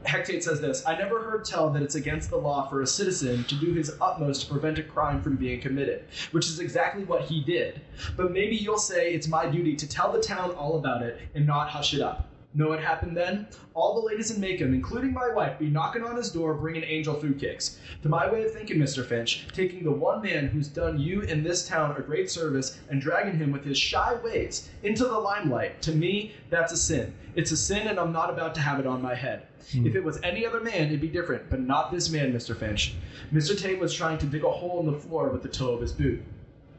[0.06, 2.88] Heck Tate says this I never heard tell that it's against the law for a
[2.88, 7.04] citizen to do his utmost to prevent a crime from being committed, which is exactly
[7.04, 7.82] what he did.
[8.16, 11.46] But maybe you'll say it's my duty to tell the town all about it and
[11.46, 12.30] not hush it up.
[12.54, 13.48] Know what happened then?
[13.74, 17.14] All the ladies in Maycomb, including my wife, be knocking on his door bringing angel
[17.14, 17.78] food cakes.
[18.02, 19.06] To my way of thinking, Mr.
[19.06, 23.02] Finch, taking the one man who's done you in this town a great service and
[23.02, 27.14] dragging him with his shy ways into the limelight, to me, that's a sin.
[27.36, 29.47] It's a sin, and I'm not about to have it on my head.
[29.74, 32.56] If it was any other man, it'd be different, but not this man, Mr.
[32.56, 32.96] Finch.
[33.34, 33.58] Mr.
[33.58, 35.92] Tate was trying to dig a hole in the floor with the toe of his
[35.92, 36.24] boot.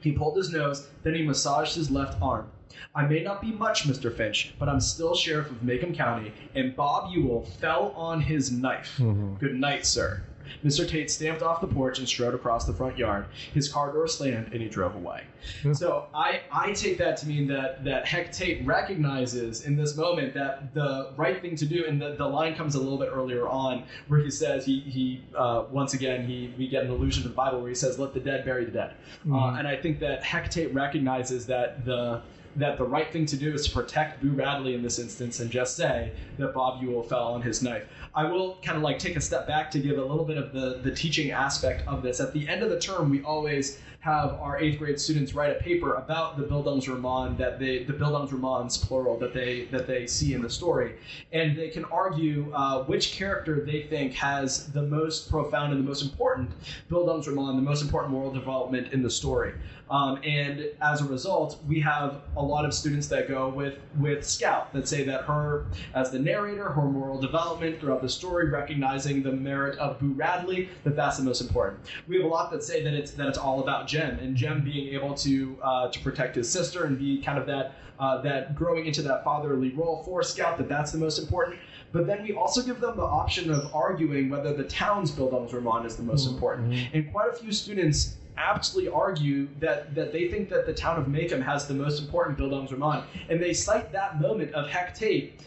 [0.00, 2.50] He pulled his nose, then he massaged his left arm.
[2.94, 4.14] I may not be much, Mr.
[4.14, 8.96] Finch, but I'm still sheriff of Maycomb County, and Bob Ewell fell on his knife.
[8.98, 9.34] Mm-hmm.
[9.34, 10.22] Good night, sir.
[10.64, 10.88] Mr.
[10.88, 13.26] Tate stamped off the porch and strode across the front yard.
[13.54, 15.24] His car door slammed, and he drove away.
[15.72, 20.34] So I, I take that to mean that that Heck Tate recognizes in this moment
[20.34, 23.48] that the right thing to do, and the, the line comes a little bit earlier
[23.48, 27.28] on where he says he he uh, once again he we get an allusion to
[27.28, 28.94] the Bible where he says let the dead bury the dead,
[29.30, 32.22] uh, and I think that Heck Tate recognizes that the
[32.58, 35.50] that the right thing to do is to protect Boo Radley in this instance and
[35.50, 37.88] just say that Bob Ewell fell on his knife.
[38.14, 40.52] I will kind of like take a step back to give a little bit of
[40.52, 42.20] the, the teaching aspect of this.
[42.20, 45.60] At the end of the term, we always have our eighth grade students write a
[45.60, 50.42] paper about the Bildungsroman that they the Bildungsromans plural that they that they see in
[50.42, 50.94] the story,
[51.32, 55.88] and they can argue uh, which character they think has the most profound and the
[55.88, 56.50] most important
[56.88, 59.52] Bildungsroman, the most important moral development in the story.
[59.90, 64.24] Um, and as a result, we have a lot of students that go with with
[64.24, 69.22] Scout that say that her as the narrator, her moral development throughout the story, recognizing
[69.22, 71.80] the merit of Boo Radley, that that's the most important.
[72.06, 74.62] We have a lot that say that it's that it's all about Jem and Jem
[74.62, 78.54] being able to uh, to protect his sister and be kind of that uh, that
[78.54, 80.58] growing into that fatherly role for Scout.
[80.58, 81.58] That that's the most important.
[81.90, 85.96] But then we also give them the option of arguing whether the town's Bildungsroman is
[85.96, 86.74] the most important.
[86.92, 91.06] And quite a few students aptly argue that, that they think that the town of
[91.06, 93.04] Maycomb has the most important Bildungsroman.
[93.28, 95.40] And they cite that moment of Heck Tate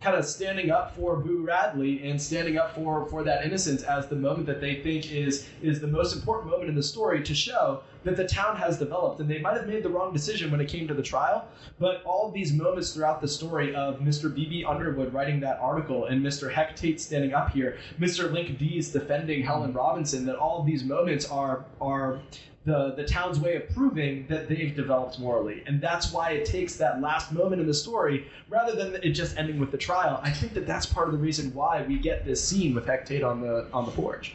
[0.00, 4.06] kind of standing up for Boo Radley and standing up for, for that innocence as
[4.08, 7.34] the moment that they think is is the most important moment in the story to
[7.34, 9.20] show that the town has developed.
[9.20, 11.48] And they might have made the wrong decision when it came to the trial,
[11.78, 14.32] but all these moments throughout the story of Mr.
[14.32, 14.64] B.B.
[14.64, 16.52] Underwood writing that article and Mr.
[16.52, 18.30] Heck Tate standing up here, Mr.
[18.30, 22.20] Link Deas defending Helen Robinson, that all these moments are are
[22.66, 25.62] the, the town's way of proving that they've developed morally.
[25.66, 29.38] And that's why it takes that last moment in the story rather than it just
[29.38, 30.20] ending with the trial.
[30.22, 33.06] I think that that's part of the reason why we get this scene with Heck
[33.06, 34.34] Tate on the on the porch.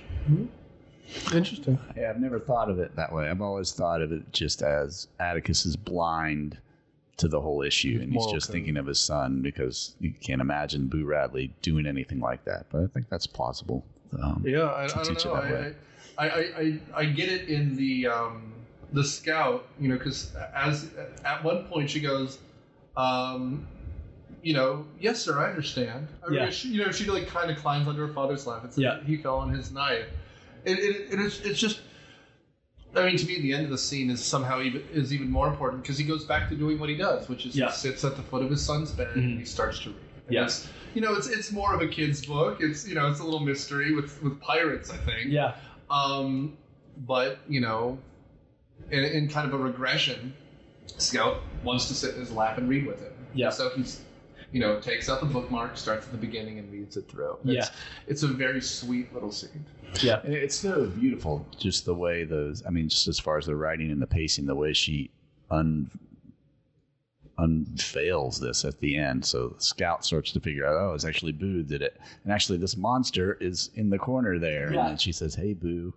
[1.34, 1.78] Interesting.
[1.98, 3.28] Yeah, I've never thought of it that way.
[3.30, 6.58] I've always thought of it just as Atticus is blind
[7.18, 8.54] to the whole issue, and he's Moral just code.
[8.54, 12.68] thinking of his son because you can't imagine Boo Radley doing anything like that.
[12.72, 13.84] But I think that's plausible.
[14.24, 15.36] Um, Yeah, I, I don't teach it know.
[15.36, 15.74] that I, way.
[16.18, 18.54] I, I, I, get it in the um,
[18.94, 20.90] the scout, you know, because as
[21.26, 22.40] at one point she goes,
[22.98, 23.66] um,
[24.44, 26.08] you know, yes, sir, I understand.
[26.26, 26.50] I mean, Yeah.
[26.50, 29.00] she, you know, she like kind of climbs under her father's lap and says Yeah.
[29.04, 30.06] he fell on his knife.
[30.66, 31.80] It, it, it is, it's just.
[32.94, 35.48] I mean, to me, the end of the scene is somehow even is even more
[35.48, 37.68] important because he goes back to doing what he does, which is Yeah.
[37.68, 39.40] he sits at the foot of his son's bed and Mhm.
[39.40, 39.98] he starts to read.
[40.28, 40.50] And Yeah.
[40.94, 42.58] you know, it's it's more of a kid's book.
[42.60, 45.32] It's you know, it's a little mystery with with pirates, I think.
[45.32, 45.54] Yeah.
[45.92, 46.58] Um,
[47.06, 48.00] but you know,
[48.90, 50.34] in, in kind of a regression,
[50.98, 53.14] Scout wants to sit in his lap and read with him.
[53.34, 53.50] Yeah.
[53.50, 54.02] So he's,
[54.52, 57.38] you know, takes out the bookmark, starts at the beginning, and reads it through.
[57.46, 57.70] It's, Yeah.
[58.08, 59.66] It's a very sweet little scene.
[60.02, 60.22] Yeah.
[60.24, 62.64] And it's so beautiful, just the way those.
[62.66, 65.12] I mean, just as far as the writing and the pacing, the way she
[65.50, 65.90] un
[67.42, 69.26] unveils this at the end.
[69.26, 72.58] So the scout starts to figure out, oh, it's actually Boo did it, and actually
[72.58, 74.74] this monster is in the corner there.
[74.74, 74.80] Yeah.
[74.82, 75.94] And then she says, "Hey, Boo."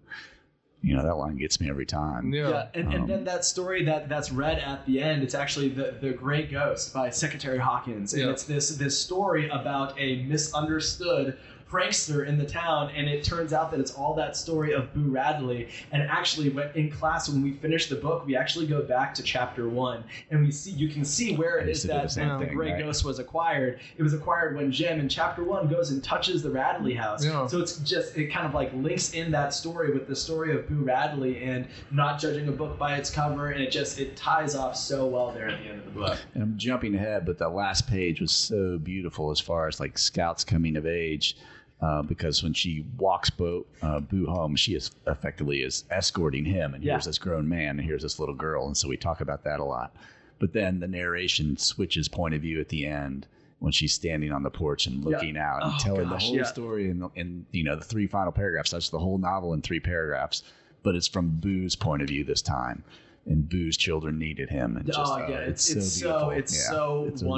[0.83, 2.31] You know that line gets me every time.
[2.35, 5.71] Yeah, and, and Um, then that story that that's read at the end, it's actually
[5.71, 8.31] the the Gray Ghost by Seckatary Hawkins, and Yeah.
[8.31, 11.39] it's this this story about a misunderstood
[11.75, 15.11] prankster in the town, and it turns out that it's all that story of Boo
[15.11, 15.69] Radley.
[15.91, 19.23] And actually, when in class when we finish the book, we actually go back to
[19.23, 22.21] chapter one, and we see you can see where it is it used is to
[22.21, 22.85] do the that the thing, Gray right?
[22.85, 23.81] Ghost was acquired.
[23.97, 27.25] It was acquired when Jem in chapter one goes and touches the Radley house.
[27.25, 27.47] Yeah.
[27.47, 30.69] So it's just it kind of like links in that story with the story of
[30.69, 34.55] Boo Radley and not judging a book by its cover, and it just it ties
[34.55, 36.19] off so well there at the end of the book.
[36.35, 39.99] And I'm jumping ahead, but the last page was so beautiful as far as like
[39.99, 41.37] Scout's coming of age.
[41.81, 46.73] Uh, because when she walks Bo, uh, Boo home, she is effectively is escorting him,
[46.73, 46.93] and Yeah.
[46.93, 49.61] here's this grown man, and here's this little girl, and so we talk about that
[49.61, 49.95] a lot.
[50.39, 53.27] But then the narration switches point of view at the end
[53.59, 55.11] when she's standing on the porch and Yeah.
[55.11, 56.43] looking out and Oh, telling gosh, the whole yeah.
[56.45, 58.71] story in, in you know the three final paragraphs.
[58.71, 60.43] That's the whole novel in three paragraphs,
[60.85, 62.83] but it's from Boo's point of view this time.
[63.27, 64.77] And Boo's children needed him.
[64.77, 66.31] And just, oh uh, yeah, it's so it's so beautiful.
[66.31, 66.71] it's Yeah.
[66.77, 67.29] so It's done.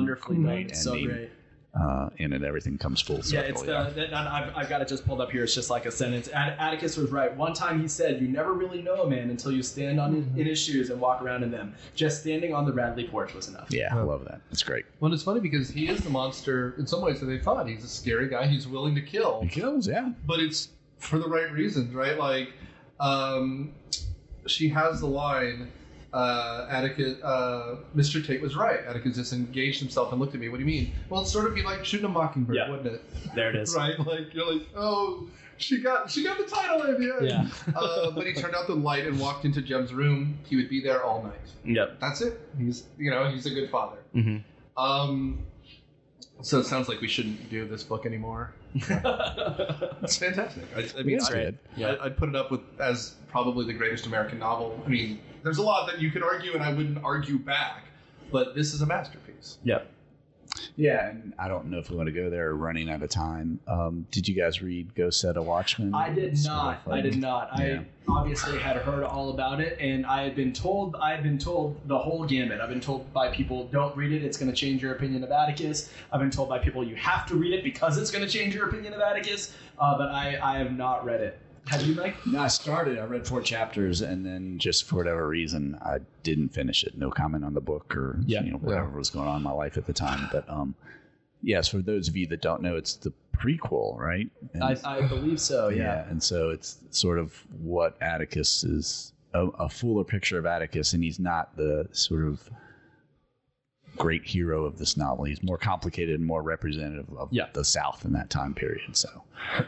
[0.42, 1.30] great It's so great.
[1.78, 3.44] Uh, and then everything comes full circle.
[3.44, 5.44] Yeah, it's the, the and I've, I've got it just pulled up here.
[5.44, 6.28] It's just like a sentence.
[6.28, 7.34] Ad, Atticus was right.
[7.36, 10.26] One time he said, "You never really know a man until you stand on his,
[10.36, 11.74] in his shoes and walk around in them.
[11.94, 14.40] Just standing on the Radley porch was enough." yeah, I love that.
[14.50, 14.86] It's great.
[15.00, 17.68] Well, it's funny because he is the monster in some ways that they thought.
[17.68, 18.46] He's a scary guy.
[18.46, 19.42] He's willing to kill.
[19.42, 20.10] He kills, yeah.
[20.26, 22.18] but it's for the right reasons, right?
[22.18, 22.52] Like,
[23.00, 23.72] um,
[24.46, 25.70] she has the line,
[26.16, 28.24] uh, Atticus, uh, Mr.
[28.26, 28.80] Tate was right.
[28.86, 30.48] Atticus disengaged himself and looked at me.
[30.48, 30.92] What do you mean?
[31.10, 32.70] Well, it'd sort of be like shooting a mockingbird, Yeah.
[32.70, 33.34] wouldn't it?
[33.34, 33.74] There it is.
[33.76, 33.98] Right?
[34.00, 35.28] Like you're like, oh,
[35.58, 37.28] she got she got the title in the end.
[37.28, 37.72] Yeah.
[37.78, 40.38] uh, but he turned out the light and walked into Jem's room.
[40.48, 41.34] He would be there all night.
[41.64, 42.00] Yep.
[42.00, 42.40] That's it.
[42.58, 43.98] He's you know he's a good father.
[44.14, 44.82] Mm-hmm.
[44.82, 45.40] Um,
[46.42, 48.54] so it sounds like we shouldn't do this book anymore.
[50.02, 50.64] It's fantastic.
[50.76, 51.58] I, I mean, It's I, good.
[51.76, 51.96] Yeah.
[52.00, 54.80] I'd put it up with as probably the greatest American novel.
[54.84, 57.84] I mean, there's a lot that you could argue, and I wouldn't argue back.
[58.32, 59.58] But this is a masterpiece.
[59.62, 59.82] Yeah.
[60.74, 62.46] Yeah, and I don't know if we want to go there.
[62.54, 63.60] We're running out of time.
[63.68, 65.94] Um, did you guys read Go Set a Watchman?
[65.94, 66.82] I did It's sort not.
[66.86, 67.50] of I did not.
[67.58, 67.80] Yeah.
[68.08, 70.96] I obviously had heard all about it, and I had been told.
[70.96, 72.60] I had been told the whole gamut.
[72.60, 75.30] I've been told by people, "Don't read it; it's going to change your opinion of
[75.30, 78.30] Atticus." I've been told by people, "You have to read it because it's going to
[78.30, 81.38] change your opinion of Atticus." Uh, but I, I have not read it.
[81.66, 82.24] Have you, Mike?
[82.26, 82.98] No, I started.
[82.98, 86.96] I read four chapters, and then just for whatever reason, I didn't finish it.
[86.96, 88.42] No comment on the book or Yeah.
[88.42, 90.28] you know whatever was going on in my life at the time.
[90.30, 90.74] But um,
[91.42, 94.30] yes, for those of you that don't know, it's the prequel, right?
[94.54, 95.68] And- I, I believe so.
[95.68, 96.08] Yeah.
[96.08, 101.02] and so it's sort of what Atticus is a, a fuller picture of Atticus, and
[101.02, 102.48] he's not the sort of
[103.96, 105.24] great hero of this novel.
[105.24, 107.46] He's more complicated and more representative of Yeah.
[107.52, 108.96] the South in that time period.
[108.96, 109.08] So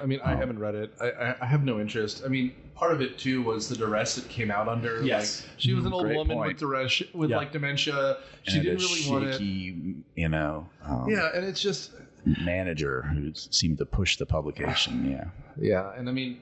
[0.01, 0.95] I mean, I Um, haven't read it.
[1.01, 2.23] I, I, I have no interest.
[2.25, 5.03] I mean, part of it too was the duress it came out under.
[5.03, 5.43] Yes.
[5.43, 6.49] Like, she was an old Great woman point.
[6.49, 7.37] with duress, with Yeah.
[7.39, 8.19] like dementia.
[8.45, 9.41] She and didn't a really want it.
[9.41, 11.93] you know, um, Yeah, and it's just
[12.25, 15.11] manager who seemed to push the publication.
[15.11, 15.25] Yeah,
[15.61, 16.41] Yeah, and I mean,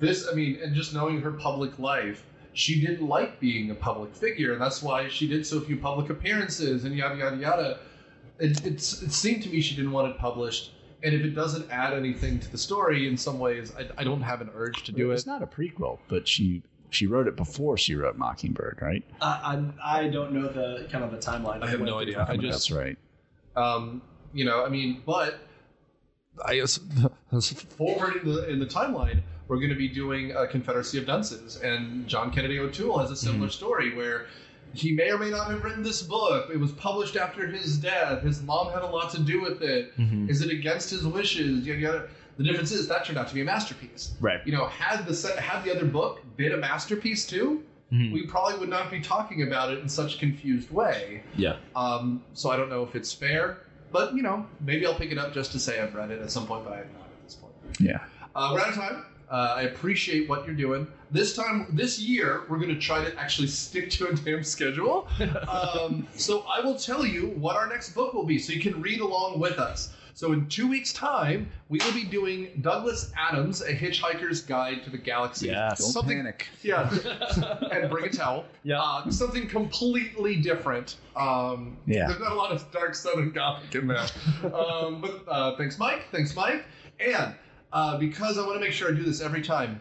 [0.00, 2.24] this, I mean, and just knowing her public life,
[2.58, 6.10] she didn't like being a public figure, and that's why she did so few public
[6.10, 7.78] appearances and yada yada yada.
[8.40, 10.72] It, it's, it seemed to me she didn't want it published,
[11.04, 14.22] and if it doesn't add anything to the story in some ways, I, I don't
[14.22, 15.20] have an urge to do it's it.
[15.20, 19.04] It's not a prequel, but she she wrote it before she wrote Mockingbird, right?
[19.20, 21.62] I, I I don't know the kind of the timeline.
[21.62, 22.26] I have no idea.
[22.28, 22.98] I just, That's right.
[23.54, 24.02] um,
[24.32, 25.38] you know, I mean, but
[26.44, 26.80] I guess
[27.76, 31.56] forward in the in the timeline, we're going to be doing a Confederacy of Dunces,
[31.62, 34.26] and John Kennedy O'Toole has a similar story where
[34.74, 36.50] he may or may not have written this book.
[36.52, 38.22] It was published after his death.
[38.22, 39.92] His mom had a lot to do with it.
[40.28, 41.66] Is it against his wishes?
[41.66, 42.08] Yada.
[42.36, 44.12] The difference is that turned out to be a masterpiece.
[44.20, 44.40] Right.
[44.46, 48.12] You know, had the had the other book been a masterpiece too, Mhm.
[48.12, 51.22] we probably would not be talking about it in such a confused way.
[51.36, 51.56] Yeah.
[51.74, 53.60] Um, so I don't know if it's fair,
[53.90, 56.30] but you know, maybe I'll pick it up just to say I've read it at
[56.30, 57.54] some point, but I have not at this point.
[57.80, 58.04] Yeah.
[58.36, 59.04] Uh, we're out of time.
[59.30, 60.86] Uh, I appreciate what you're doing.
[61.10, 65.06] This time, this year, we're going to try to actually stick to a damn schedule.
[65.48, 68.80] Um, so I will tell you what our next book will be, so you can
[68.80, 69.90] read along with us.
[70.14, 74.90] So in two weeks' time, we will be doing Douglas Adams, A Hitchhiker's Guide to
[74.90, 75.46] the Galaxy.
[75.46, 75.78] Yes.
[75.78, 76.48] Don't Something, panic.
[76.62, 76.90] yeah,
[77.70, 78.44] and bring a towel.
[78.64, 78.80] Yeah.
[78.80, 80.96] Uh, something completely different.
[81.14, 82.08] Um, Yeah.
[82.08, 84.06] There's not a lot of dark southern gothic in there.
[84.54, 86.02] um, but uh, thanks, Mike.
[86.10, 86.64] Thanks, Mike.
[86.98, 87.34] And
[87.72, 89.80] uh, because I want to make sure I do this every time,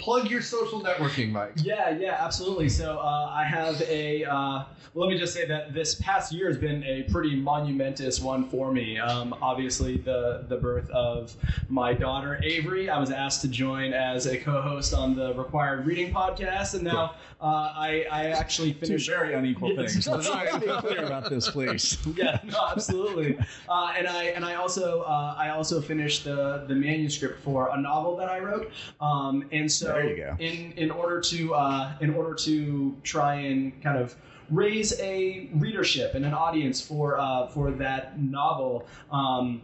[0.00, 1.52] plug your social networking, Mike.
[1.56, 2.68] Yeah, yeah, absolutely.
[2.68, 4.24] So uh, I have a.
[4.24, 8.18] Uh, well, let me just say that this past year has been a pretty monumentous
[8.20, 8.98] one for me.
[8.98, 11.36] Um, obviously, the the birth of
[11.68, 12.90] my daughter Avery.
[12.90, 17.14] I was asked to join as a co-host on the Required Reading podcast, and now
[17.40, 17.44] uh,
[17.76, 19.08] I I actually Two finished.
[19.08, 20.08] very unequal Yeah, things.
[20.08, 21.96] Let's that's be clear about this, please.
[22.16, 23.38] yeah, no, absolutely.
[23.68, 27.80] Uh, and I and I also uh, I also finished the the manuscript for a
[27.80, 28.72] novel that I wrote.
[29.00, 30.36] Um, and so There you go.
[30.38, 34.14] in in order to uh, in order to try and kind of
[34.50, 38.86] raise a readership and an audience for uh, for that novel.
[39.10, 39.62] Um,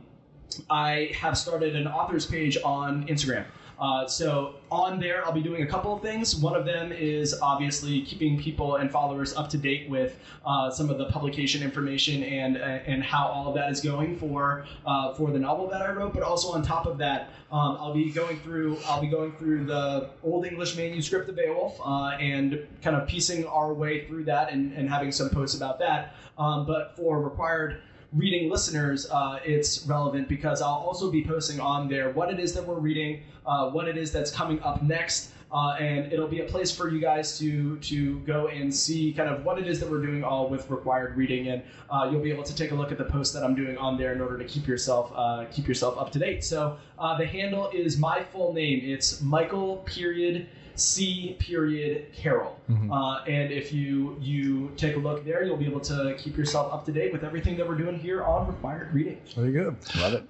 [0.71, 3.45] I have started an author's page on Instagram.
[3.79, 6.37] Uh, so on there, I'll be doing a couple of things.
[6.37, 10.89] One of them is obviously keeping people and followers up to date with uh, some
[10.89, 15.31] of the publication information and and how all of that is going for uh, for
[15.31, 16.15] the novel that I wrote.
[16.15, 19.65] But also on top of that, um, I'll be going through I'll be going through
[19.67, 24.53] the Old English manuscript of Beowulf uh, and kind of piecing our way through that
[24.53, 26.15] and, and having some posts about that.
[26.39, 27.83] Um, but for required
[28.17, 32.55] reading listeners, uh, it's relevant because I'll also be posting on there what it is
[32.55, 36.41] that we're reading, uh, what it is that's coming up next, uh, and it'll be
[36.41, 39.79] a place for you guys to to go and see kind of what it is
[39.79, 42.75] that we're doing all with required reading, and uh, you'll be able to take a
[42.75, 45.45] look at the posts that I'm doing on there in order to keep yourself uh,
[45.53, 46.43] keep yourself up to date.
[46.43, 48.81] So uh, the handle is my full name.
[48.83, 50.49] It's Michael period.
[50.77, 52.59] C period Carroll,
[52.91, 56.73] uh, and if you you take a look there, you'll be able to keep yourself
[56.73, 59.19] up to date with everything that we're doing here on Required Reading.
[59.35, 59.77] There you go.
[59.99, 60.25] Love it.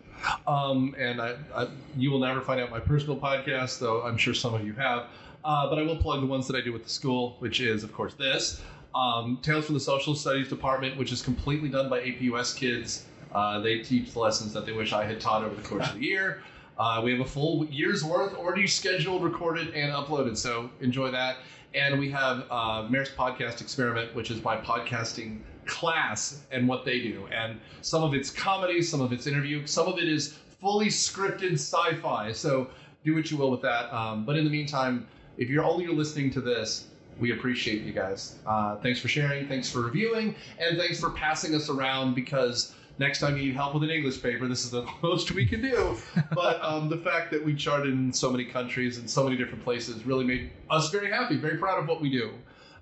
[0.46, 4.34] Um, and I, I, you will never find out my personal podcast, though I'm sure
[4.34, 5.06] some of you have.
[5.44, 7.84] Uh, but I will plug the ones that I do with the school, which is,
[7.84, 8.62] of course, this
[8.96, 13.04] um, Tales from the Social Studies Department, which is completely done by APUS kids.
[13.32, 15.94] Uh, they teach the lessons that they wish I had taught over the course of
[15.94, 16.42] the year.
[16.78, 21.36] Uh, we have a full year's worth already scheduled, recorded, and uploaded, so enjoy that.
[21.74, 27.26] And we have uh, Podcast Experiment, which is my podcasting class and what they do.
[27.32, 31.54] And some of it's comedy, some of it's interview, some of it is fully scripted
[31.54, 32.32] sci-fi.
[32.32, 32.68] So
[33.04, 33.92] do what you will with that.
[33.92, 35.06] Um, but in the meantime,
[35.38, 36.88] if you're only listening to this,
[37.18, 38.36] we appreciate you guys.
[38.46, 43.20] Uh, thanks for sharing, thanks for reviewing, and thanks for passing us around because next
[43.20, 45.96] time you need help with an English paper, this is the most we can do.
[46.32, 49.62] but um, the fact that we charted in so many countries and so many different
[49.62, 52.32] places really made us very happy, very proud of what we do.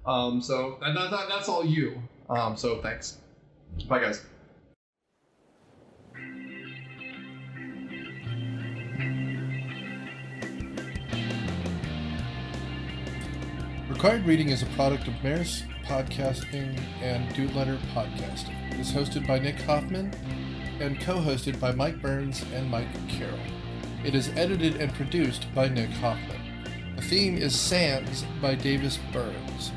[0.07, 2.01] Um, so and that, that, that's all you.
[2.29, 3.19] Um, so thanks.
[3.89, 4.25] Bye, guys.
[13.89, 18.73] Required Reading is a product of Marist Podcasting and Doodletter Podcasting.
[18.73, 20.13] It is hosted by Nick Hoffman
[20.81, 23.39] and co-hosted by Mike Burns and Mike Carroll.
[24.05, 26.41] It is edited and produced by Nick Hoffman.
[26.97, 29.73] The theme is Sands by Davis Burns.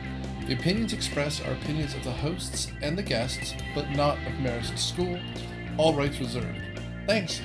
[0.45, 4.77] The opinions expressed are opinions of the hosts and the guests, but not of Marist
[4.77, 5.19] School.
[5.77, 6.61] All rights reserved.
[7.05, 7.41] Thanks.